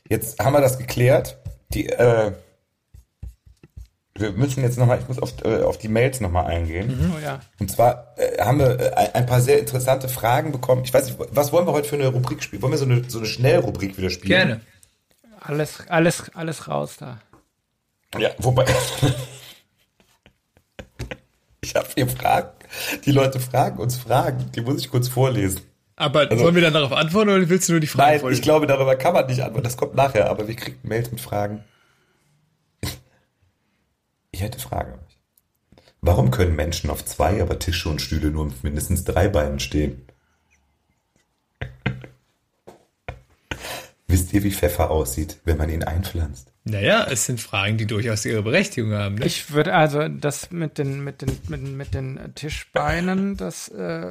jetzt 0.09 0.39
haben 0.39 0.53
wir 0.53 0.61
das 0.61 0.79
geklärt. 0.79 1.39
Die, 1.75 1.89
äh, 1.89 2.33
wir 4.21 4.33
müssen 4.33 4.63
jetzt 4.63 4.79
nochmal, 4.79 4.99
ich 5.01 5.09
muss 5.09 5.19
auf, 5.19 5.33
äh, 5.45 5.63
auf 5.63 5.79
die 5.79 5.89
Mails 5.89 6.21
nochmal 6.21 6.47
eingehen. 6.47 7.13
Oh 7.17 7.19
ja. 7.23 7.41
Und 7.59 7.71
zwar 7.71 8.15
äh, 8.17 8.41
haben 8.43 8.59
wir 8.59 8.79
äh, 8.79 9.11
ein 9.15 9.27
paar 9.27 9.41
sehr 9.41 9.59
interessante 9.59 10.09
Fragen 10.09 10.53
bekommen. 10.53 10.83
Ich 10.85 10.93
weiß 10.93 11.07
nicht, 11.07 11.19
was 11.33 11.53
wollen 11.53 11.67
wir 11.67 11.73
heute 11.73 11.89
für 11.89 11.97
eine 11.97 12.09
Rubrik 12.09 12.43
spielen? 12.43 12.63
Wollen 12.63 12.73
wir 12.73 12.79
so 12.79 12.85
eine, 12.85 13.03
so 13.09 13.19
eine 13.19 13.27
Schnellrubrik 13.27 13.97
wieder 13.97 14.11
spielen? 14.11 14.29
Gerne. 14.29 14.61
Alles, 15.41 15.85
alles, 15.89 16.31
alles 16.35 16.69
raus 16.69 16.97
da. 16.99 17.21
Ja, 18.19 18.31
wobei. 18.39 18.67
ich 21.63 21.75
habe 21.75 21.89
hier 21.95 22.09
Fragen. 22.09 22.51
Die 23.05 23.13
Leute 23.13 23.41
fragen 23.41 23.79
uns 23.79 23.97
Fragen. 23.97 24.51
Die 24.55 24.61
muss 24.61 24.81
ich 24.81 24.91
kurz 24.91 25.09
vorlesen. 25.09 25.63
Aber 25.97 26.21
Also- 26.21 26.37
sollen 26.39 26.55
wir 26.55 26.63
dann 26.63 26.73
darauf 26.73 26.93
antworten 26.93 27.31
oder 27.31 27.49
willst 27.49 27.69
du 27.69 27.73
nur 27.73 27.81
die 27.81 27.87
Frage 27.87 28.13
Nein, 28.13 28.21
vorlesen? 28.21 28.41
ich 28.41 28.43
glaube, 28.43 28.67
darüber 28.67 28.97
kann 28.97 29.13
man 29.13 29.27
nicht 29.27 29.41
antworten. 29.43 29.65
Das 29.65 29.77
kommt 29.77 29.95
nachher, 29.95 30.31
aber 30.31 30.49
wir 30.49 30.57
kriegen 30.57 30.79
Mails 30.83 31.11
mit 31.11 31.21
Fragen. 31.21 31.65
Ich 34.41 34.45
hätte 34.47 34.73
euch. 34.75 35.19
Warum 36.01 36.31
können 36.31 36.57
Menschen 36.57 36.89
auf 36.89 37.05
zwei, 37.05 37.43
aber 37.43 37.59
Tische 37.59 37.91
und 37.91 38.01
Stühle 38.01 38.31
nur 38.31 38.47
mit 38.47 38.65
mindestens 38.65 39.05
drei 39.05 39.29
Beinen 39.29 39.61
stehen? 39.61 40.01
Wisst 44.07 44.33
ihr, 44.33 44.43
wie 44.43 44.51
Pfeffer 44.51 44.91
aussieht, 44.91 45.41
wenn 45.45 45.59
man 45.59 45.69
ihn 45.69 45.85
einpflanzt? 45.85 46.51
Naja, 46.65 47.07
es 47.11 47.27
sind 47.27 47.39
Fragen, 47.39 47.77
die 47.77 47.85
durchaus 47.85 48.25
ihre 48.25 48.43
Berechtigung 48.43 48.95
haben. 48.95 49.17
Ne? 49.17 49.27
Ich 49.27 49.51
würde 49.51 49.75
also 49.75 50.09
das 50.09 50.51
mit 50.51 50.79
den, 50.79 51.05
mit 51.05 51.21
den, 51.21 51.39
mit, 51.49 51.61
mit 51.61 51.93
den 51.93 52.35
Tischbeinen, 52.35 53.37
das 53.37 53.69
äh, 53.69 54.09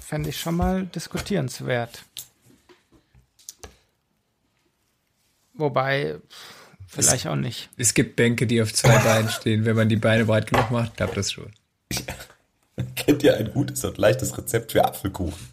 fände 0.00 0.28
ich 0.28 0.38
schon 0.38 0.54
mal 0.54 0.86
diskutierenswert. 0.86 2.04
Wobei, 5.54 6.20
vielleicht 6.96 7.26
auch 7.26 7.36
nicht. 7.36 7.70
Es 7.76 7.94
gibt 7.94 8.16
Bänke, 8.16 8.46
die 8.46 8.60
auf 8.60 8.72
zwei 8.74 8.98
Beinen 8.98 9.30
stehen. 9.30 9.64
Wenn 9.64 9.76
man 9.76 9.88
die 9.88 9.96
Beine 9.96 10.24
breit 10.24 10.46
genug 10.46 10.70
macht, 10.70 10.96
klappt 10.96 11.16
das 11.16 11.32
schon. 11.32 11.52
Kennt 12.96 13.22
ihr 13.22 13.36
ein 13.36 13.52
gutes 13.52 13.84
und 13.84 13.96
leichtes 13.98 14.36
Rezept 14.36 14.72
für 14.72 14.84
Apfelkuchen? 14.84 15.48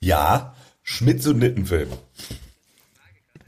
Ja, 0.00 0.54
Schmitz 0.82 1.26
und 1.26 1.38
Nittenfilm. 1.38 1.88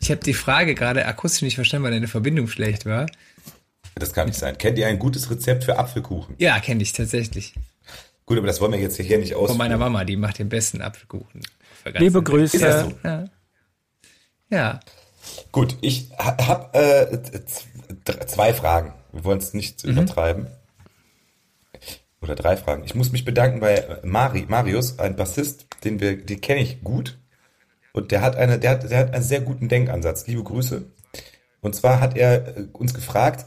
Ich 0.01 0.11
habe 0.11 0.23
die 0.23 0.35
Frage 0.35 0.75
gerade 0.75 1.05
akustisch 1.07 1.43
nicht 1.43 1.57
verstanden, 1.57 1.85
weil 1.85 1.93
deine 1.93 2.09
Verbindung 2.09 2.49
schlecht 2.49 2.87
war. 2.87 3.07
Das 3.95 4.13
kann 4.13 4.27
nicht 4.27 4.39
sein. 4.39 4.57
Kennt 4.59 4.79
ihr 4.79 4.87
ein 4.87 4.99
gutes 4.99 5.31
Rezept 5.31 5.65
für 5.65 5.79
Apfelkuchen? 5.79 6.35
Ja, 6.39 6.61
kenne 6.61 6.83
ich 6.83 6.93
tatsächlich. 6.93 7.55
Gut, 8.27 8.39
aber 8.39 8.47
das 8.47 8.61
wollen 8.61 8.73
wir 8.73 8.81
jetzt 8.81 9.01
hier 9.01 9.19
nicht 9.19 9.35
aus. 9.35 9.49
Von 9.49 9.59
meiner 9.59 9.79
Mama, 9.79 10.05
die 10.05 10.17
macht 10.17 10.39
den 10.39 10.49
besten 10.49 10.83
Apfelkuchen. 10.83 11.43
Liebe. 11.95 12.23
Grüße. 12.23 12.57
Ist 12.57 12.63
das 12.63 12.85
so? 12.85 12.93
Ja. 13.05 13.25
ja. 14.51 14.81
Gut, 15.53 15.77
ich 15.81 16.11
habe 16.19 16.75
äh, 16.79 17.45
zwei 18.27 18.53
Fragen. 18.55 18.93
Wir 19.13 19.25
wollen 19.25 19.39
es 19.39 19.55
nicht 19.55 19.85
Mhm. 19.85 19.93
übertreiben. 19.93 20.47
Oder 22.21 22.35
drei 22.35 22.57
Fragen. 22.57 22.83
Ich 22.85 22.95
muss 22.95 23.13
mich 23.13 23.25
bedanken 23.25 23.61
bei 23.61 24.01
Mari, 24.03 24.47
Marius, 24.49 24.99
ein 24.99 25.17
Bassist, 25.17 25.67
den 25.85 26.01
wir, 26.01 26.17
den 26.17 26.41
kenne 26.41 26.61
ich 26.61 26.83
gut. 26.83 27.19
Und 27.93 28.11
der 28.11 28.21
hat 28.21 28.37
eine, 28.37 28.59
der 28.59 28.71
hat, 28.73 28.91
der 28.91 28.99
hat 28.99 29.15
einen 29.15 29.23
sehr 29.23 29.41
guten 29.41 29.69
Denkansatz. 29.69 30.27
Liebe 30.27 30.43
Grüße. 30.43 30.85
Und 31.61 31.75
zwar 31.75 32.01
hat 32.01 32.17
er 32.17 32.57
äh, 32.59 32.67
uns 32.73 32.95
gefragt, 32.95 33.47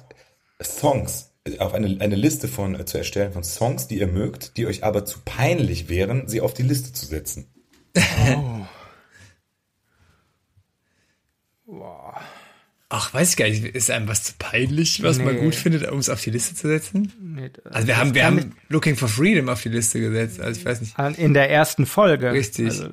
Songs, 0.62 1.32
äh, 1.46 1.60
auf 1.60 1.74
eine, 1.74 2.00
eine 2.00 2.16
Liste 2.16 2.48
von, 2.48 2.80
äh, 2.80 2.86
zu 2.86 2.98
erstellen 2.98 3.32
von 3.34 3.44
Songs, 3.44 3.88
die 3.88 4.00
ihr 4.00 4.08
mögt, 4.08 4.58
die 4.58 4.66
euch 4.68 4.84
aber 4.84 5.06
zu 5.06 5.20
peinlich 5.26 5.90
wären, 5.90 6.28
sie 6.28 6.42
auf 6.42 6.54
die 6.54 6.64
Liste 6.64 6.94
zu 6.94 7.06
setzen. 7.06 7.52
Ach, 12.92 13.14
weiß 13.14 13.32
ich 13.32 13.38
gar 13.38 13.48
nicht. 13.48 13.64
Ist 13.64 13.92
einem 13.92 14.08
was 14.08 14.24
zu 14.24 14.34
peinlich, 14.40 15.04
was 15.04 15.20
man 15.20 15.36
Nee. 15.36 15.42
gut 15.42 15.54
findet, 15.54 15.90
um 15.92 16.00
es 16.00 16.10
auf 16.10 16.22
die 16.22 16.32
Liste 16.32 16.56
zu 16.56 16.68
setzen? 16.68 17.14
Nee, 17.22 17.52
Also 17.66 17.88
wir 17.88 17.98
haben, 17.98 18.16
wir 18.16 18.26
haben 18.26 18.56
Looking 18.70 18.96
for 18.96 19.08
Freedom 19.08 19.48
auf 19.50 19.62
die 19.62 19.70
Liste 19.70 20.00
gesetzt. 20.00 20.40
Also 20.42 20.60
ich 20.60 20.66
weiß 20.66 20.82
nicht. 20.82 20.98
In 21.20 21.36
der 21.36 21.52
ersten 21.52 21.86
Folge. 21.86 22.32
Richtig. 22.32 22.66
Also, 22.70 22.86
äh, 22.86 22.90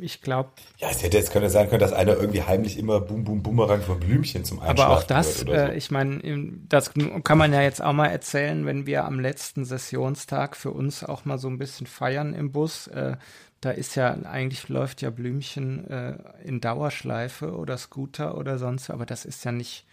ich 0.00 0.20
glaube, 0.22 0.50
Ja, 0.78 0.88
es 0.90 1.02
hätte 1.02 1.16
jetzt 1.18 1.30
könnte 1.30 1.48
sein 1.50 1.68
können, 1.68 1.80
dass 1.80 1.92
einer 1.92 2.16
irgendwie 2.16 2.42
heimlich 2.42 2.78
immer 2.78 3.00
Boom 3.00 3.22
Boom 3.24 3.42
Boomerang 3.42 3.82
von 3.82 4.00
Blümchen 4.00 4.44
zum 4.44 4.60
Einschlafen 4.60 4.80
aber 4.80 4.96
auch 4.98 5.02
das, 5.04 5.40
so. 5.40 5.52
äh, 5.52 5.76
ich 5.76 5.90
meine, 5.90 6.20
das 6.68 6.92
kann 7.22 7.38
man 7.38 7.52
ja 7.52 7.62
jetzt 7.62 7.82
auch 7.82 7.92
mal 7.92 8.08
erzählen, 8.08 8.64
wenn 8.66 8.86
wir 8.86 9.04
am 9.04 9.20
letzten 9.20 9.64
Sessionstag 9.64 10.56
für 10.56 10.70
uns 10.70 11.04
auch 11.04 11.24
mal 11.26 11.38
so 11.38 11.48
ein 11.48 11.58
bisschen 11.58 11.86
feiern 11.86 12.32
im 12.34 12.50
Bus. 12.50 12.88
Äh, 12.88 13.16
da 13.60 13.70
ist 13.70 13.94
ja, 13.94 14.12
eigentlich 14.24 14.68
läuft 14.68 15.02
ja 15.02 15.10
Blümchen 15.10 15.88
äh, 15.88 16.18
in 16.44 16.60
Dauerschleife 16.60 17.56
oder 17.56 17.78
Scooter 17.78 18.36
oder 18.36 18.58
sonst, 18.58 18.90
aber 18.90 19.06
das 19.06 19.24
ist 19.24 19.44
ja 19.44 19.52
nicht, 19.52 19.86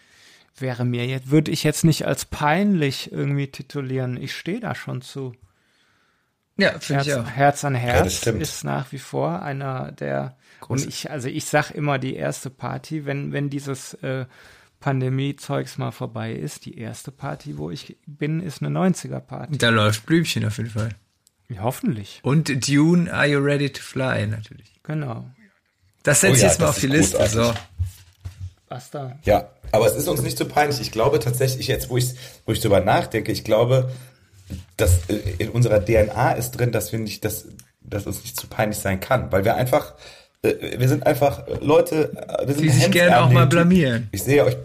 wäre 0.58 0.86
mir 0.86 1.06
jetzt, 1.06 1.30
würde 1.30 1.52
ich 1.52 1.64
jetzt 1.64 1.84
nicht 1.84 2.06
als 2.06 2.26
peinlich 2.26 3.12
irgendwie 3.12 3.48
titulieren. 3.48 4.18
Ich 4.22 4.36
stehe 4.36 4.60
da 4.60 4.76
schon 4.76 5.02
zu. 5.02 5.34
Ja, 6.58 6.78
finde 6.80 7.06
Herz, 7.06 7.08
ich 7.08 7.14
auch. 7.16 7.30
Herz 7.30 7.66
an 7.66 7.76
Herz 7.76 8.18
stimmt. 8.18 8.42
ist 8.42 8.64
nach 8.64 8.92
wie 8.92 9.00
vor 9.00 9.42
einer 9.42 9.92
der 9.92 10.38
Groß- 10.62 10.70
und 10.70 10.88
ich 10.88 11.10
also 11.10 11.28
ich 11.28 11.46
sag 11.46 11.72
immer 11.72 11.98
die 11.98 12.16
erste 12.16 12.52
Party, 12.52 13.06
wenn 13.06 13.32
wenn 13.32 13.50
dieses 13.50 13.96
äh, 13.96 14.26
Pandemie-Zeugs 14.80 15.78
mal 15.78 15.92
vorbei 15.92 16.34
ist, 16.34 16.66
die 16.66 16.78
erste 16.78 17.10
Party, 17.12 17.58
wo 17.58 17.72
ich 17.72 17.98
bin, 18.06 18.42
ist 18.42 18.62
eine 18.62 18.78
90er 18.78 19.22
Party. 19.22 19.58
Da 19.58 19.70
läuft 19.70 20.06
Blümchen 20.06 20.46
auf 20.46 20.58
jeden 20.58 20.70
Fall. 20.70 20.90
Hoffentlich. 21.60 22.20
Und 22.24 22.68
Dune, 22.68 23.14
Are 23.14 23.28
You 23.28 23.40
Ready 23.40 23.72
to 23.72 23.82
Fly, 23.82 24.28
natürlich. 24.28 24.72
Genau. 24.84 25.26
Das 26.04 26.22
setze 26.22 26.34
Oh 26.34 26.36
ich 26.36 26.42
ja, 26.42 26.48
jetzt 26.50 26.60
mal 26.60 26.70
auf 26.70 26.80
die 26.80 26.88
ist 26.88 26.92
Liste. 26.92 27.18
großartig. 27.18 27.34
So. 27.36 27.54
Basta. 28.70 29.20
Ja, 29.24 29.50
aber 29.72 29.86
es 29.86 29.96
ist 29.96 30.08
uns 30.08 30.22
nicht 30.22 30.38
so 30.38 30.46
peinlich. 30.48 30.82
Ich 30.82 30.92
glaube 30.92 31.20
tatsächlich 31.20 31.68
jetzt, 31.68 31.90
wo 31.90 31.98
ich, 31.98 32.16
wo 32.46 32.52
ich 32.52 32.60
drüber 32.60 32.80
nachdenke, 32.80 33.32
ich 33.32 33.44
glaube, 33.44 33.92
dass 34.78 35.00
äh, 35.10 35.20
in 35.38 35.50
unserer 35.50 35.84
DNA 35.84 36.34
ist 36.34 36.52
drin, 36.52 36.72
dass 36.72 36.92
wir 36.92 37.00
nicht, 37.00 37.24
dass, 37.24 37.46
dass 37.82 38.08
uns 38.08 38.22
nicht 38.24 38.40
zu 38.40 38.48
peinlich 38.48 38.80
sein 38.80 39.00
kann, 39.00 39.32
weil 39.32 39.46
wir 39.46 39.56
einfach, 39.56 39.94
äh, 40.42 40.80
wir 40.80 40.90
sind 40.90 41.06
einfach 41.06 41.44
Leute, 41.62 42.12
äh, 42.28 42.48
wir 42.48 42.56
sind 42.56 42.64
Die 42.64 42.70
sich 42.70 42.92
gerne 42.92 43.22
auch 43.22 43.30
mal 43.30 43.46
blamieren. 43.48 44.10
Ich 44.12 44.24
sehe 44.24 44.44
euch. 44.44 44.58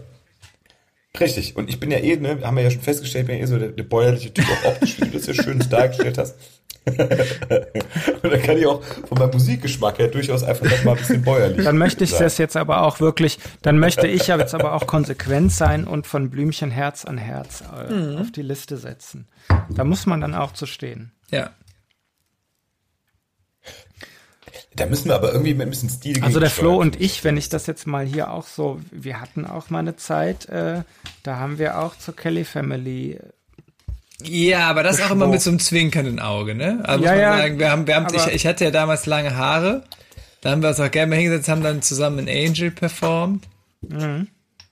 Richtig. 1.19 1.55
Und 1.55 1.69
ich 1.69 1.79
bin 1.79 1.89
ja 1.91 1.97
eh, 1.99 2.17
ne, 2.17 2.39
haben 2.43 2.55
wir 2.57 2.63
ja 2.63 2.69
schon 2.71 2.81
festgestellt, 2.81 3.27
bin 3.27 3.37
ja 3.37 3.43
eh 3.43 3.47
so 3.47 3.57
der, 3.57 3.69
der 3.69 3.83
bäuerliche 3.83 4.33
Typ, 4.33 4.45
auch 4.51 4.65
optisch, 4.73 4.97
wie 5.01 5.05
du 5.05 5.17
das 5.17 5.25
ja 5.27 5.33
schön 5.33 5.59
dargestellt 5.69 6.17
hast. 6.17 6.35
Und 6.85 8.31
da 8.31 8.37
kann 8.37 8.57
ich 8.57 8.65
auch 8.65 8.81
von 8.83 9.17
meinem 9.17 9.31
Musikgeschmack 9.31 9.99
her 9.99 10.07
durchaus 10.07 10.43
einfach 10.43 10.65
noch 10.65 10.83
mal 10.85 10.91
ein 10.93 10.97
bisschen 10.97 11.21
bäuerlich 11.21 11.63
Dann 11.65 11.77
möchte 11.77 12.03
ich 12.03 12.11
sein. 12.11 12.21
das 12.23 12.37
jetzt 12.37 12.55
aber 12.57 12.83
auch 12.83 12.99
wirklich, 12.99 13.37
dann 13.61 13.79
möchte 13.79 14.07
ich 14.07 14.27
ja 14.27 14.37
jetzt 14.37 14.55
aber 14.55 14.73
auch 14.73 14.87
konsequent 14.87 15.51
sein 15.51 15.85
und 15.85 16.07
von 16.07 16.29
Blümchen 16.29 16.71
Herz 16.71 17.05
an 17.05 17.17
Herz 17.17 17.61
äh, 17.61 17.91
Mhm. 17.93 18.17
auf 18.17 18.31
die 18.31 18.41
Liste 18.41 18.77
setzen. 18.77 19.27
Da 19.69 19.83
muss 19.83 20.05
man 20.05 20.21
dann 20.21 20.33
auch 20.35 20.53
zu 20.53 20.65
stehen. 20.65 21.11
Ja. 21.31 21.51
Da 24.75 24.85
müssen 24.85 25.09
wir 25.09 25.15
aber 25.15 25.31
irgendwie 25.31 25.53
mit 25.53 25.67
ein 25.67 25.69
bisschen 25.71 25.89
Stil 25.89 26.23
Also 26.23 26.39
der 26.39 26.49
Flo 26.49 26.75
und 26.75 27.01
ich, 27.01 27.23
wenn 27.23 27.37
ich 27.37 27.49
das 27.49 27.65
jetzt 27.65 27.87
mal 27.87 28.05
hier 28.05 28.31
auch 28.31 28.45
so, 28.47 28.79
wir 28.91 29.19
hatten 29.19 29.45
auch 29.45 29.69
mal 29.69 29.79
eine 29.79 29.95
Zeit, 29.95 30.47
äh, 30.49 30.83
da 31.23 31.37
haben 31.37 31.57
wir 31.57 31.79
auch 31.79 31.97
zur 31.97 32.15
Kelly 32.15 32.45
Family. 32.45 33.19
Ja, 34.21 34.69
aber 34.69 34.83
das 34.83 35.01
auch 35.01 35.11
immer 35.11 35.27
mit 35.27 35.41
so 35.41 35.49
einem 35.49 35.59
zwinkernden 35.59 36.19
Auge, 36.19 36.53
ne? 36.53 36.81
Also 36.83 37.03
Ja, 37.03 37.11
muss 37.11 37.21
man 37.21 37.31
ja, 37.31 37.37
sagen, 37.37 37.59
wir 37.59 37.71
haben, 37.71 37.87
wir 37.87 37.95
haben, 37.95 38.07
ich, 38.13 38.27
ich 38.27 38.45
hatte 38.45 38.65
ja 38.65 38.71
damals 38.71 39.05
lange 39.05 39.35
Haare. 39.35 39.83
Da 40.41 40.51
haben 40.51 40.61
wir 40.61 40.69
uns 40.69 40.79
auch 40.79 40.91
gerne 40.91 41.09
mal 41.09 41.15
hingesetzt, 41.17 41.49
haben 41.49 41.63
dann 41.63 41.81
zusammen 41.81 42.27
in 42.27 42.49
Angel 42.49 42.71
performt. 42.71 43.45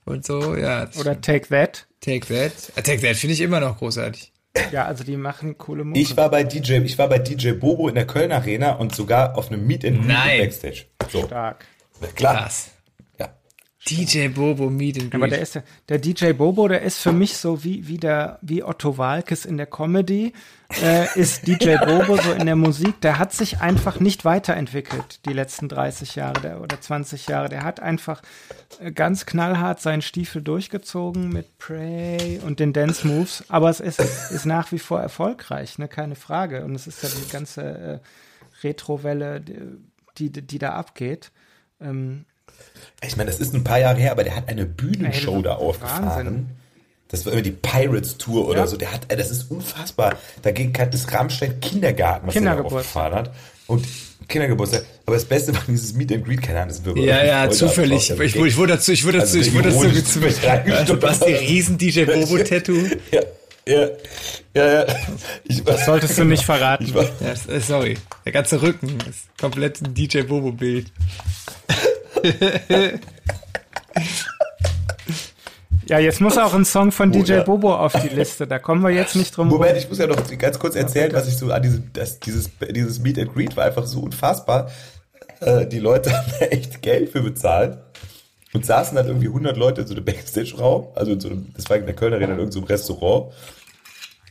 Und 0.04 0.26
so, 0.26 0.56
ja. 0.56 0.86
Mhm. 0.86 1.00
Oder 1.00 1.20
Take 1.20 1.48
That. 1.48 1.86
Take 2.00 2.26
That. 2.26 2.52
Äh, 2.76 2.82
Take 2.82 3.02
That 3.02 3.16
finde 3.16 3.34
ich 3.34 3.40
immer 3.40 3.60
noch 3.60 3.78
großartig. 3.78 4.32
Ja, 4.72 4.84
also 4.84 5.04
die 5.04 5.16
machen 5.16 5.58
coole 5.58 5.84
Mucke. 5.84 6.00
Ich 6.00 6.16
war 6.16 6.30
bei 6.30 6.44
DJ, 6.44 6.74
ich 6.84 6.98
war 6.98 7.08
bei 7.08 7.18
DJ 7.18 7.52
Bobo 7.52 7.88
in 7.88 7.94
der 7.94 8.06
Köln 8.06 8.32
Arena 8.32 8.72
und 8.72 8.94
sogar 8.94 9.36
auf 9.36 9.50
einem 9.50 9.66
Meet 9.66 9.84
and 9.84 10.06
Greet 10.06 10.40
Backstage. 10.40 10.84
So, 11.10 11.26
Stark. 11.26 11.64
klar. 12.14 12.34
Krass. 12.36 12.70
Ja. 13.18 13.28
DJ 13.88 14.28
Bobo 14.28 14.70
Meet 14.70 15.02
and 15.02 15.10
Greet. 15.10 15.14
Aber 15.14 15.28
der 15.28 15.40
ist 15.40 15.54
der, 15.54 15.64
der 15.88 15.98
DJ 15.98 16.32
Bobo, 16.32 16.68
der 16.68 16.82
ist 16.82 16.98
für 16.98 17.12
mich 17.12 17.36
so 17.36 17.64
wie, 17.64 17.88
wie 17.88 17.98
der, 17.98 18.38
wie 18.42 18.62
Otto 18.62 18.98
Walkes 18.98 19.44
in 19.44 19.56
der 19.56 19.66
Comedy, 19.66 20.32
äh, 20.82 21.18
ist 21.18 21.46
DJ 21.46 21.76
Bobo 21.76 22.16
so 22.16 22.32
in 22.32 22.46
der 22.46 22.56
Musik. 22.56 23.00
Der 23.00 23.18
hat 23.18 23.32
sich 23.32 23.60
einfach 23.60 24.00
nicht 24.00 24.24
weiterentwickelt, 24.24 25.24
die 25.24 25.32
letzten 25.32 25.68
30 25.68 26.14
Jahre 26.14 26.40
der, 26.40 26.60
oder 26.60 26.80
20 26.80 27.26
Jahre. 27.26 27.48
Der 27.48 27.64
hat 27.64 27.80
einfach 27.80 28.22
äh, 28.80 28.92
ganz 28.92 29.24
knallhart 29.26 29.80
seinen 29.80 30.02
Stiefel 30.02 30.42
durchgezogen 30.42 31.30
mit 31.30 31.58
Pray 31.58 32.40
und 32.44 32.60
den 32.60 32.72
Dance 32.72 33.06
Moves. 33.06 33.44
Aber 33.48 33.70
es 33.70 33.80
ist, 33.80 33.98
ist 33.98 34.44
nach 34.46 34.70
wie 34.72 34.78
vor 34.78 35.00
erfolgreich, 35.00 35.78
ne, 35.78 35.88
keine 35.88 36.16
Frage. 36.16 36.64
Und 36.64 36.74
es 36.74 36.86
ist 36.86 37.02
ja 37.02 37.08
die 37.08 37.28
ganze 37.30 37.62
äh, 37.62 37.98
Retrowelle, 38.62 39.40
die, 39.40 40.30
die, 40.30 40.42
die 40.42 40.58
da 40.58 40.72
abgeht. 40.72 41.30
Ähm, 41.80 42.26
Ich 43.00 43.16
meine, 43.16 43.30
das 43.30 43.40
ist 43.40 43.54
ein 43.54 43.64
paar 43.64 43.78
Jahre 43.78 43.98
her, 43.98 44.12
aber 44.12 44.24
der 44.24 44.36
hat 44.36 44.48
eine 44.48 44.66
Bühnenshow 44.66 45.40
da 45.42 45.58
Wahnsinn. 45.58 46.57
Das 47.10 47.24
war 47.24 47.32
immer 47.32 47.42
die 47.42 47.52
Pirates 47.52 48.18
Tour 48.18 48.46
oder 48.48 48.60
Ja. 48.60 48.66
so. 48.66 48.76
Der 48.76 48.92
hat, 48.92 49.02
ey, 49.08 49.16
das 49.16 49.30
ist 49.30 49.50
unfassbar. 49.50 50.16
Dagegen 50.42 50.72
hat 50.78 50.92
das 50.92 51.10
Rammstein 51.12 51.58
Kindergarten, 51.60 52.26
was 52.26 52.34
der 52.34 52.64
aufgefahren 52.64 53.14
hat. 53.14 53.34
Und 53.66 53.86
Kindergeburtstag. 54.28 54.84
Aber 55.06 55.16
das 55.16 55.24
Beste 55.24 55.54
war 55.54 55.62
dieses 55.66 55.94
Meet 55.94 56.12
and 56.12 56.24
Greet, 56.26 56.42
keine 56.42 56.58
Ahnung, 56.60 56.68
das 56.74 56.84
wird 56.84 56.98
ja, 56.98 57.24
ja, 57.24 57.48
zufällig. 57.50 58.10
Ich, 58.10 58.18
wurde- 58.36 58.48
ich 58.48 58.56
wurde 58.58 58.72
dazu, 58.74 58.92
ich 58.92 59.04
wurde 59.06 59.18
dazu, 59.20 59.38
Also 59.38 59.48
ich 59.48 59.54
wurde 59.54 59.70
dazu 59.70 59.88
gezwungen. 59.90 60.34
reingestolpert. 60.44 61.00
Basti, 61.00 61.32
riesen 61.34 61.78
DJ 61.78 62.04
Bobo 62.06 62.36
Tattoo. 62.38 62.76
Ja, 63.10 63.22
ja, 63.66 63.88
ja, 64.54 64.66
ja. 64.72 64.86
Ich, 65.44 65.64
das 65.64 65.86
solltest 65.86 66.18
du 66.18 66.24
nicht 66.24 66.44
verraten. 66.44 66.92
War, 66.94 67.04
Ja, 67.20 67.54
äh, 67.54 67.60
sorry. 67.60 67.96
Der 68.26 68.32
ganze 68.32 68.60
Rücken 68.60 68.98
ist 69.08 69.28
komplett 69.40 69.80
ein 69.80 69.94
DJ 69.94 70.22
Bobo 70.22 70.52
Bild. 70.52 70.92
Ja, 75.88 75.98
jetzt 75.98 76.20
muss 76.20 76.36
auch 76.36 76.52
ein 76.54 76.64
Song 76.64 76.92
von 76.92 77.10
DJ 77.12 77.32
ja. 77.32 77.42
Bobo 77.42 77.74
auf 77.74 77.94
die 77.94 78.08
Liste. 78.14 78.46
Da 78.46 78.58
kommen 78.58 78.82
wir 78.82 78.90
jetzt 78.90 79.16
nicht 79.16 79.36
drum 79.36 79.48
Moment, 79.48 79.76
ich 79.78 79.88
muss 79.88 79.98
ja 79.98 80.06
noch 80.06 80.16
ganz 80.38 80.58
kurz 80.58 80.76
erzählen, 80.76 81.12
was 81.12 81.26
ich 81.28 81.36
so 81.38 81.50
an 81.50 81.62
diesem, 81.62 81.90
das, 81.94 82.20
dieses, 82.20 82.50
dieses 82.70 82.98
Meet 83.00 83.18
and 83.18 83.32
Greet 83.34 83.56
war 83.56 83.64
einfach 83.64 83.86
so 83.86 84.00
unfassbar. 84.00 84.70
Äh, 85.40 85.66
die 85.66 85.78
Leute 85.78 86.12
haben 86.16 86.30
da 86.38 86.46
echt 86.46 86.82
Geld 86.82 87.10
für 87.10 87.22
bezahlt 87.22 87.78
und 88.52 88.66
saßen 88.66 88.96
dann 88.96 89.06
irgendwie 89.06 89.28
100 89.28 89.56
Leute 89.56 89.80
in 89.82 89.86
so 89.86 89.94
einem 89.94 90.04
Backstage-Raum, 90.04 90.88
also 90.94 91.12
in 91.12 91.20
so 91.20 91.28
einem, 91.28 91.52
das 91.54 91.68
war 91.70 91.76
in 91.76 91.86
der 91.86 91.94
Kölner 91.94 92.16
Arena 92.16 92.32
in 92.34 92.38
irgendeinem 92.40 92.64
Restaurant. 92.64 93.32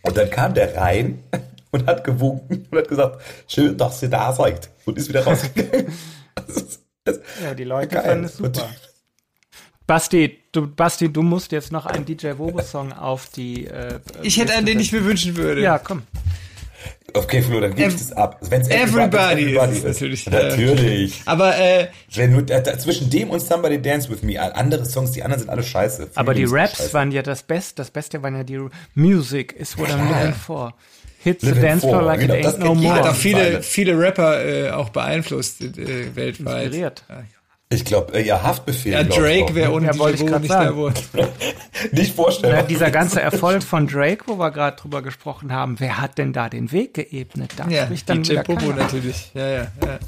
Und 0.04 0.16
dann 0.18 0.30
kam 0.30 0.54
der 0.54 0.76
rein 0.78 1.24
und 1.72 1.88
hat 1.88 2.04
gewunken 2.04 2.68
und 2.70 2.78
hat 2.78 2.88
gesagt, 2.88 3.22
schön, 3.48 3.76
dass 3.78 4.02
ihr 4.04 4.10
da 4.10 4.32
seid. 4.34 4.70
Und 4.86 4.98
ist 4.98 5.10
wieder 5.10 5.24
rausgegangen. 5.24 5.88
Das- 7.04 7.20
Ja, 7.44 7.54
die 7.56 7.64
Leute 7.64 7.96
Geil. 7.96 8.04
fanden 8.04 8.26
es 8.26 8.36
super. 8.38 8.70
Basti, 9.88 10.38
du, 10.52 10.68
Basti, 10.68 11.12
du 11.12 11.22
musst 11.24 11.52
jetzt 11.54 11.72
noch 11.72 11.86
einen 11.86 12.04
DJ 12.06 12.32
Bobo-Song 12.34 12.92
auf 12.94 13.28
die. 13.28 13.66
Äh, 13.68 14.00
Ich 14.22 14.38
hätte 14.38 14.54
einen, 14.54 14.66
den 14.66 14.80
ich 14.80 14.92
mir 14.92 15.04
wünschen 15.06 15.36
würde. 15.38 15.62
Ja, 15.62 15.80
komm. 15.80 16.04
Okay, 17.14 17.42
Flo, 17.42 17.60
dann 17.62 17.74
gebe 17.74 17.88
ich 17.90 17.96
das 17.96 18.12
ab. 18.12 18.38
Wenn's 18.50 18.68
Everybody 18.68 19.56
wenn's 19.56 19.78
ist 19.78 19.84
es 19.86 19.94
natürlich, 20.02 20.26
ja. 20.26 20.32
Natürlich. 20.32 21.22
Aber 21.26 21.58
äh, 21.58 21.88
Wenn 22.14 22.46
zwischen 22.80 23.10
dem 23.10 23.30
und 23.30 23.40
Somebody 23.40 23.82
Dance 23.82 24.10
With 24.10 24.24
Me, 24.24 24.40
andere 24.56 24.86
Songs, 24.86 25.12
die 25.12 25.24
anderen 25.24 25.40
sind 25.40 25.50
alle 25.50 25.64
scheiße. 25.64 26.10
Aber 26.16 26.34
die 26.34 26.44
Raps 26.44 26.78
scheiße. 26.78 26.94
waren 26.94 27.12
ja 27.12 27.22
das 27.24 27.44
Beste. 27.44 27.76
Das 27.78 27.90
Beste 27.92 28.22
waren 28.22 28.36
ja 28.36 28.44
die 28.44 28.60
Music 28.94 29.54
is 29.54 29.78
what 29.78 29.88
I'm 29.90 29.98
Ja. 30.10 30.20
looking 30.20 30.34
for. 30.34 30.74
Hit 31.20 31.42
the 31.42 31.54
dance 31.54 31.80
floor 31.80 32.00
for, 32.00 32.02
like 32.04 32.20
genau, 32.20 32.36
it 32.36 32.46
das 32.46 32.56
ain't 32.60 32.64
no 32.66 32.76
jeder. 32.76 32.94
hat 32.96 33.02
more. 33.02 33.12
auch 33.12 33.16
viele, 33.16 33.62
viele 33.64 33.98
Rapper 34.00 34.46
äh, 34.46 34.70
auch 34.72 34.90
beeinflusst 34.90 35.62
äh, 35.62 36.16
weltweit. 36.16 36.66
Inspiriert. 36.66 37.04
Ich 37.70 37.84
glaube, 37.84 38.14
äh, 38.14 38.26
ja, 38.26 38.42
Haftbefehl. 38.44 38.94
Ja, 38.94 39.04
Drake 39.04 39.54
wäre 39.54 39.70
ne? 39.70 39.76
ohne 39.76 39.88
Ja, 39.88 39.98
wollte 39.98 40.24
ich 40.24 40.30
nicht 40.32 40.48
sagen. 40.48 40.70
da 40.70 40.76
wohl. 40.78 40.94
Nicht 41.92 42.16
vorstellen. 42.16 42.56
Na, 42.56 42.62
dieser 42.64 42.92
ganze 42.92 43.22
Erfolg 43.22 43.62
von 43.62 43.88
Drake, 43.88 44.24
wo 44.28 44.40
wir 44.40 44.52
gerade 44.52 44.78
drüber 44.78 45.02
gesprochen 45.02 45.52
haben, 45.52 45.78
wer 45.80 46.00
hat 46.00 46.18
denn 46.18 46.32
da 46.32 46.48
den 46.48 46.72
Weg 46.72 46.94
geebnet? 46.94 47.54
Da 47.58 47.68
Ja, 47.68 47.86
spricht 47.86 48.10
dann 48.10 48.24
DJ 48.24 48.36
keiner. 48.36 48.74
natürlich. 48.74 49.32
Ja, 49.34 49.48
ja, 49.48 49.68
ja. 49.86 50.00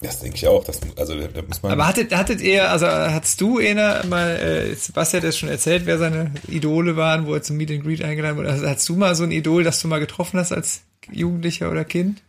Das 0.00 0.20
denke 0.20 0.36
ich 0.36 0.46
auch. 0.48 0.64
Das, 0.64 0.80
also, 0.96 1.14
da, 1.14 1.42
muss 1.42 1.62
man. 1.62 1.72
Aber 1.72 1.86
hattet, 1.86 2.14
hattet 2.16 2.40
ihr, 2.40 2.70
also 2.70 2.86
hattest 2.86 3.40
du, 3.40 3.58
Ena, 3.58 4.02
mal, 4.08 4.30
äh, 4.36 4.74
Sebastian 4.74 5.22
hat 5.22 5.28
das 5.28 5.36
schon 5.36 5.48
erzählt, 5.48 5.84
wer 5.86 5.98
seine 5.98 6.30
Idole 6.48 6.96
waren, 6.96 7.26
wo 7.26 7.34
er 7.34 7.42
zum 7.42 7.56
Meet 7.58 7.70
and 7.72 7.82
Greet 7.84 8.02
eingeladen 8.02 8.36
wurde. 8.38 8.48
Also, 8.50 8.66
hattest 8.66 8.88
du 8.88 8.96
mal 8.96 9.14
so 9.14 9.24
ein 9.24 9.30
Idol, 9.32 9.62
das 9.64 9.80
du 9.80 9.88
mal 9.88 9.98
getroffen 10.00 10.38
hast 10.40 10.52
als 10.52 10.82
Jugendlicher 11.10 11.70
oder 11.70 11.84
Kind? 11.84 12.22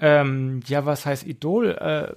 Ähm, 0.00 0.60
ja, 0.66 0.84
was 0.84 1.06
heißt 1.06 1.26
Idol? 1.26 1.70
Äh, 1.72 2.12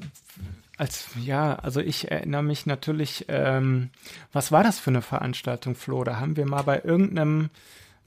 als 0.77 1.07
ja, 1.21 1.55
also 1.55 1.79
ich 1.79 2.11
erinnere 2.11 2.43
mich 2.43 2.65
natürlich, 2.65 3.25
ähm, 3.29 3.89
was 4.33 4.51
war 4.51 4.63
das 4.63 4.79
für 4.79 4.91
eine 4.91 5.01
Veranstaltung, 5.01 5.75
Flo? 5.75 6.03
Da 6.03 6.19
haben 6.19 6.35
wir 6.35 6.45
mal 6.45 6.63
bei 6.63 6.81
irgendeinem, 6.83 7.49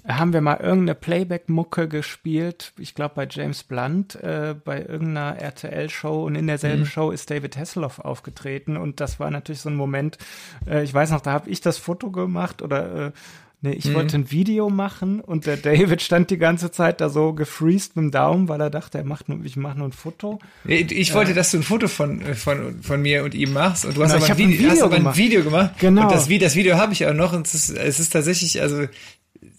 haben 0.06 0.32
wir 0.32 0.40
mal 0.40 0.58
irgendeine 0.58 0.94
Playback-Mucke 0.94 1.88
gespielt, 1.88 2.72
ich 2.78 2.94
glaube 2.94 3.14
bei 3.14 3.26
James 3.28 3.62
Blunt, 3.64 4.16
äh, 4.16 4.54
bei 4.62 4.80
irgendeiner 4.80 5.38
RTL-Show 5.38 6.24
und 6.24 6.34
in 6.34 6.46
derselben 6.46 6.86
Show 6.86 7.10
ist 7.10 7.30
David 7.30 7.56
Hasselhoff 7.56 7.98
aufgetreten 7.98 8.76
und 8.76 9.00
das 9.00 9.18
war 9.18 9.30
natürlich 9.30 9.60
so 9.60 9.70
ein 9.70 9.76
Moment, 9.76 10.18
äh, 10.66 10.82
ich 10.82 10.92
weiß 10.92 11.10
noch, 11.10 11.20
da 11.20 11.32
habe 11.32 11.50
ich 11.50 11.60
das 11.60 11.78
Foto 11.78 12.10
gemacht 12.10 12.62
oder 12.62 13.06
äh, 13.06 13.12
Nee, 13.60 13.72
ich 13.72 13.92
wollte 13.92 14.16
ein 14.16 14.30
Video 14.30 14.70
machen 14.70 15.20
und 15.20 15.46
der 15.46 15.56
David 15.56 16.00
stand 16.00 16.30
die 16.30 16.38
ganze 16.38 16.70
Zeit 16.70 17.00
da 17.00 17.08
so 17.08 17.32
gefreezed 17.32 17.96
mit 17.96 18.04
dem 18.04 18.10
Daumen, 18.12 18.48
weil 18.48 18.60
er 18.60 18.70
dachte, 18.70 18.98
er 18.98 19.04
macht 19.04 19.28
nur, 19.28 19.44
ich 19.44 19.56
mache 19.56 19.78
nur 19.78 19.88
ein 19.88 19.92
Foto. 19.92 20.38
Nee, 20.62 20.86
Ich 20.90 21.12
wollte, 21.12 21.34
dass 21.34 21.50
du 21.50 21.56
ein 21.56 21.62
Foto 21.64 21.88
von, 21.88 22.22
von, 22.36 22.80
von 22.82 23.02
mir 23.02 23.24
und 23.24 23.34
ihm 23.34 23.52
machst 23.52 23.84
und 23.84 23.96
du 23.96 24.02
hast 24.04 24.10
Na, 24.10 24.16
aber 24.16 24.24
ich 24.26 24.30
ein 24.30 24.38
hab 24.38 24.44
ein 24.44 24.48
Video, 24.50 24.68
hast 24.68 24.74
Video 24.76 24.84
aber 24.84 24.94
ein 24.94 25.00
gemacht. 25.00 25.16
Video 25.16 25.42
gemacht. 25.42 25.70
Genau. 25.80 26.02
Und 26.02 26.12
das, 26.12 26.28
das 26.28 26.54
Video 26.54 26.76
habe 26.76 26.92
ich 26.92 27.04
auch 27.04 27.14
noch 27.14 27.32
und 27.32 27.48
es 27.48 27.54
ist, 27.54 27.70
es 27.70 27.98
ist 27.98 28.10
tatsächlich, 28.12 28.62
also 28.62 28.84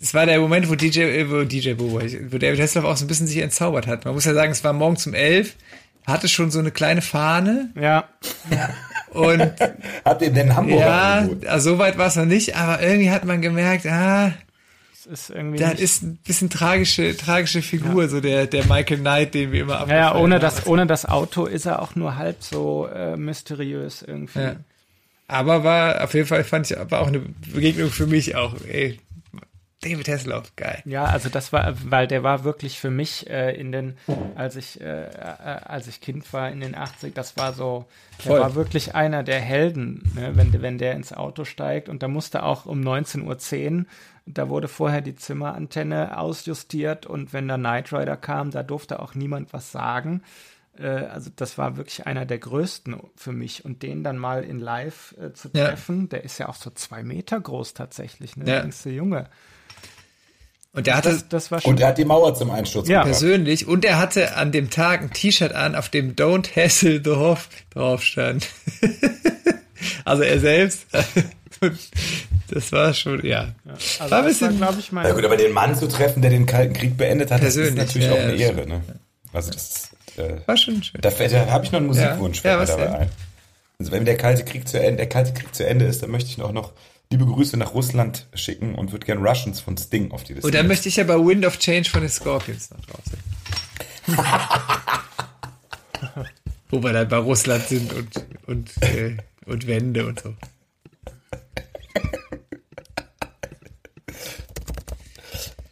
es 0.02 0.14
war 0.14 0.26
der 0.26 0.40
Moment, 0.40 0.70
wo 0.70 0.76
DJ, 0.76 1.02
äh, 1.02 1.30
wo 1.30 1.44
DJ 1.44 1.74
Bobo, 1.74 2.00
wo 2.02 2.38
David 2.38 2.62
Hasselhoff 2.62 2.90
auch 2.90 2.96
so 2.98 3.04
ein 3.04 3.10
bisschen 3.10 3.28
sich 3.28 3.40
entzaubert 3.40 3.86
hat. 3.86 4.06
Man 4.06 4.14
muss 4.14 4.24
ja 4.24 4.34
sagen, 4.34 4.54
es 4.54 4.64
war 4.64 4.72
morgens 4.72 5.06
um 5.08 5.14
elf, 5.14 5.58
hatte 6.08 6.30
schon 6.30 6.52
so 6.52 6.60
eine 6.60 6.72
kleine 6.72 7.02
Fahne 7.02 7.72
Ja, 8.50 8.70
und 9.12 9.52
Habt 10.06 10.22
ihr 10.22 10.32
den 10.32 10.56
Hamburger 10.56 10.86
ja, 10.86 11.14
angeboten? 11.16 11.48
also 11.48 11.72
so 11.72 11.80
weit 11.80 11.98
war 11.98 12.08
es 12.08 12.16
noch 12.16 12.26
nicht, 12.26 12.56
aber 12.56 12.82
irgendwie 12.82 13.12
hat 13.12 13.26
man 13.26 13.42
gemerkt, 13.42 13.86
ah, 13.86 14.34
ist 15.12 15.30
irgendwie. 15.30 15.58
das 15.58 15.80
ist 15.80 16.04
ein 16.04 16.18
bisschen 16.18 16.50
tragische, 16.50 17.16
tragische 17.18 17.62
Figur, 17.62 18.08
so 18.08 18.22
der, 18.22 18.48
der 18.48 18.66
Michael 18.66 19.00
Knight, 19.00 19.34
den 19.34 19.52
wir 19.52 19.62
immer 19.62 19.74
ja, 19.74 19.80
ja, 19.80 20.08
abgefeiert 20.08 20.24
ohne 20.24 20.36
haben. 20.36 20.42
das, 20.42 20.68
ohne 20.68 20.88
das 20.88 21.06
Auto 21.06 21.46
ist 21.46 21.66
er 21.66 21.82
auch 21.82 21.96
nur 21.96 22.16
halb 22.16 22.44
so 22.44 22.88
äh, 22.88 23.18
mysteriös 23.18 24.04
irgendwie. 24.04 24.40
Ja. 24.40 24.56
Aber 25.28 25.64
war 25.64 26.04
auf 26.04 26.14
jeden 26.14 26.28
Fall 26.28 26.44
fand 26.44 26.70
ich 26.70 26.78
war 26.90 27.02
auch 27.02 27.08
eine 27.08 27.20
Begegnung 27.20 27.90
für 27.90 28.08
mich 28.08 28.36
auch. 28.36 28.56
Ey, 28.68 29.00
David 29.82 30.10
Hasselhoff, 30.10 30.54
geil. 30.58 30.82
Ja, 30.86 31.06
also 31.06 31.30
das 31.30 31.54
war, 31.54 31.74
weil 31.90 32.06
der 32.08 32.22
war 32.22 32.44
wirklich 32.44 32.80
für 32.80 32.90
mich 32.90 33.30
äh, 33.30 33.56
in 33.56 33.72
den, 33.72 33.98
als 34.36 34.58
ich, 34.58 34.82
äh, 34.82 35.06
äh, 35.06 35.10
als 35.64 35.88
ich 35.88 36.02
Kind 36.02 36.32
war 36.34 36.50
in 36.52 36.60
den 36.60 36.76
80, 36.76 37.14
das 37.16 37.38
war 37.38 37.54
so, 37.54 37.86
der 38.26 38.32
Voll. 38.32 38.40
war 38.42 38.56
wirklich 38.56 38.94
einer 38.94 39.24
der 39.24 39.40
Helden, 39.40 40.04
ne, 40.16 40.36
wenn, 40.36 40.62
wenn 40.62 40.78
der 40.80 40.96
ins 40.96 41.14
Auto 41.14 41.46
steigt 41.46 41.88
und 41.88 42.04
da 42.04 42.10
musste 42.10 42.44
auch 42.44 42.66
um 42.66 42.82
19.10 42.82 43.78
Uhr, 43.80 43.86
da 44.26 44.50
wurde 44.50 44.68
vorher 44.68 45.02
die 45.02 45.16
Zimmerantenne 45.16 46.18
ausjustiert 46.18 47.06
und 47.06 47.32
wenn 47.32 47.48
der 47.48 47.58
Knight 47.58 47.94
Rider 47.94 48.18
kam, 48.18 48.52
da 48.52 48.64
durfte 48.64 49.00
auch 49.00 49.16
niemand 49.16 49.54
was 49.54 49.72
sagen. 49.72 50.24
Äh, 50.78 50.88
also 50.88 51.30
das 51.34 51.58
war 51.58 51.78
wirklich 51.78 52.06
einer 52.06 52.26
der 52.26 52.40
größten 52.40 52.98
für 53.16 53.32
mich 53.32 53.64
und 53.64 53.82
den 53.82 54.04
dann 54.04 54.18
mal 54.18 54.44
in 54.44 54.60
live 54.60 55.16
äh, 55.22 55.32
zu 55.34 55.50
Ja. 55.54 55.68
treffen, 55.70 56.10
der 56.10 56.26
ist 56.26 56.38
ja 56.38 56.50
auch 56.50 56.56
so 56.56 56.70
zwei 56.70 57.02
Meter 57.04 57.40
groß 57.40 57.76
tatsächlich, 57.76 58.36
ne, 58.36 58.44
Ja. 58.46 58.52
der 58.56 58.62
jüngste 58.64 58.90
Junge. 58.90 59.30
Und 60.72 60.86
der 60.88 60.98
hatte 60.98 61.10
Das, 61.10 61.28
das 61.28 61.52
war 61.52 61.62
schon 61.62 61.74
Und 61.74 61.80
er 61.80 61.88
hat 61.88 61.98
die 61.98 62.06
Mauer 62.06 62.36
zum 62.36 62.52
Einsturz 62.52 62.88
Ja. 62.88 63.00
gebracht. 63.04 63.20
persönlich 63.20 63.68
und 63.68 63.84
er 63.86 63.98
hatte 63.98 64.36
an 64.36 64.52
dem 64.52 64.70
Tag 64.70 65.02
ein 65.02 65.12
T-Shirt 65.12 65.54
an, 65.54 65.74
auf 65.76 65.90
dem 65.90 66.16
Don't 66.16 66.56
Hassle 66.56 67.02
the 67.04 67.12
Hoff 67.12 67.50
drauf 67.72 68.04
stand. 68.04 68.48
also 70.06 70.24
er 70.24 70.40
selbst. 70.40 70.86
Das 72.52 72.72
war 72.72 72.94
schon, 72.94 73.24
ja. 73.26 73.50
Also 73.68 74.00
war 74.00 74.06
ein 74.06 74.12
war, 74.12 74.24
bisschen, 74.24 74.58
glaube 74.58 74.80
ich, 74.80 74.92
Na 74.92 75.04
mein. 75.04 75.14
gut, 75.14 75.26
aber 75.26 75.36
den 75.38 75.52
Mann 75.52 75.76
zu 75.76 75.88
treffen, 75.88 76.22
der 76.22 76.32
den 76.32 76.46
Kalten 76.46 76.74
Krieg 76.74 76.98
beendet 76.98 77.32
hat, 77.32 77.44
das 77.44 77.56
ist 77.58 77.76
natürlich 77.76 78.08
ja, 78.08 78.14
auch 78.14 78.18
ja, 78.18 78.24
eine 78.24 78.34
Ehre. 78.38 78.66
Ne? 78.68 78.82
Also 79.34 79.52
das, 79.52 79.90
äh, 80.18 80.38
war 80.48 80.58
schon 80.58 80.82
schön. 80.82 81.02
da, 81.02 81.12
fällt- 81.12 81.34
da 81.34 81.46
habe 81.48 81.66
ich 81.66 81.72
noch 81.72 81.78
einen 81.78 81.88
Musikwunsch 81.88 82.42
Ja, 82.44 82.52
ja, 82.52 82.58
fällt 82.58 82.58
mir 82.58 82.62
was 82.62 82.70
dabei 82.70 82.86
denn? 82.86 83.02
ein. 83.08 83.10
Also 83.80 83.92
wenn 83.92 84.06
der 84.06 84.18
Kalte 84.18 84.46
Krieg 84.46 84.68
zu 84.68 84.80
Ende, 84.80 84.98
der 84.98 85.10
Kalte 85.10 85.34
Krieg 85.34 85.54
zu 85.54 85.68
Ende 85.68 85.86
ist, 85.86 86.02
dann 86.02 86.10
möchte 86.12 86.30
ich 86.30 86.38
noch, 86.40 86.52
noch 86.54 86.72
liebe 87.12 87.26
Grüße 87.26 87.58
nach 87.58 87.74
Russland 87.74 88.28
schicken 88.36 88.76
und 88.76 88.92
würde 88.92 89.06
gern 89.06 89.26
Russians 89.26 89.62
von 89.62 89.76
Sting 89.78 90.12
auf 90.12 90.24
die 90.24 90.34
Liste. 90.34 90.46
Und 90.46 90.54
dann 90.54 90.62
setzen. 90.62 90.68
möchte 90.68 90.90
ich 90.90 90.98
ja 90.98 91.06
bei 91.06 91.16
Wind 91.16 91.44
of 91.46 91.58
Change 91.58 91.90
von 91.90 92.02
den 92.02 92.10
Scorpions 92.10 92.70
noch 92.70 92.82
drauf 92.82 93.02
sein. 93.06 93.20
Wo 96.70 96.84
wir 96.84 96.94
dann 96.94 97.08
bei 97.08 97.18
Russland 97.18 97.68
sind 97.68 97.92
und, 97.94 98.26
und, 98.46 98.70
äh, 98.84 99.18
und 99.48 99.66
Wände 99.66 100.06
und 100.06 100.20
so. 100.20 100.36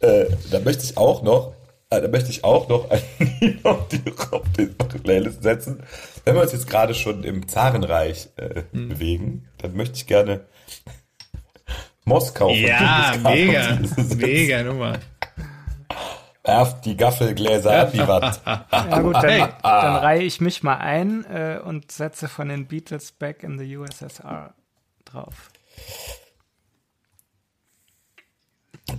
äh, 0.00 0.26
da 0.50 0.58
möchte 0.58 0.82
ich 0.82 0.96
auch 0.96 1.22
noch 1.22 1.54
äh, 1.90 2.02
da 2.02 2.08
möchte 2.08 2.30
ich 2.30 2.42
auch 2.42 2.68
noch 2.68 2.90
ein 2.90 3.00
Lied 3.40 3.64
auf 3.64 3.86
die, 3.88 4.02
auf 4.26 4.42
die 4.52 4.98
Playlist 4.98 5.44
setzen. 5.44 5.84
Wenn 6.24 6.34
wir 6.34 6.42
uns 6.42 6.52
jetzt 6.52 6.68
gerade 6.68 6.94
schon 6.94 7.22
im 7.22 7.46
Zarenreich 7.46 8.30
äh, 8.36 8.64
hm. 8.72 8.88
bewegen, 8.88 9.48
dann 9.58 9.76
möchte 9.76 9.96
ich 9.96 10.06
gerne 10.06 10.44
Moskau 12.08 12.48
von 12.48 12.56
Ja, 12.56 13.14
mega, 13.22 13.78
mega 14.16 14.62
Nummer. 14.64 14.98
Werft 16.42 16.86
die 16.86 16.96
Gaffelgläser 16.96 17.86
an 17.86 17.92
die 17.92 17.98
Wand. 17.98 18.40
Ja 18.44 19.00
gut, 19.00 19.16
dann, 19.16 19.52
dann 19.62 19.96
reihe 19.96 20.22
ich 20.22 20.40
mich 20.40 20.62
mal 20.62 20.78
ein 20.78 21.24
äh, 21.26 21.60
und 21.62 21.92
setze 21.92 22.26
von 22.26 22.48
den 22.48 22.66
Beatles 22.66 23.12
Back 23.12 23.42
in 23.42 23.58
the 23.58 23.76
USSR 23.76 24.54
drauf. 25.04 25.50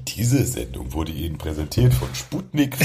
Diese 0.05 0.45
Sendung 0.45 0.93
wurde 0.93 1.11
Ihnen 1.11 1.39
präsentiert 1.39 1.91
von 1.93 2.13
Sputnik. 2.13 2.75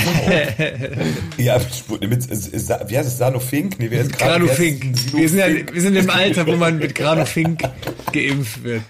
ja, 1.37 1.61
Sputnik 1.61 2.09
mit, 2.09 2.31
wie 2.31 2.99
heißt 2.99 3.09
es, 3.09 3.19
Sanofink? 3.19 3.79
Nee, 3.79 3.91
wer 3.91 4.01
ist 4.03 4.19
Granofink. 4.19 5.13
Wir 5.13 5.29
sind, 5.29 5.39
ja, 5.39 5.75
wir 5.75 5.81
sind 5.83 5.97
im 5.97 6.09
Alter, 6.09 6.47
wo 6.47 6.57
man 6.57 6.79
mit 6.79 6.95
Granofink 6.95 7.63
geimpft 8.13 8.65
wird. 8.65 8.85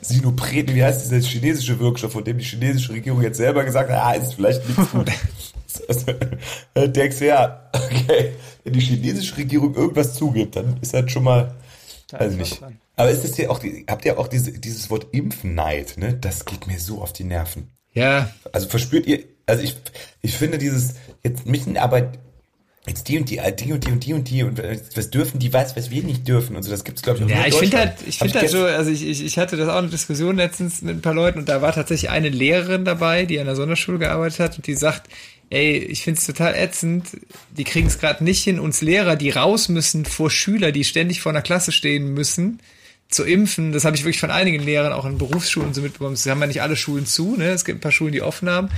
Sinopret, 0.00 0.74
wie 0.74 0.82
heißt 0.82 1.04
dieser 1.04 1.26
chinesische 1.26 1.78
Wirkstoff, 1.78 2.12
von 2.12 2.24
dem 2.24 2.38
die 2.38 2.44
chinesische 2.44 2.92
Regierung 2.92 3.22
jetzt 3.22 3.36
selber 3.36 3.64
gesagt 3.64 3.90
hat, 3.90 3.98
ah, 3.98 4.12
ist 4.12 4.34
vielleicht 4.34 4.66
nicht 4.68 4.92
gut. 4.92 5.10
Denkst 6.74 7.18
du, 7.18 7.26
ja, 7.26 7.68
okay, 7.72 8.32
wenn 8.64 8.72
die 8.72 8.80
chinesische 8.80 9.36
Regierung 9.36 9.74
irgendwas 9.74 10.14
zugibt, 10.14 10.56
dann 10.56 10.78
ist 10.80 10.94
das 10.94 11.10
schon 11.10 11.24
mal, 11.24 11.54
da 12.08 12.26
ich 12.26 12.36
nicht. 12.36 12.60
Dran. 12.60 12.78
Aber 12.96 13.10
ist 13.10 13.24
es 13.24 13.36
ja 13.36 13.50
auch, 13.50 13.60
habt 13.88 14.04
ihr 14.04 14.18
auch 14.18 14.28
diese, 14.28 14.52
dieses 14.52 14.88
Wort 14.88 15.08
Impfneid, 15.12 15.98
ne? 15.98 16.14
Das 16.14 16.46
geht 16.46 16.66
mir 16.66 16.80
so 16.80 17.02
auf 17.02 17.12
die 17.12 17.24
Nerven. 17.24 17.68
Ja. 17.92 18.30
Also 18.52 18.68
verspürt 18.68 19.06
ihr, 19.06 19.24
also 19.46 19.62
ich, 19.62 19.76
ich 20.22 20.34
finde 20.34 20.58
dieses, 20.58 20.94
jetzt 21.22 21.46
müssen 21.46 21.76
aber 21.76 22.12
jetzt 22.86 23.08
die 23.08 23.18
und 23.18 23.28
die, 23.30 23.40
die 23.58 23.72
und 23.72 23.84
die 23.84 23.92
und 23.92 24.04
die 24.06 24.12
und 24.14 24.28
die 24.28 24.42
und 24.42 24.62
was 24.94 25.10
dürfen 25.10 25.38
die 25.38 25.52
was, 25.52 25.76
was 25.76 25.90
wir 25.90 26.02
nicht 26.02 26.26
dürfen 26.26 26.56
und 26.56 26.62
so, 26.62 26.70
das 26.70 26.84
gibt's 26.84 27.02
glaube 27.02 27.18
ich 27.18 27.24
auch 27.24 27.28
Ja, 27.28 27.46
ich 27.46 27.54
finde 27.54 27.78
halt, 27.78 27.94
ich 28.06 28.18
finde 28.18 28.38
halt 28.38 28.50
so, 28.50 28.64
also 28.64 28.90
ich, 28.90 29.06
ich, 29.06 29.24
ich 29.24 29.38
hatte 29.38 29.56
das 29.56 29.68
auch 29.68 29.76
eine 29.76 29.88
Diskussion 29.88 30.36
letztens 30.36 30.82
mit 30.82 30.96
ein 30.96 31.02
paar 31.02 31.14
Leuten 31.14 31.40
und 31.40 31.48
da 31.48 31.62
war 31.62 31.72
tatsächlich 31.72 32.10
eine 32.10 32.28
Lehrerin 32.28 32.84
dabei, 32.84 33.24
die 33.24 33.40
an 33.40 33.46
der 33.46 33.56
Sonderschule 33.56 33.98
gearbeitet 33.98 34.38
hat 34.38 34.56
und 34.56 34.66
die 34.66 34.74
sagt, 34.74 35.08
ey, 35.50 35.78
ich 35.78 36.02
finde 36.02 36.18
es 36.18 36.26
total 36.26 36.54
ätzend, 36.54 37.08
die 37.56 37.64
kriegen 37.64 37.86
es 37.88 37.98
gerade 37.98 38.22
nicht 38.22 38.44
hin, 38.44 38.60
uns 38.60 38.82
Lehrer, 38.82 39.16
die 39.16 39.30
raus 39.30 39.68
müssen 39.68 40.04
vor 40.04 40.30
Schüler, 40.30 40.72
die 40.72 40.84
ständig 40.84 41.20
vor 41.20 41.30
einer 41.32 41.42
Klasse 41.42 41.72
stehen 41.72 42.14
müssen, 42.14 42.60
zu 43.08 43.24
impfen, 43.24 43.72
das 43.72 43.84
habe 43.84 43.96
ich 43.96 44.02
wirklich 44.02 44.18
von 44.18 44.30
einigen 44.30 44.62
Lehrern 44.62 44.92
auch 44.92 45.04
in 45.04 45.18
Berufsschulen 45.18 45.74
so 45.74 45.80
mitbekommen. 45.80 46.14
Es 46.14 46.26
haben 46.26 46.40
ja 46.40 46.46
nicht 46.48 46.62
alle 46.62 46.76
Schulen 46.76 47.06
zu, 47.06 47.36
ne? 47.36 47.50
Es 47.50 47.64
gibt 47.64 47.78
ein 47.78 47.80
paar 47.80 47.92
Schulen, 47.92 48.12
die 48.12 48.22
offen 48.22 48.48
haben. 48.48 48.68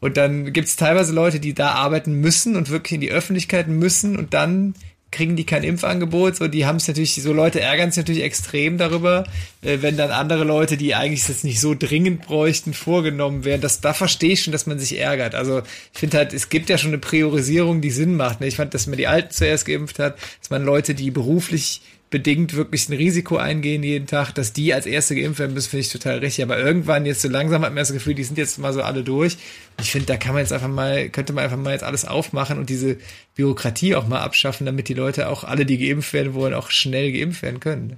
Und 0.00 0.16
dann 0.16 0.52
gibt 0.52 0.68
es 0.68 0.76
teilweise 0.76 1.12
Leute, 1.12 1.40
die 1.40 1.54
da 1.54 1.72
arbeiten 1.72 2.14
müssen 2.14 2.56
und 2.56 2.70
wirklich 2.70 2.92
in 2.92 3.00
die 3.00 3.10
Öffentlichkeit 3.10 3.68
müssen 3.68 4.16
und 4.16 4.34
dann 4.34 4.74
kriegen 5.10 5.34
die 5.36 5.44
kein 5.44 5.64
Impfangebot. 5.64 6.36
So, 6.36 6.48
die 6.48 6.66
haben 6.66 6.76
es 6.76 6.86
natürlich, 6.86 7.14
so 7.14 7.32
Leute 7.32 7.60
ärgern 7.60 7.90
sich 7.90 7.98
natürlich 7.98 8.22
extrem 8.22 8.78
darüber, 8.78 9.24
äh, 9.62 9.78
wenn 9.80 9.96
dann 9.96 10.10
andere 10.10 10.44
Leute, 10.44 10.76
die 10.76 10.94
eigentlich 10.94 11.26
das 11.26 11.44
nicht 11.44 11.60
so 11.60 11.74
dringend 11.74 12.22
bräuchten, 12.22 12.74
vorgenommen 12.74 13.44
werden. 13.44 13.60
Das, 13.60 13.80
da 13.80 13.92
verstehe 13.92 14.32
ich 14.32 14.42
schon, 14.42 14.52
dass 14.52 14.66
man 14.66 14.78
sich 14.78 14.98
ärgert. 14.98 15.34
Also 15.34 15.62
ich 15.92 15.98
finde 15.98 16.18
halt, 16.18 16.32
es 16.32 16.48
gibt 16.48 16.68
ja 16.70 16.78
schon 16.78 16.90
eine 16.90 16.98
Priorisierung, 16.98 17.80
die 17.80 17.90
Sinn 17.90 18.16
macht. 18.16 18.40
Ne? 18.40 18.46
Ich 18.46 18.56
fand, 18.56 18.72
dass 18.72 18.86
man 18.86 18.98
die 18.98 19.08
Alten 19.08 19.32
zuerst 19.32 19.66
geimpft 19.66 19.98
hat, 19.98 20.16
dass 20.40 20.50
man 20.50 20.64
Leute, 20.64 20.94
die 20.94 21.10
beruflich 21.10 21.82
bedingt 22.10 22.54
wirklich 22.54 22.88
ein 22.88 22.96
Risiko 22.96 23.36
eingehen 23.36 23.84
jeden 23.84 24.06
Tag, 24.06 24.32
dass 24.32 24.52
die 24.52 24.74
als 24.74 24.84
erste 24.84 25.14
geimpft 25.14 25.38
werden 25.38 25.54
müssen, 25.54 25.70
finde 25.70 25.82
ich 25.82 25.92
total 25.92 26.18
richtig. 26.18 26.42
Aber 26.44 26.58
irgendwann 26.58 27.06
jetzt 27.06 27.22
so 27.22 27.28
langsam 27.28 27.62
hat 27.62 27.70
man 27.70 27.76
das 27.76 27.92
Gefühl, 27.92 28.14
die 28.14 28.24
sind 28.24 28.36
jetzt 28.36 28.58
mal 28.58 28.72
so 28.72 28.82
alle 28.82 29.04
durch. 29.04 29.38
Ich 29.80 29.92
finde, 29.92 30.06
da 30.06 30.16
kann 30.16 30.32
man 30.32 30.42
jetzt 30.42 30.52
einfach 30.52 30.68
mal, 30.68 31.08
könnte 31.08 31.32
man 31.32 31.44
einfach 31.44 31.56
mal 31.56 31.72
jetzt 31.72 31.84
alles 31.84 32.04
aufmachen 32.04 32.58
und 32.58 32.68
diese 32.68 32.98
Bürokratie 33.36 33.94
auch 33.94 34.08
mal 34.08 34.20
abschaffen, 34.20 34.66
damit 34.66 34.88
die 34.88 34.94
Leute 34.94 35.28
auch 35.28 35.44
alle, 35.44 35.64
die 35.64 35.78
geimpft 35.78 36.12
werden 36.12 36.34
wollen, 36.34 36.52
auch 36.52 36.70
schnell 36.70 37.12
geimpft 37.12 37.42
werden 37.42 37.60
können. 37.60 37.96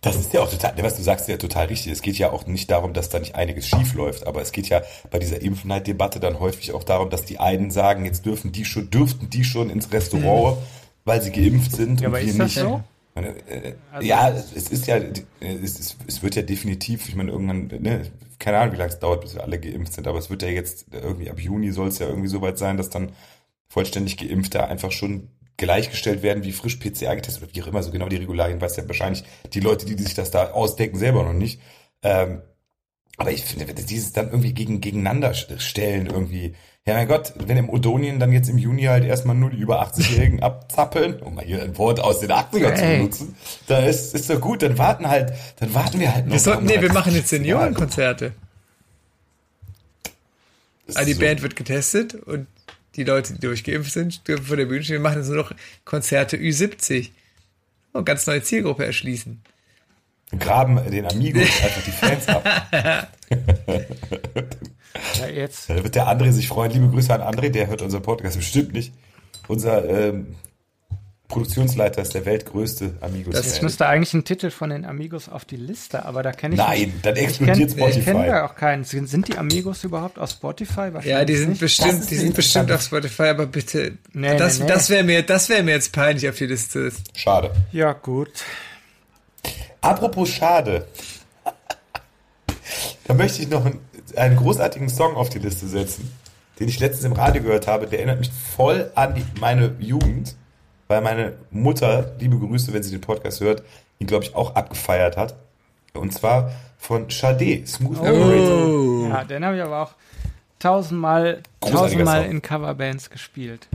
Das 0.00 0.16
ist 0.16 0.34
ja 0.34 0.40
auch 0.40 0.50
total, 0.50 0.74
was 0.82 0.96
du 0.96 1.02
sagst, 1.02 1.28
ja 1.28 1.36
total 1.36 1.66
richtig. 1.66 1.92
Es 1.92 2.02
geht 2.02 2.16
ja 2.18 2.30
auch 2.30 2.46
nicht 2.46 2.70
darum, 2.70 2.92
dass 2.92 3.08
da 3.08 3.18
nicht 3.18 3.34
einiges 3.34 3.68
schief 3.68 3.94
läuft, 3.94 4.26
aber 4.26 4.42
es 4.42 4.52
geht 4.52 4.68
ja 4.68 4.82
bei 5.10 5.18
dieser 5.18 5.40
Impfneid-Debatte 5.40 6.20
dann 6.20 6.40
häufig 6.40 6.72
auch 6.72 6.84
darum, 6.84 7.08
dass 7.08 7.24
die 7.24 7.38
einen 7.38 7.70
sagen, 7.70 8.04
jetzt 8.04 8.26
dürfen 8.26 8.52
die 8.52 8.64
schon, 8.66 8.90
dürften 8.90 9.30
die 9.30 9.44
schon 9.44 9.70
ins 9.70 9.92
Restaurant, 9.92 10.58
mhm. 10.58 10.62
weil 11.04 11.22
sie 11.22 11.32
geimpft 11.32 11.72
sind. 11.72 12.02
Ja, 12.02 12.08
aber 12.08 12.20
ist 12.20 12.38
das 12.38 12.54
nicht. 12.54 12.62
so? 12.62 12.82
Äh, 13.14 13.74
also, 13.92 14.06
ja, 14.06 14.30
es 14.30 14.52
ist 14.52 14.86
ja, 14.86 14.96
es, 15.40 15.78
ist, 15.78 15.96
es 16.06 16.22
wird 16.22 16.34
ja 16.34 16.42
definitiv, 16.42 17.08
ich 17.08 17.14
meine, 17.14 17.30
irgendwann, 17.30 17.66
ne, 17.66 18.10
keine 18.38 18.58
Ahnung, 18.58 18.74
wie 18.74 18.78
lange 18.78 18.90
es 18.90 18.98
dauert, 18.98 19.20
bis 19.22 19.34
wir 19.34 19.42
alle 19.42 19.60
geimpft 19.60 19.92
sind, 19.92 20.06
aber 20.06 20.18
es 20.18 20.30
wird 20.30 20.42
ja 20.42 20.48
jetzt 20.48 20.86
irgendwie 20.92 21.30
ab 21.30 21.38
Juni 21.38 21.70
soll 21.70 21.88
es 21.88 21.98
ja 21.98 22.08
irgendwie 22.08 22.28
so 22.28 22.40
weit 22.42 22.58
sein, 22.58 22.76
dass 22.76 22.90
dann 22.90 23.12
vollständig 23.68 24.16
Geimpfte 24.16 24.66
einfach 24.66 24.92
schon 24.92 25.28
gleichgestellt 25.56 26.22
werden 26.22 26.42
wie 26.42 26.52
frisch 26.52 26.76
PCR 26.76 27.14
getestet 27.14 27.44
oder 27.44 27.54
wie 27.54 27.62
auch 27.62 27.68
immer, 27.68 27.82
so 27.82 27.92
genau 27.92 28.08
die 28.08 28.16
Regularien 28.16 28.60
weiß 28.60 28.76
ja 28.76 28.86
wahrscheinlich 28.88 29.24
die 29.52 29.60
Leute, 29.60 29.86
die, 29.86 29.94
die 29.94 30.02
sich 30.02 30.14
das 30.14 30.30
da 30.30 30.50
ausdenken, 30.50 30.98
selber 30.98 31.22
noch 31.22 31.32
nicht. 31.32 31.60
Ähm, 32.02 32.42
aber 33.16 33.30
ich 33.30 33.44
finde, 33.44 33.72
dieses 33.72 34.12
dann 34.12 34.26
irgendwie 34.26 34.52
gegen, 34.52 34.80
gegeneinander 34.80 35.32
stellen 35.34 36.06
irgendwie, 36.06 36.54
ja, 36.86 36.92
mein 36.94 37.08
Gott, 37.08 37.32
wenn 37.36 37.56
im 37.56 37.70
Odonien 37.70 38.20
dann 38.20 38.30
jetzt 38.30 38.50
im 38.50 38.58
Juni 38.58 38.82
halt 38.82 39.04
erstmal 39.04 39.34
nur 39.34 39.48
die 39.48 39.56
über 39.56 39.82
80-Jährigen 39.82 40.42
abzappeln, 40.42 41.20
um 41.20 41.34
mal 41.34 41.44
hier 41.44 41.62
ein 41.62 41.78
Wort 41.78 41.98
aus 41.98 42.20
den 42.20 42.30
80ern 42.30 42.74
zu 42.74 42.82
benutzen, 42.82 43.36
da 43.68 43.78
ist, 43.78 44.14
ist 44.14 44.28
doch 44.28 44.38
gut, 44.38 44.62
dann 44.62 44.76
warten 44.76 45.08
halt, 45.08 45.32
dann 45.60 45.72
warten 45.72 45.98
wir 45.98 46.14
halt 46.14 46.26
noch. 46.26 46.34
Wir 46.34 46.40
sollten, 46.40 46.66
nee, 46.66 46.78
wir 46.82 46.92
machen 46.92 47.14
jetzt 47.14 47.28
Seniorenkonzerte. 47.28 48.32
Also 50.88 51.06
die 51.06 51.14
so. 51.14 51.20
Band 51.20 51.40
wird 51.40 51.56
getestet 51.56 52.14
und 52.14 52.46
die 52.96 53.04
Leute, 53.04 53.32
die 53.32 53.40
durchgeimpft 53.40 53.90
sind, 53.90 54.28
dürfen 54.28 54.44
vor 54.44 54.58
der 54.58 54.66
Bühne 54.66 54.84
stehen. 54.84 54.96
Wir 54.96 55.00
machen 55.00 55.20
jetzt 55.20 55.28
nur 55.28 55.38
noch 55.38 55.52
Konzerte 55.86 56.36
Ü70. 56.36 57.10
Und 57.92 58.04
ganz 58.04 58.26
neue 58.26 58.42
Zielgruppe 58.42 58.84
erschließen. 58.84 59.40
Graben 60.38 60.78
den 60.90 61.06
Amigos 61.06 61.48
einfach 61.62 61.82
die 61.82 61.92
Fans 61.92 62.28
ab. 62.28 63.08
Ja, 65.18 65.26
jetzt. 65.26 65.68
Da 65.70 65.82
wird 65.82 65.94
der 65.94 66.08
André 66.08 66.30
sich 66.32 66.48
freuen. 66.48 66.70
Liebe 66.72 66.88
Grüße 66.88 67.12
an 67.12 67.20
André, 67.20 67.50
der 67.50 67.66
hört 67.66 67.82
unseren 67.82 68.02
Podcast 68.02 68.36
bestimmt 68.36 68.72
nicht. 68.72 68.92
Unser 69.48 69.88
ähm, 69.88 70.36
Produktionsleiter 71.28 72.02
ist 72.02 72.14
der 72.14 72.26
weltgrößte 72.26 72.94
Amigos. 73.00 73.34
Das 73.34 73.60
müsste 73.60 73.86
eigentlich 73.86 74.14
ein 74.14 74.24
Titel 74.24 74.50
von 74.50 74.70
den 74.70 74.84
Amigos 74.84 75.28
auf 75.28 75.44
die 75.44 75.56
Liste, 75.56 76.04
aber 76.04 76.22
da 76.22 76.32
kenne 76.32 76.54
ich 76.54 76.60
Nein, 76.60 76.80
nicht. 76.80 77.06
dann 77.06 77.16
explodiert 77.16 77.58
ich 77.58 77.66
kenn, 77.66 77.78
Spotify. 77.78 77.98
Ich 77.98 78.04
kenne 78.04 78.26
da 78.26 78.46
auch 78.46 78.54
keinen. 78.54 78.84
Sind, 78.84 79.08
sind 79.08 79.28
die 79.28 79.38
Amigos 79.38 79.84
überhaupt 79.84 80.18
auf 80.18 80.30
Spotify? 80.30 80.90
Ja, 81.02 81.24
die 81.24 81.36
sind 81.36 81.50
nicht. 81.50 81.60
bestimmt, 81.60 82.08
die 82.10 82.16
sind 82.16 82.34
bestimmt 82.34 82.70
auf 82.70 82.82
Spotify, 82.82 83.24
aber 83.24 83.46
bitte, 83.46 83.98
nee, 84.12 84.36
das, 84.36 84.58
nee, 84.58 84.66
nee. 84.66 84.72
das 84.72 84.90
wäre 84.90 85.02
mir, 85.02 85.22
das 85.22 85.48
wäre 85.48 85.62
mir 85.62 85.72
jetzt 85.72 85.92
peinlich 85.92 86.28
auf 86.28 86.36
die 86.36 86.46
Liste. 86.46 86.92
Schade. 87.14 87.50
Ja, 87.72 87.94
gut. 87.94 88.44
Apropos 89.80 90.28
schade. 90.28 90.86
da 93.06 93.14
möchte 93.14 93.42
ich 93.42 93.48
noch 93.48 93.64
ein 93.64 93.80
einen 94.16 94.36
großartigen 94.36 94.88
Song 94.88 95.16
auf 95.16 95.28
die 95.28 95.38
Liste 95.38 95.66
setzen, 95.66 96.12
den 96.60 96.68
ich 96.68 96.78
letztens 96.80 97.04
im 97.04 97.12
Radio 97.12 97.42
gehört 97.42 97.66
habe. 97.66 97.86
Der 97.86 97.98
erinnert 97.98 98.20
mich 98.20 98.30
voll 98.30 98.90
an 98.94 99.14
die, 99.14 99.24
meine 99.40 99.74
Jugend, 99.78 100.36
weil 100.88 101.00
meine 101.00 101.34
Mutter, 101.50 102.12
liebe 102.18 102.38
Grüße, 102.38 102.72
wenn 102.72 102.82
sie 102.82 102.90
den 102.90 103.00
Podcast 103.00 103.40
hört, 103.40 103.62
ihn, 103.98 104.06
glaube 104.06 104.24
ich, 104.24 104.34
auch 104.34 104.54
abgefeiert 104.54 105.16
hat. 105.16 105.34
Und 105.94 106.12
zwar 106.12 106.50
von 106.78 107.08
Sade, 107.10 107.66
Smooth 107.66 107.98
oh. 107.98 108.02
Operator. 108.02 109.08
Ja, 109.08 109.24
den 109.24 109.44
habe 109.44 109.56
ich 109.56 109.62
aber 109.62 109.82
auch 109.82 109.94
tausendmal, 110.58 111.42
tausendmal 111.60 112.24
in 112.26 112.42
Coverbands 112.42 113.10
gespielt. 113.10 113.68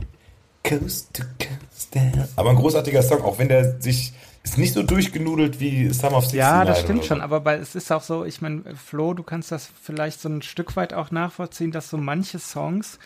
Coast 0.62 1.14
to 1.14 1.22
coast 1.38 1.96
Aber 2.36 2.50
ein 2.50 2.56
großartiger 2.56 3.02
Song, 3.02 3.22
auch 3.22 3.38
wenn 3.38 3.48
der 3.48 3.80
sich 3.80 4.12
ist 4.42 4.58
nicht 4.58 4.74
so 4.74 4.82
durchgenudelt 4.82 5.60
wie 5.60 5.90
Summer 5.90 6.18
of 6.18 6.24
69. 6.24 6.38
Ja, 6.38 6.64
das 6.64 6.80
stimmt 6.80 7.04
schon, 7.04 7.20
aber 7.20 7.40
bei, 7.40 7.56
es 7.56 7.74
ist 7.74 7.92
auch 7.92 8.02
so, 8.02 8.24
ich 8.24 8.40
meine, 8.40 8.74
Flo, 8.74 9.14
du 9.14 9.22
kannst 9.22 9.52
das 9.52 9.68
vielleicht 9.82 10.20
so 10.20 10.28
ein 10.28 10.42
Stück 10.42 10.76
weit 10.76 10.94
auch 10.94 11.10
nachvollziehen, 11.10 11.72
dass 11.72 11.90
so 11.90 11.98
manche 11.98 12.38
Songs, 12.38 12.98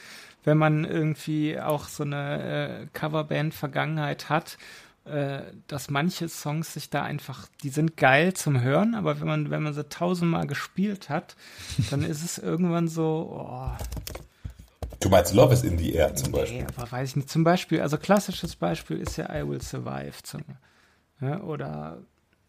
wenn 0.45 0.59
man 0.59 0.85
irgendwie 0.85 1.59
auch 1.59 1.89
so 1.89 2.05
eine 2.05 2.85
äh, 2.85 2.87
Coverband-Vergangenheit 2.93 4.29
hat, 4.29 4.59
äh, 5.07 5.41
dass 5.67 5.91
manche 5.91 6.29
Songs 6.29 6.73
sich 6.73 6.89
da 6.89 7.03
einfach, 7.03 7.49
die 7.63 7.69
sind 7.69 7.97
geil 7.97 8.35
zum 8.35 8.61
Hören, 8.63 8.95
aber 8.95 9.21
wenn 9.21 9.27
man, 9.27 9.51
wenn 9.51 9.63
man 9.63 9.75
sie 9.75 9.85
tausendmal 9.85 10.47
gespielt 10.47 11.09
hat, 11.09 11.37
dann 11.91 12.03
ist 12.05 12.25
es 12.25 12.39
irgendwann 12.39 12.89
so, 12.89 13.37
oh, 13.39 13.71
Du 15.01 15.11
meinst 15.11 15.35
Love 15.35 15.53
is 15.53 15.63
in 15.63 15.77
the 15.77 15.93
Air 15.93 16.15
zum 16.15 16.33
Beispiel? 16.33 16.63
Nee, 16.63 16.67
aber 16.75 16.91
weiß 16.91 17.11
ich 17.11 17.17
nicht. 17.17 17.29
Zum 17.29 17.45
Beispiel, 17.45 17.83
also 17.83 17.99
klassisches 17.99 18.57
Beispiel 18.57 18.99
ist 18.99 19.19
ja 19.19 19.29
I 19.35 19.47
Will 19.47 19.61
Survive. 19.61 20.15
Zum, 20.23 20.41
ja, 21.21 21.41
oder 21.41 21.99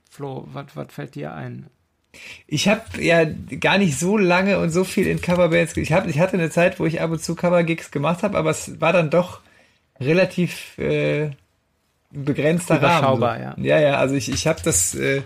Flo, 0.09 0.47
was 0.53 0.65
fällt 0.89 1.15
dir 1.15 1.33
ein? 1.33 1.67
Ich 2.47 2.67
habe 2.67 2.81
ja 3.01 3.25
gar 3.59 3.77
nicht 3.77 3.99
so 3.99 4.17
lange 4.17 4.59
und 4.59 4.69
so 4.69 4.83
viel 4.83 5.07
in 5.07 5.21
Coverbands. 5.21 5.75
Ich, 5.77 5.91
hab, 5.91 6.07
ich 6.07 6.19
hatte 6.19 6.33
eine 6.33 6.49
Zeit, 6.49 6.79
wo 6.79 6.85
ich 6.85 7.01
ab 7.01 7.11
und 7.11 7.21
zu 7.21 7.35
Covergigs 7.35 7.91
gemacht 7.91 8.23
habe, 8.23 8.37
aber 8.37 8.51
es 8.51 8.79
war 8.79 8.93
dann 8.93 9.09
doch 9.09 9.41
relativ 9.99 10.77
äh, 10.77 11.31
begrenzter 12.11 12.77
Überschaubar, 12.77 13.39
Rahmen. 13.39 13.63
Ja, 13.63 13.79
ja, 13.79 13.89
ja. 13.89 13.97
Also 13.97 14.15
ich, 14.15 14.31
ich 14.31 14.47
habe 14.47 14.61
das, 14.63 14.95
äh, 14.95 15.21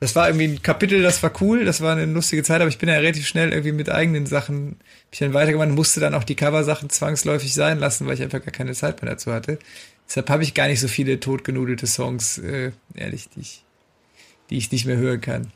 das 0.00 0.14
war 0.14 0.28
irgendwie 0.28 0.48
ein 0.48 0.62
Kapitel, 0.62 1.02
das 1.02 1.22
war 1.22 1.32
cool, 1.40 1.64
das 1.64 1.80
war 1.80 1.92
eine 1.92 2.06
lustige 2.06 2.42
Zeit, 2.42 2.60
aber 2.60 2.68
ich 2.68 2.78
bin 2.78 2.88
ja 2.88 2.96
relativ 2.96 3.26
schnell 3.26 3.50
irgendwie 3.50 3.72
mit 3.72 3.90
eigenen 3.90 4.26
Sachen, 4.26 4.76
ich 5.10 5.18
dann 5.18 5.32
weitergemacht, 5.34 5.70
musste 5.70 6.00
dann 6.00 6.14
auch 6.14 6.24
die 6.24 6.36
Coversachen 6.36 6.90
zwangsläufig 6.90 7.54
sein 7.54 7.78
lassen, 7.78 8.06
weil 8.06 8.14
ich 8.14 8.22
einfach 8.22 8.42
gar 8.42 8.52
keine 8.52 8.74
Zeit 8.74 9.02
mehr 9.02 9.12
dazu 9.12 9.32
hatte. 9.32 9.58
Deshalb 10.08 10.30
habe 10.30 10.42
ich 10.42 10.54
gar 10.54 10.68
nicht 10.68 10.80
so 10.80 10.88
viele 10.88 11.20
totgenudelte 11.20 11.86
Songs, 11.86 12.38
äh, 12.38 12.72
ehrlich, 12.94 13.28
die 13.30 13.40
ich, 13.40 13.64
die 14.50 14.58
ich 14.58 14.70
nicht 14.70 14.86
mehr 14.86 14.96
hören 14.96 15.20
kann. 15.20 15.52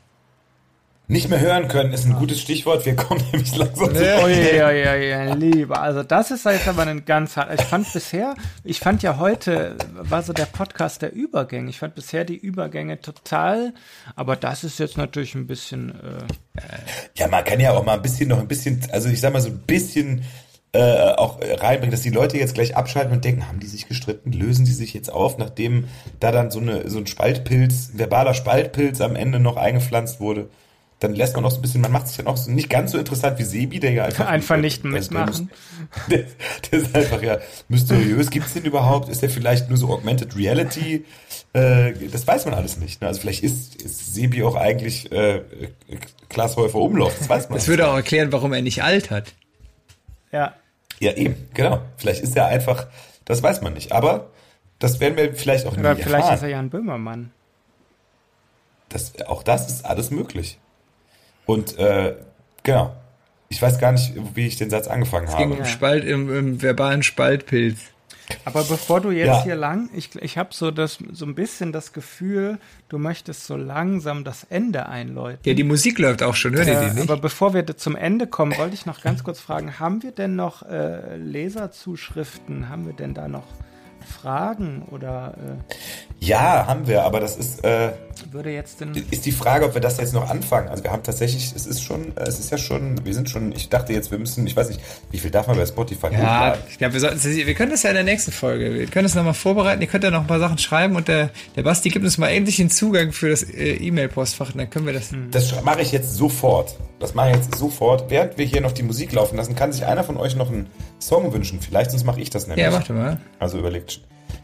Nicht 1.11 1.27
mehr 1.27 1.39
hören 1.39 1.67
können 1.67 1.91
ist 1.91 2.05
ein 2.05 2.13
gutes 2.13 2.39
Stichwort. 2.39 2.85
Wir 2.85 2.95
kommen 2.95 3.23
nämlich 3.31 3.55
langsam 3.55 3.95
zu. 3.95 3.99
Oh 3.99 4.27
ja, 4.27 4.69
ja, 4.69 4.93
ja, 4.93 5.33
lieber. 5.33 5.81
Also 5.81 6.03
das 6.03 6.29
ist 6.29 6.45
jetzt 6.45 6.67
aber 6.67 6.85
ein 6.85 7.03
ganz 7.03 7.35
hart. 7.35 7.59
Ich 7.59 7.65
fand 7.65 7.91
bisher, 7.91 8.35
ich 8.63 8.79
fand 8.79 9.01
ja 9.01 9.17
heute, 9.17 9.75
war 9.95 10.21
so 10.21 10.33
der 10.33 10.45
Podcast 10.45 11.01
der 11.01 11.11
Übergänge. 11.11 11.71
Ich 11.71 11.79
fand 11.79 11.95
bisher 11.95 12.25
die 12.25 12.37
Übergänge 12.37 13.01
total, 13.01 13.73
aber 14.15 14.35
das 14.35 14.63
ist 14.63 14.77
jetzt 14.77 14.97
natürlich 14.97 15.33
ein 15.33 15.47
bisschen. 15.47 15.95
Äh, 15.95 16.59
ja, 17.15 17.27
man 17.27 17.43
kann 17.43 17.59
ja 17.59 17.71
auch 17.71 17.83
mal 17.83 17.95
ein 17.95 18.03
bisschen 18.03 18.29
noch 18.29 18.37
ein 18.37 18.47
bisschen, 18.47 18.79
also 18.91 19.09
ich 19.09 19.19
sag 19.19 19.33
mal 19.33 19.41
so 19.41 19.49
ein 19.49 19.63
bisschen 19.65 20.23
äh, 20.73 21.13
auch 21.13 21.39
reinbringen, 21.41 21.91
dass 21.91 22.01
die 22.01 22.09
Leute 22.09 22.37
jetzt 22.37 22.53
gleich 22.53 22.75
abschalten 22.75 23.11
und 23.11 23.25
denken, 23.25 23.47
haben 23.47 23.59
die 23.59 23.67
sich 23.67 23.87
gestritten, 23.87 24.31
lösen 24.31 24.65
die 24.65 24.73
sich 24.73 24.93
jetzt 24.93 25.11
auf, 25.11 25.37
nachdem 25.37 25.85
da 26.19 26.31
dann 26.31 26.51
so 26.51 26.59
eine 26.59 26.89
so 26.89 26.99
ein 26.99 27.07
Spaltpilz, 27.07 27.91
verbaler 27.95 28.33
Spaltpilz 28.33 29.01
am 29.01 29.15
Ende 29.15 29.39
noch 29.39 29.57
eingepflanzt 29.57 30.19
wurde 30.19 30.49
dann 30.99 31.15
lässt 31.15 31.33
man 31.33 31.43
noch 31.43 31.51
so 31.51 31.57
ein 31.57 31.61
bisschen, 31.61 31.81
man 31.81 31.91
macht 31.91 32.07
sich 32.07 32.17
dann 32.17 32.27
auch 32.27 32.35
so 32.35 32.51
nicht 32.51 32.69
ganz 32.69 32.91
so 32.91 32.97
interessant 32.97 33.39
wie 33.39 33.43
Sebi, 33.43 33.79
der 33.79 33.91
ja 33.91 34.05
einfach. 34.05 34.27
Einfach 34.27 34.57
nicht 34.57 34.83
mitmachen. 34.83 35.49
Der, 36.09 36.25
der, 36.69 36.79
ist 36.79 36.95
einfach 36.95 37.23
ja 37.23 37.39
mysteriös. 37.67 38.29
Gibt 38.29 38.45
es 38.45 38.53
den 38.53 38.63
überhaupt? 38.63 39.09
Ist 39.09 39.23
der 39.23 39.29
vielleicht 39.31 39.69
nur 39.69 39.77
so 39.77 39.89
Augmented 39.89 40.37
Reality? 40.37 41.03
Äh, 41.53 41.93
das 42.11 42.27
weiß 42.27 42.45
man 42.45 42.53
alles 42.53 42.77
nicht. 42.77 43.01
Ne? 43.01 43.07
Also 43.07 43.21
vielleicht 43.21 43.43
ist, 43.43 43.81
ist 43.81 44.13
Sebi 44.13 44.43
auch 44.43 44.55
eigentlich 44.55 45.11
äh, 45.11 45.41
Klaas 46.27 46.57
Häufer 46.57 46.77
Umlauf. 46.77 47.17
Das 47.17 47.27
weiß 47.27 47.49
man. 47.49 47.57
Das 47.57 47.67
würde 47.67 47.87
auch 47.87 47.95
erklären, 47.95 48.31
warum 48.31 48.53
er 48.53 48.61
nicht 48.61 48.83
alt 48.83 49.09
hat. 49.09 49.33
Ja. 50.31 50.53
Ja, 50.99 51.13
eben, 51.13 51.49
genau. 51.53 51.81
Vielleicht 51.97 52.21
ist 52.21 52.35
er 52.35 52.47
einfach, 52.47 52.87
das 53.25 53.41
weiß 53.41 53.61
man 53.61 53.73
nicht. 53.73 53.91
Aber 53.91 54.27
das 54.79 54.99
werden 54.99 55.17
wir 55.17 55.33
vielleicht 55.33 55.65
auch 55.65 55.77
Oder 55.77 55.93
nie 55.93 56.01
vielleicht 56.01 56.15
erfahren. 56.21 56.35
ist 56.35 56.43
er 56.43 56.49
ja 56.49 56.59
ein 56.59 56.69
Böhmermann. 56.69 57.31
Das, 58.89 59.13
auch 59.27 59.43
das 59.43 59.69
ist 59.69 59.85
alles 59.85 60.11
möglich. 60.11 60.59
Und 61.45 61.77
äh, 61.77 62.15
genau. 62.63 62.95
Ich 63.49 63.61
weiß 63.61 63.79
gar 63.79 63.91
nicht, 63.91 64.13
wie 64.35 64.45
ich 64.45 64.57
den 64.57 64.69
Satz 64.69 64.87
angefangen 64.87 65.27
es 65.27 65.33
habe. 65.33 65.47
Ging 65.47 65.57
um 65.57 65.65
Spalt, 65.65 66.03
im, 66.03 66.35
im 66.35 66.61
verbalen 66.61 67.01
Spaltpilz. 67.01 67.79
Aber 68.45 68.63
bevor 68.63 69.01
du 69.01 69.11
jetzt 69.11 69.27
ja. 69.27 69.43
hier 69.43 69.55
lang, 69.55 69.89
ich, 69.93 70.15
ich 70.15 70.37
habe 70.37 70.49
so 70.51 70.71
das 70.71 70.99
so 71.11 71.25
ein 71.25 71.35
bisschen 71.35 71.71
das 71.71 71.93
Gefühl, 71.93 72.59
du 72.87 72.97
möchtest 72.97 73.45
so 73.45 73.55
langsam 73.55 74.23
das 74.23 74.45
Ende 74.49 74.87
einläuten. 74.87 75.41
Ja, 75.43 75.53
die 75.53 75.63
Musik 75.63 75.99
läuft 75.99 76.23
auch 76.23 76.35
schon, 76.35 76.55
hört 76.55 76.67
äh, 76.67 76.73
ihr 76.73 76.89
die 76.89 76.95
nicht? 76.95 77.09
Aber 77.09 77.19
bevor 77.19 77.53
wir 77.53 77.65
zum 77.77 77.95
Ende 77.95 78.27
kommen, 78.27 78.57
wollte 78.57 78.73
ich 78.73 78.85
noch 78.85 79.01
ganz 79.01 79.23
kurz 79.23 79.39
fragen, 79.39 79.79
haben 79.79 80.03
wir 80.03 80.11
denn 80.11 80.35
noch 80.35 80.63
äh, 80.63 81.17
Leserzuschriften? 81.17 82.69
Haben 82.69 82.85
wir 82.85 82.93
denn 82.93 83.13
da 83.13 83.27
noch 83.27 83.47
Fragen 84.05 84.83
oder? 84.91 85.35
Äh 85.37 86.25
ja, 86.25 86.67
haben 86.67 86.87
wir, 86.87 87.03
aber 87.03 87.19
das 87.19 87.37
ist. 87.37 87.63
Würde 88.31 88.51
jetzt 88.51 88.81
denn 88.81 88.93
ist 89.11 89.25
die 89.25 89.31
Frage, 89.31 89.65
ob 89.65 89.73
wir 89.73 89.81
das 89.81 89.97
jetzt 89.97 90.13
noch 90.13 90.29
anfangen. 90.29 90.67
Also 90.67 90.83
wir 90.83 90.91
haben 90.91 91.03
tatsächlich, 91.03 91.53
es 91.55 91.65
ist 91.65 91.83
schon, 91.83 92.13
es 92.15 92.39
ist 92.39 92.51
ja 92.51 92.57
schon, 92.57 93.03
wir 93.05 93.13
sind 93.13 93.29
schon. 93.29 93.51
Ich 93.51 93.69
dachte 93.69 93.93
jetzt, 93.93 94.11
wir 94.11 94.19
müssen, 94.19 94.45
ich 94.47 94.55
weiß 94.55 94.69
nicht, 94.69 94.81
wie 95.11 95.17
viel 95.17 95.31
darf 95.31 95.47
man 95.47 95.57
bei 95.57 95.65
Spotify? 95.65 96.07
Ja, 96.11 96.57
ich 96.69 96.77
glaube, 96.77 96.93
wir 96.93 96.99
sollten, 96.99 97.23
wir 97.23 97.53
können 97.53 97.71
das 97.71 97.83
ja 97.83 97.89
in 97.89 97.95
der 97.95 98.03
nächsten 98.03 98.31
Folge. 98.31 98.73
Wir 98.73 98.87
können 98.87 99.03
das 99.03 99.15
nochmal 99.15 99.33
vorbereiten. 99.33 99.81
Ihr 99.81 99.87
könnt 99.87 100.03
ja 100.03 100.11
noch 100.11 100.21
ein 100.21 100.27
paar 100.27 100.39
Sachen 100.39 100.57
schreiben 100.57 100.95
und 100.95 101.07
der, 101.07 101.29
der 101.55 101.63
Basti 101.63 101.89
gibt 101.89 102.05
uns 102.05 102.17
mal 102.17 102.29
endlich 102.29 102.57
den 102.57 102.69
Zugang 102.69 103.11
für 103.11 103.29
das 103.29 103.43
äh, 103.43 103.75
E-Mail-Postfach. 103.75 104.51
Dann 104.53 104.69
können 104.69 104.85
wir 104.85 104.93
das. 104.93 105.09
Das 105.31 105.61
mache 105.63 105.81
ich 105.81 105.91
jetzt 105.91 106.13
sofort. 106.13 106.77
Das 106.99 107.13
mache 107.13 107.29
ich 107.29 107.35
jetzt 107.37 107.55
sofort. 107.55 108.09
Während 108.09 108.37
wir 108.37 108.45
hier 108.45 108.61
noch 108.61 108.71
die 108.71 108.83
Musik 108.83 109.13
laufen 109.13 109.37
lassen, 109.37 109.55
kann 109.55 109.71
sich 109.71 109.85
einer 109.85 110.03
von 110.03 110.17
euch 110.17 110.35
noch 110.35 110.49
einen 110.49 110.67
Song 110.99 111.31
wünschen. 111.33 111.61
Vielleicht, 111.61 111.91
sonst 111.91 112.03
mache 112.03 112.21
ich 112.21 112.29
das 112.29 112.47
nämlich. 112.47 112.63
Ja, 112.63 112.71
mach 112.71 112.87
mal. 112.89 113.19
Also 113.39 113.57
überlegt. 113.57 114.01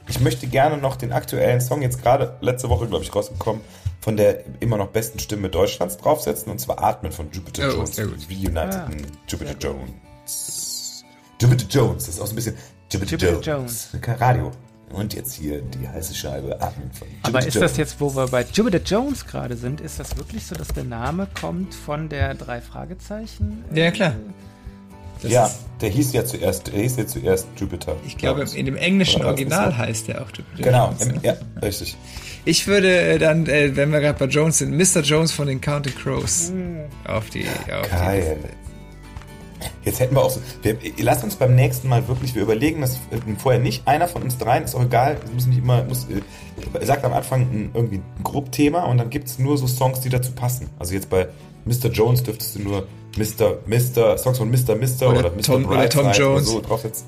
Ich 0.08 0.20
möchte 0.20 0.48
gerne 0.48 0.78
noch 0.78 0.96
den 0.96 1.12
aktuellen 1.12 1.62
Song, 1.62 1.82
jetzt 1.82 2.02
gerade 2.02 2.38
letzte 2.42 2.70
Woche, 2.70 2.88
glaube 2.88 3.04
ich, 3.04 3.16
rausgekommen, 3.16 3.62
von 4.02 4.18
der 4.18 4.44
immer 4.60 4.78
noch 4.78 4.90
besten 4.90 5.20
Stimme 5.20 5.50
Deutschlands 5.50 5.98
draufsetzen, 5.98 6.52
und 6.52 6.60
zwar 6.60 6.84
Atmen 6.84 7.12
von 7.12 7.32
Jupiter 7.32 7.70
oh, 7.70 7.78
Jones. 7.78 8.00
Reunited 8.00 8.76
ah, 8.76 8.90
Jupiter 9.28 9.56
Jones. 9.60 11.04
Jupiter 11.42 11.66
Jones, 11.70 12.06
das 12.06 12.16
ist 12.16 12.22
auch 12.22 12.28
so 12.28 12.34
ein 12.34 12.36
bisschen 12.36 12.56
Jupiter, 12.92 13.12
Jupiter 13.18 13.42
Jones. 13.42 13.90
Jones. 13.92 14.22
Radio. 14.22 14.52
Und 14.92 15.14
jetzt 15.16 15.34
hier 15.34 15.62
die 15.62 15.88
heiße 15.88 16.14
Scheibe 16.14 16.62
Atmen 16.62 16.92
von 16.92 17.08
Jupiter 17.08 17.28
Aber 17.28 17.40
ist 17.40 17.56
Jones. 17.56 17.72
das 17.72 17.78
jetzt, 17.78 18.00
wo 18.00 18.16
wir 18.16 18.28
bei 18.28 18.46
Jupiter 18.54 18.78
Jones 18.78 19.26
gerade 19.26 19.58
sind, 19.58 19.82
ist 19.82 20.00
das 20.00 20.16
wirklich 20.16 20.46
so, 20.46 20.56
dass 20.56 20.68
der 20.70 20.84
Name 20.84 21.28
kommt 21.40 21.74
von 21.74 22.08
der 22.08 22.36
drei 22.36 22.62
Fragezeichen? 22.62 23.66
Ja, 23.74 23.90
klar. 23.92 24.12
Äh, 24.12 24.14
das 25.24 25.32
ja, 25.32 25.52
der 25.82 25.90
hieß 25.90 26.14
ja 26.14 26.26
zuerst, 26.26 26.68
der 26.68 26.80
hieß 26.80 26.98
ja 26.98 27.08
zuerst 27.08 27.48
Jupiter. 27.58 27.96
Ich 28.06 28.18
glaube, 28.18 28.46
in 28.54 28.66
dem 28.66 28.78
englischen 28.78 29.24
Original 29.24 29.78
heißt 29.78 30.08
der 30.08 30.22
auch 30.22 30.30
Jupiter. 30.30 30.64
Genau, 30.64 30.94
im, 31.00 31.22
ja, 31.22 31.36
richtig. 31.62 31.98
Ich 32.46 32.68
würde 32.68 32.98
äh, 32.98 33.18
dann, 33.18 33.48
äh, 33.48 33.76
wenn 33.76 33.92
wir 33.92 34.00
gerade 34.00 34.20
bei 34.20 34.26
Jones 34.26 34.60
sind, 34.60 34.72
Mr. 34.72 35.02
Jones 35.02 35.32
von 35.32 35.48
den 35.48 35.62
Counting 35.62 35.96
Crows 35.96 36.52
mhm. 36.52 36.86
auf 37.06 37.30
die. 37.30 37.46
Auf 37.72 37.90
Geil. 37.90 38.38
Die 38.42 38.66
Jetzt 39.84 40.00
hätten 40.00 40.16
wir 40.16 40.24
auch 40.24 40.30
so. 40.30 40.42
Wir, 40.62 40.78
lasst 41.00 41.24
uns 41.24 41.36
beim 41.36 41.56
nächsten 41.56 41.88
Mal 41.88 42.08
wirklich, 42.08 42.36
wir 42.36 42.42
überlegen 42.42 42.82
das 42.82 42.96
äh, 43.12 43.20
vorher 43.38 43.62
nicht. 43.62 43.88
Einer 43.88 44.08
von 44.08 44.24
uns 44.24 44.38
dreien 44.38 44.64
ist 44.64 44.76
auch 44.76 44.84
egal, 44.84 45.18
es 45.24 45.32
muss 45.32 45.48
nicht 45.48 45.60
immer, 45.60 45.84
muss, 45.84 46.08
äh, 46.10 46.86
sagt 46.86 47.04
am 47.06 47.14
Anfang 47.14 47.42
ein, 47.42 47.72
irgendwie 47.74 47.98
ein 47.98 48.24
Grobthema 48.24 48.84
und 48.84 48.98
dann 48.98 49.10
gibt 49.10 49.28
es 49.28 49.40
nur 49.40 49.58
so 49.58 49.68
Songs, 49.68 50.02
die 50.02 50.10
dazu 50.10 50.32
passen. 50.32 50.70
Also 50.80 50.94
jetzt 50.94 51.10
bei 51.10 51.28
Mr. 51.66 51.90
Jones 51.92 52.24
dürftest 52.24 52.56
du 52.56 52.60
nur 52.62 52.88
Mr. 53.18 53.58
Mr. 53.66 54.18
Songs 54.18 54.38
von 54.38 54.50
Mr. 54.50 54.76
Mr. 54.76 55.10
oder, 55.10 55.20
oder 55.20 55.32
Mr. 55.32 55.42
Tom, 55.42 55.66
oder 55.66 55.90
Tom 55.90 56.12
Jones. 56.12 56.50
Oder 56.50 56.68
so. 56.78 57.04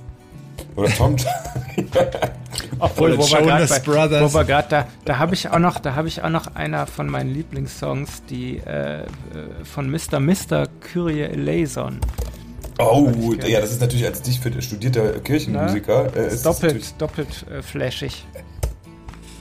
Oder 0.76 0.90
Tom 0.90 1.16
Obwohl, 2.80 3.18
wo 3.18 3.24
wir 3.24 4.44
gerade 4.46 4.68
da, 4.70 4.88
da 5.06 5.18
habe 5.18 5.34
ich 5.34 5.50
auch 5.50 5.60
noch, 5.60 5.80
da 5.80 5.96
habe 5.96 6.08
ich 6.08 6.24
auch 6.24 6.30
noch 6.30 6.56
einer 6.56 6.86
von 6.88 7.08
meinen 7.08 7.34
Lieblingssongs, 7.34 8.24
die 8.30 8.58
äh, 8.58 9.02
äh 9.02 9.06
von 9.64 9.90
Mr. 9.90 10.20
Mr. 10.20 10.68
Kyrie 10.82 11.22
Eleison. 11.22 12.00
Oh, 12.80 13.12
ja, 13.48 13.60
das 13.60 13.72
ist 13.72 13.82
natürlich 13.82 14.06
als 14.06 14.22
dich 14.22 14.40
für 14.40 14.62
studierter 14.62 15.20
Kirchenmusiker. 15.20 16.16
Äh, 16.16 16.28
ist 16.28 16.46
doppelt, 16.46 16.94
doppelt 17.00 17.46
äh, 17.50 17.64
flashig. 17.64 18.26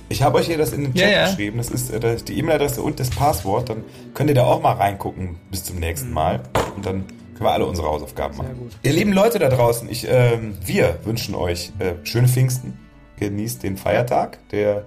Ich 0.09 0.22
habe 0.22 0.38
euch 0.38 0.46
hier 0.46 0.59
das 0.59 0.72
in 0.72 0.82
den 0.82 0.94
Chat 0.94 1.11
ja, 1.11 1.18
ja. 1.18 1.26
geschrieben. 1.26 1.59
Das 1.59 1.70
ist 1.70 1.90
äh, 1.90 2.16
die 2.16 2.38
E-Mail-Adresse 2.38 2.82
und 2.82 3.00
das 3.00 3.11
Passwort. 3.11 3.68
Dann 3.68 3.84
könnt 4.14 4.30
ihr 4.30 4.34
da 4.34 4.44
auch 4.44 4.62
mal 4.62 4.72
reingucken 4.72 5.36
bis 5.50 5.64
zum 5.64 5.78
nächsten 5.78 6.09
mhm. 6.09 6.14
Mal. 6.14 6.40
Und 6.76 6.86
dann 6.86 7.04
können 7.34 7.48
wir 7.48 7.52
alle 7.52 7.66
unsere 7.66 7.88
Hausaufgaben 7.88 8.36
machen. 8.36 8.70
Ihr 8.82 8.92
lieben 8.92 9.12
Leute 9.12 9.38
da 9.38 9.48
draußen, 9.48 9.90
ich, 9.90 10.09
äh, 10.09 10.38
wir 10.64 10.98
wünschen 11.04 11.34
euch 11.34 11.72
äh, 11.78 11.94
schöne 12.04 12.28
Pfingsten. 12.28 12.78
Genießt 13.18 13.62
den 13.62 13.76
Feiertag. 13.76 14.38
Der 14.50 14.86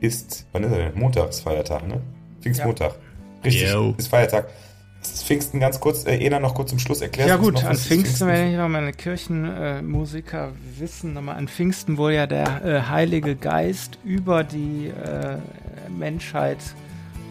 ist, 0.00 0.46
wann 0.52 0.64
ist 0.64 0.72
er 0.72 0.78
denn? 0.78 0.98
Montag 0.98 1.30
ist 1.30 1.40
Feiertag, 1.40 1.86
ne? 1.86 2.00
Pfingstmontag. 2.40 2.92
Ja. 2.92 3.42
Richtig, 3.44 3.70
Yo. 3.70 3.94
ist 3.96 4.08
Feiertag. 4.08 4.48
Pfingsten 5.08 5.60
ganz 5.60 5.80
kurz. 5.80 6.04
Äh, 6.06 6.18
Ena 6.18 6.40
noch 6.40 6.54
kurz 6.54 6.70
zum 6.70 6.78
Schluss 6.78 7.00
erklärt. 7.00 7.28
Ja 7.28 7.36
gut, 7.36 7.54
noch, 7.54 7.64
an 7.64 7.76
Pfingsten, 7.76 8.04
Pfingsten, 8.04 8.28
wenn 8.28 8.50
ich 8.50 8.56
noch 8.56 8.68
meine 8.68 8.92
Kirchenmusiker 8.92 10.48
äh, 10.48 10.80
wissen, 10.80 11.12
nochmal 11.14 11.36
an 11.36 11.48
Pfingsten 11.48 11.96
wurde 11.96 12.16
ja 12.16 12.26
der 12.26 12.64
äh, 12.64 12.82
Heilige 12.82 13.36
Geist 13.36 13.98
über 14.04 14.44
die 14.44 14.88
äh, 14.88 15.38
Menschheit 15.90 16.58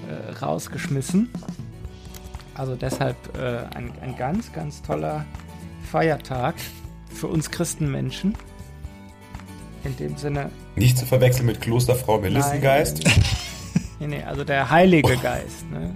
äh, 0.08 0.32
rausgeschmissen. 0.44 1.30
Also 2.56 2.76
deshalb 2.76 3.16
äh, 3.38 3.76
ein, 3.76 3.92
ein 4.02 4.16
ganz, 4.18 4.54
ganz 4.54 4.82
toller 4.82 5.26
Feiertag 5.92 6.56
für 7.10 7.28
uns 7.28 7.50
Christenmenschen. 7.50 8.36
In 9.84 9.98
dem 9.98 10.18
Sinne. 10.18 10.50
Nicht 10.76 10.98
zu 10.98 11.06
verwechseln 11.06 11.46
mit 11.46 11.62
Klosterfrau 11.62 12.20
Melissengeist. 12.20 13.04
nee, 14.00 14.08
nee, 14.08 14.24
also 14.24 14.44
der 14.44 14.70
Heilige 14.70 15.18
Geist. 15.18 15.70
Ne? 15.70 15.94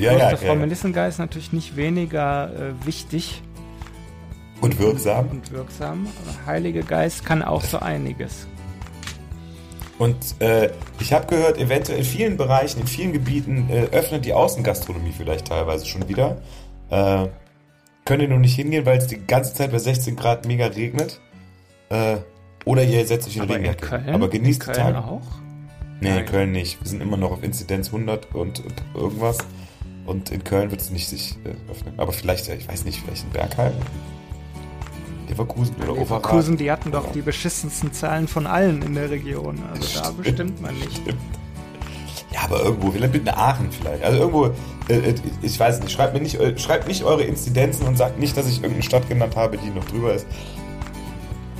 Ja, 0.00 0.16
ja, 0.16 0.36
Frau 0.36 0.46
ja, 0.46 0.54
Melissengeist 0.54 1.18
natürlich 1.18 1.52
nicht 1.52 1.76
weniger 1.76 2.50
äh, 2.54 2.86
wichtig. 2.86 3.42
Und 4.60 4.78
wirksam. 4.78 5.28
Und 5.28 5.52
wirksam. 5.52 6.06
Heilige 6.46 6.82
Geist 6.82 7.24
kann 7.24 7.42
auch 7.42 7.62
so 7.62 7.78
einiges. 7.78 8.46
Und 9.98 10.40
äh, 10.40 10.70
ich 10.98 11.12
habe 11.12 11.26
gehört, 11.26 11.58
eventuell 11.58 11.98
in 11.98 12.04
vielen 12.04 12.36
Bereichen, 12.38 12.80
in 12.80 12.86
vielen 12.86 13.12
Gebieten 13.12 13.68
äh, 13.68 13.82
öffnet 13.92 14.24
die 14.24 14.32
Außengastronomie 14.32 15.12
vielleicht 15.14 15.48
teilweise 15.48 15.84
schon 15.84 16.08
wieder. 16.08 16.40
Äh, 16.88 17.26
könnt 18.06 18.22
ihr 18.22 18.28
nur 18.28 18.38
nicht 18.38 18.56
hingehen, 18.56 18.86
weil 18.86 18.96
es 18.96 19.06
die 19.08 19.18
ganze 19.26 19.52
Zeit 19.52 19.72
bei 19.72 19.78
16 19.78 20.16
Grad 20.16 20.46
mega 20.46 20.66
regnet. 20.66 21.20
Äh, 21.90 22.16
oder 22.64 22.82
ihr 22.82 23.06
setzt 23.06 23.28
euch 23.28 23.36
in 23.36 23.46
den 23.46 23.66
Regen. 23.66 24.14
Aber 24.14 24.28
genießt 24.28 24.66
in 24.66 24.72
Köln 24.72 24.86
den 24.86 24.94
Tag. 24.94 25.04
auch? 25.04 25.22
Nee, 26.00 26.20
in 26.20 26.26
Köln 26.26 26.52
nicht. 26.52 26.80
Wir 26.80 26.88
sind 26.88 27.02
immer 27.02 27.18
noch 27.18 27.32
auf 27.32 27.42
Inzidenz 27.42 27.88
100 27.88 28.34
und 28.34 28.62
irgendwas. 28.94 29.38
Und 30.06 30.30
in 30.30 30.42
Köln 30.44 30.70
wird 30.70 30.80
es 30.80 30.90
nicht 30.90 31.08
sich 31.08 31.36
äh, 31.44 31.50
öffnen. 31.70 31.94
Aber 31.98 32.12
vielleicht, 32.12 32.48
ich 32.48 32.68
weiß 32.68 32.84
nicht, 32.84 33.00
vielleicht 33.00 33.24
in 33.24 33.30
Bergheim. 33.30 33.72
Leverkusen 35.28 35.76
oder 35.76 35.94
Leverkusen, 35.94 36.56
die 36.56 36.70
hatten 36.70 36.90
doch 36.90 37.12
die 37.12 37.22
beschissensten 37.22 37.92
Zahlen 37.92 38.26
von 38.26 38.46
allen 38.46 38.82
in 38.82 38.94
der 38.94 39.10
Region. 39.10 39.62
Also 39.72 40.00
da 40.00 40.10
bestimmt 40.10 40.60
man 40.60 40.74
nicht. 40.74 40.96
Stimmt. 40.96 41.20
Ja, 42.32 42.42
aber 42.44 42.62
irgendwo, 42.62 42.92
vielleicht 42.92 43.12
mit 43.12 43.28
Aachen 43.28 43.70
vielleicht. 43.72 44.04
Also 44.04 44.18
irgendwo, 44.18 44.46
äh, 44.88 45.10
äh, 45.10 45.14
ich 45.42 45.58
weiß 45.58 45.80
nicht, 45.80 45.90
schreibt 45.90 46.14
mir 46.14 46.20
nicht, 46.20 46.36
äh, 46.36 46.56
schreibt 46.58 46.86
nicht 46.86 47.04
eure 47.04 47.22
Inzidenzen 47.22 47.86
und 47.86 47.96
sagt 47.96 48.18
nicht, 48.18 48.36
dass 48.36 48.46
ich 48.46 48.56
irgendeine 48.56 48.82
Stadt 48.82 49.08
genannt 49.08 49.36
habe, 49.36 49.56
die 49.58 49.70
noch 49.70 49.84
drüber 49.84 50.14
ist. 50.14 50.26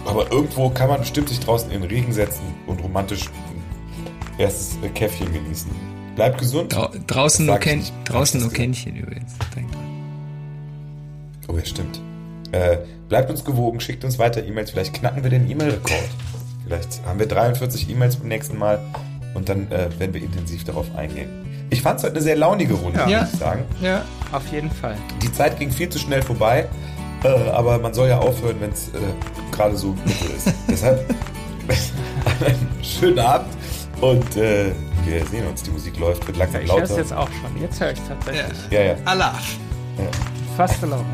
Aber 0.05 0.31
irgendwo 0.31 0.71
kann 0.71 0.89
man 0.89 1.01
bestimmt 1.01 1.29
sich 1.29 1.41
draußen 1.41 1.71
in 1.71 1.83
den 1.83 1.91
Regen 1.91 2.13
setzen 2.13 2.43
und 2.67 2.83
romantisch 2.83 3.27
ein 3.27 4.39
erstes 4.39 4.79
äh, 4.83 4.89
Käffchen 4.89 5.33
genießen. 5.33 5.71
Bleibt 6.17 6.39
gesund. 6.39 6.75
Drau 6.75 6.91
draußen 7.07 7.47
nur, 7.47 7.59
Ken 7.59 7.79
nicht. 7.79 7.93
draußen 8.05 8.41
nur 8.41 8.53
Kännchen 8.53 8.97
übrigens. 8.97 9.33
Denk 9.57 9.71
dran. 9.73 9.81
Oh 11.49 11.57
ja, 11.57 11.65
stimmt. 11.65 12.01
Äh, 12.53 12.79
bleibt 13.09 13.31
uns 13.31 13.45
gewogen, 13.45 13.81
schickt 13.81 14.05
uns 14.05 14.19
weiter 14.19 14.45
E-Mails. 14.45 14.71
Vielleicht 14.73 14.95
knacken 14.95 15.23
wir 15.23 15.31
den 15.31 15.51
E-Mail-Rekord. 15.51 16.09
Vielleicht 16.67 17.01
haben 17.07 17.19
wir 17.19 17.27
43 17.27 17.89
E-Mails 17.91 18.17
beim 18.17 18.29
nächsten 18.29 18.59
Mal 18.59 18.79
und 19.35 19.49
dann 19.49 19.71
äh, 19.71 19.89
werden 19.99 20.13
wir 20.15 20.23
intensiv 20.23 20.65
darauf 20.65 20.87
eingehen. 20.97 21.29
Ich 21.71 21.83
fand 21.83 21.99
es 21.99 22.05
heute 22.05 22.15
eine 22.17 22.23
sehr 22.23 22.37
launige 22.37 22.75
Runde, 22.75 23.01
Ja. 23.09 23.21
muss 23.23 23.33
ich 23.33 23.39
sagen. 23.39 23.63
Ja. 23.81 24.05
Auf 24.33 24.47
jeden 24.53 24.71
Fall. 24.71 24.97
Die 25.23 25.33
Zeit 25.33 25.59
ging 25.59 25.71
viel 25.71 25.89
zu 25.89 25.99
schnell 26.01 26.23
vorbei, 26.23 26.69
äh, 27.25 27.29
aber 27.51 27.79
man 27.79 27.95
soll 27.95 28.09
ja 28.09 28.19
aufhören, 28.19 28.57
wenn 28.61 28.71
es 28.71 28.89
äh, 28.89 28.93
gerade 29.53 29.77
so 29.77 29.95
mittel 30.05 30.31
ist. 30.37 30.53
Deshalb 30.69 31.09
einen 32.45 32.69
schönen 32.83 33.19
Abend 33.21 33.49
und 34.01 34.37
äh, 34.37 34.73
wir 35.05 35.25
sehen 35.27 35.47
uns. 35.47 35.63
Die 35.63 35.71
Musik 35.71 35.99
läuft, 35.99 36.27
wird 36.27 36.37
langsam 36.37 36.63
Ich 36.63 36.71
höre 36.73 36.83
es 36.83 36.91
lauter. 36.91 37.03
jetzt 37.03 37.13
auch 37.13 37.29
schon. 37.29 37.61
Jetzt 37.61 37.81
höre 37.81 37.93
ich 37.93 37.99
es 37.99 38.09
tatsächlich. 38.09 38.59
Ja, 38.71 38.81
ja. 38.83 38.95
Allah. 39.05 39.35
Fast 40.57 40.75
verloren. 40.77 41.05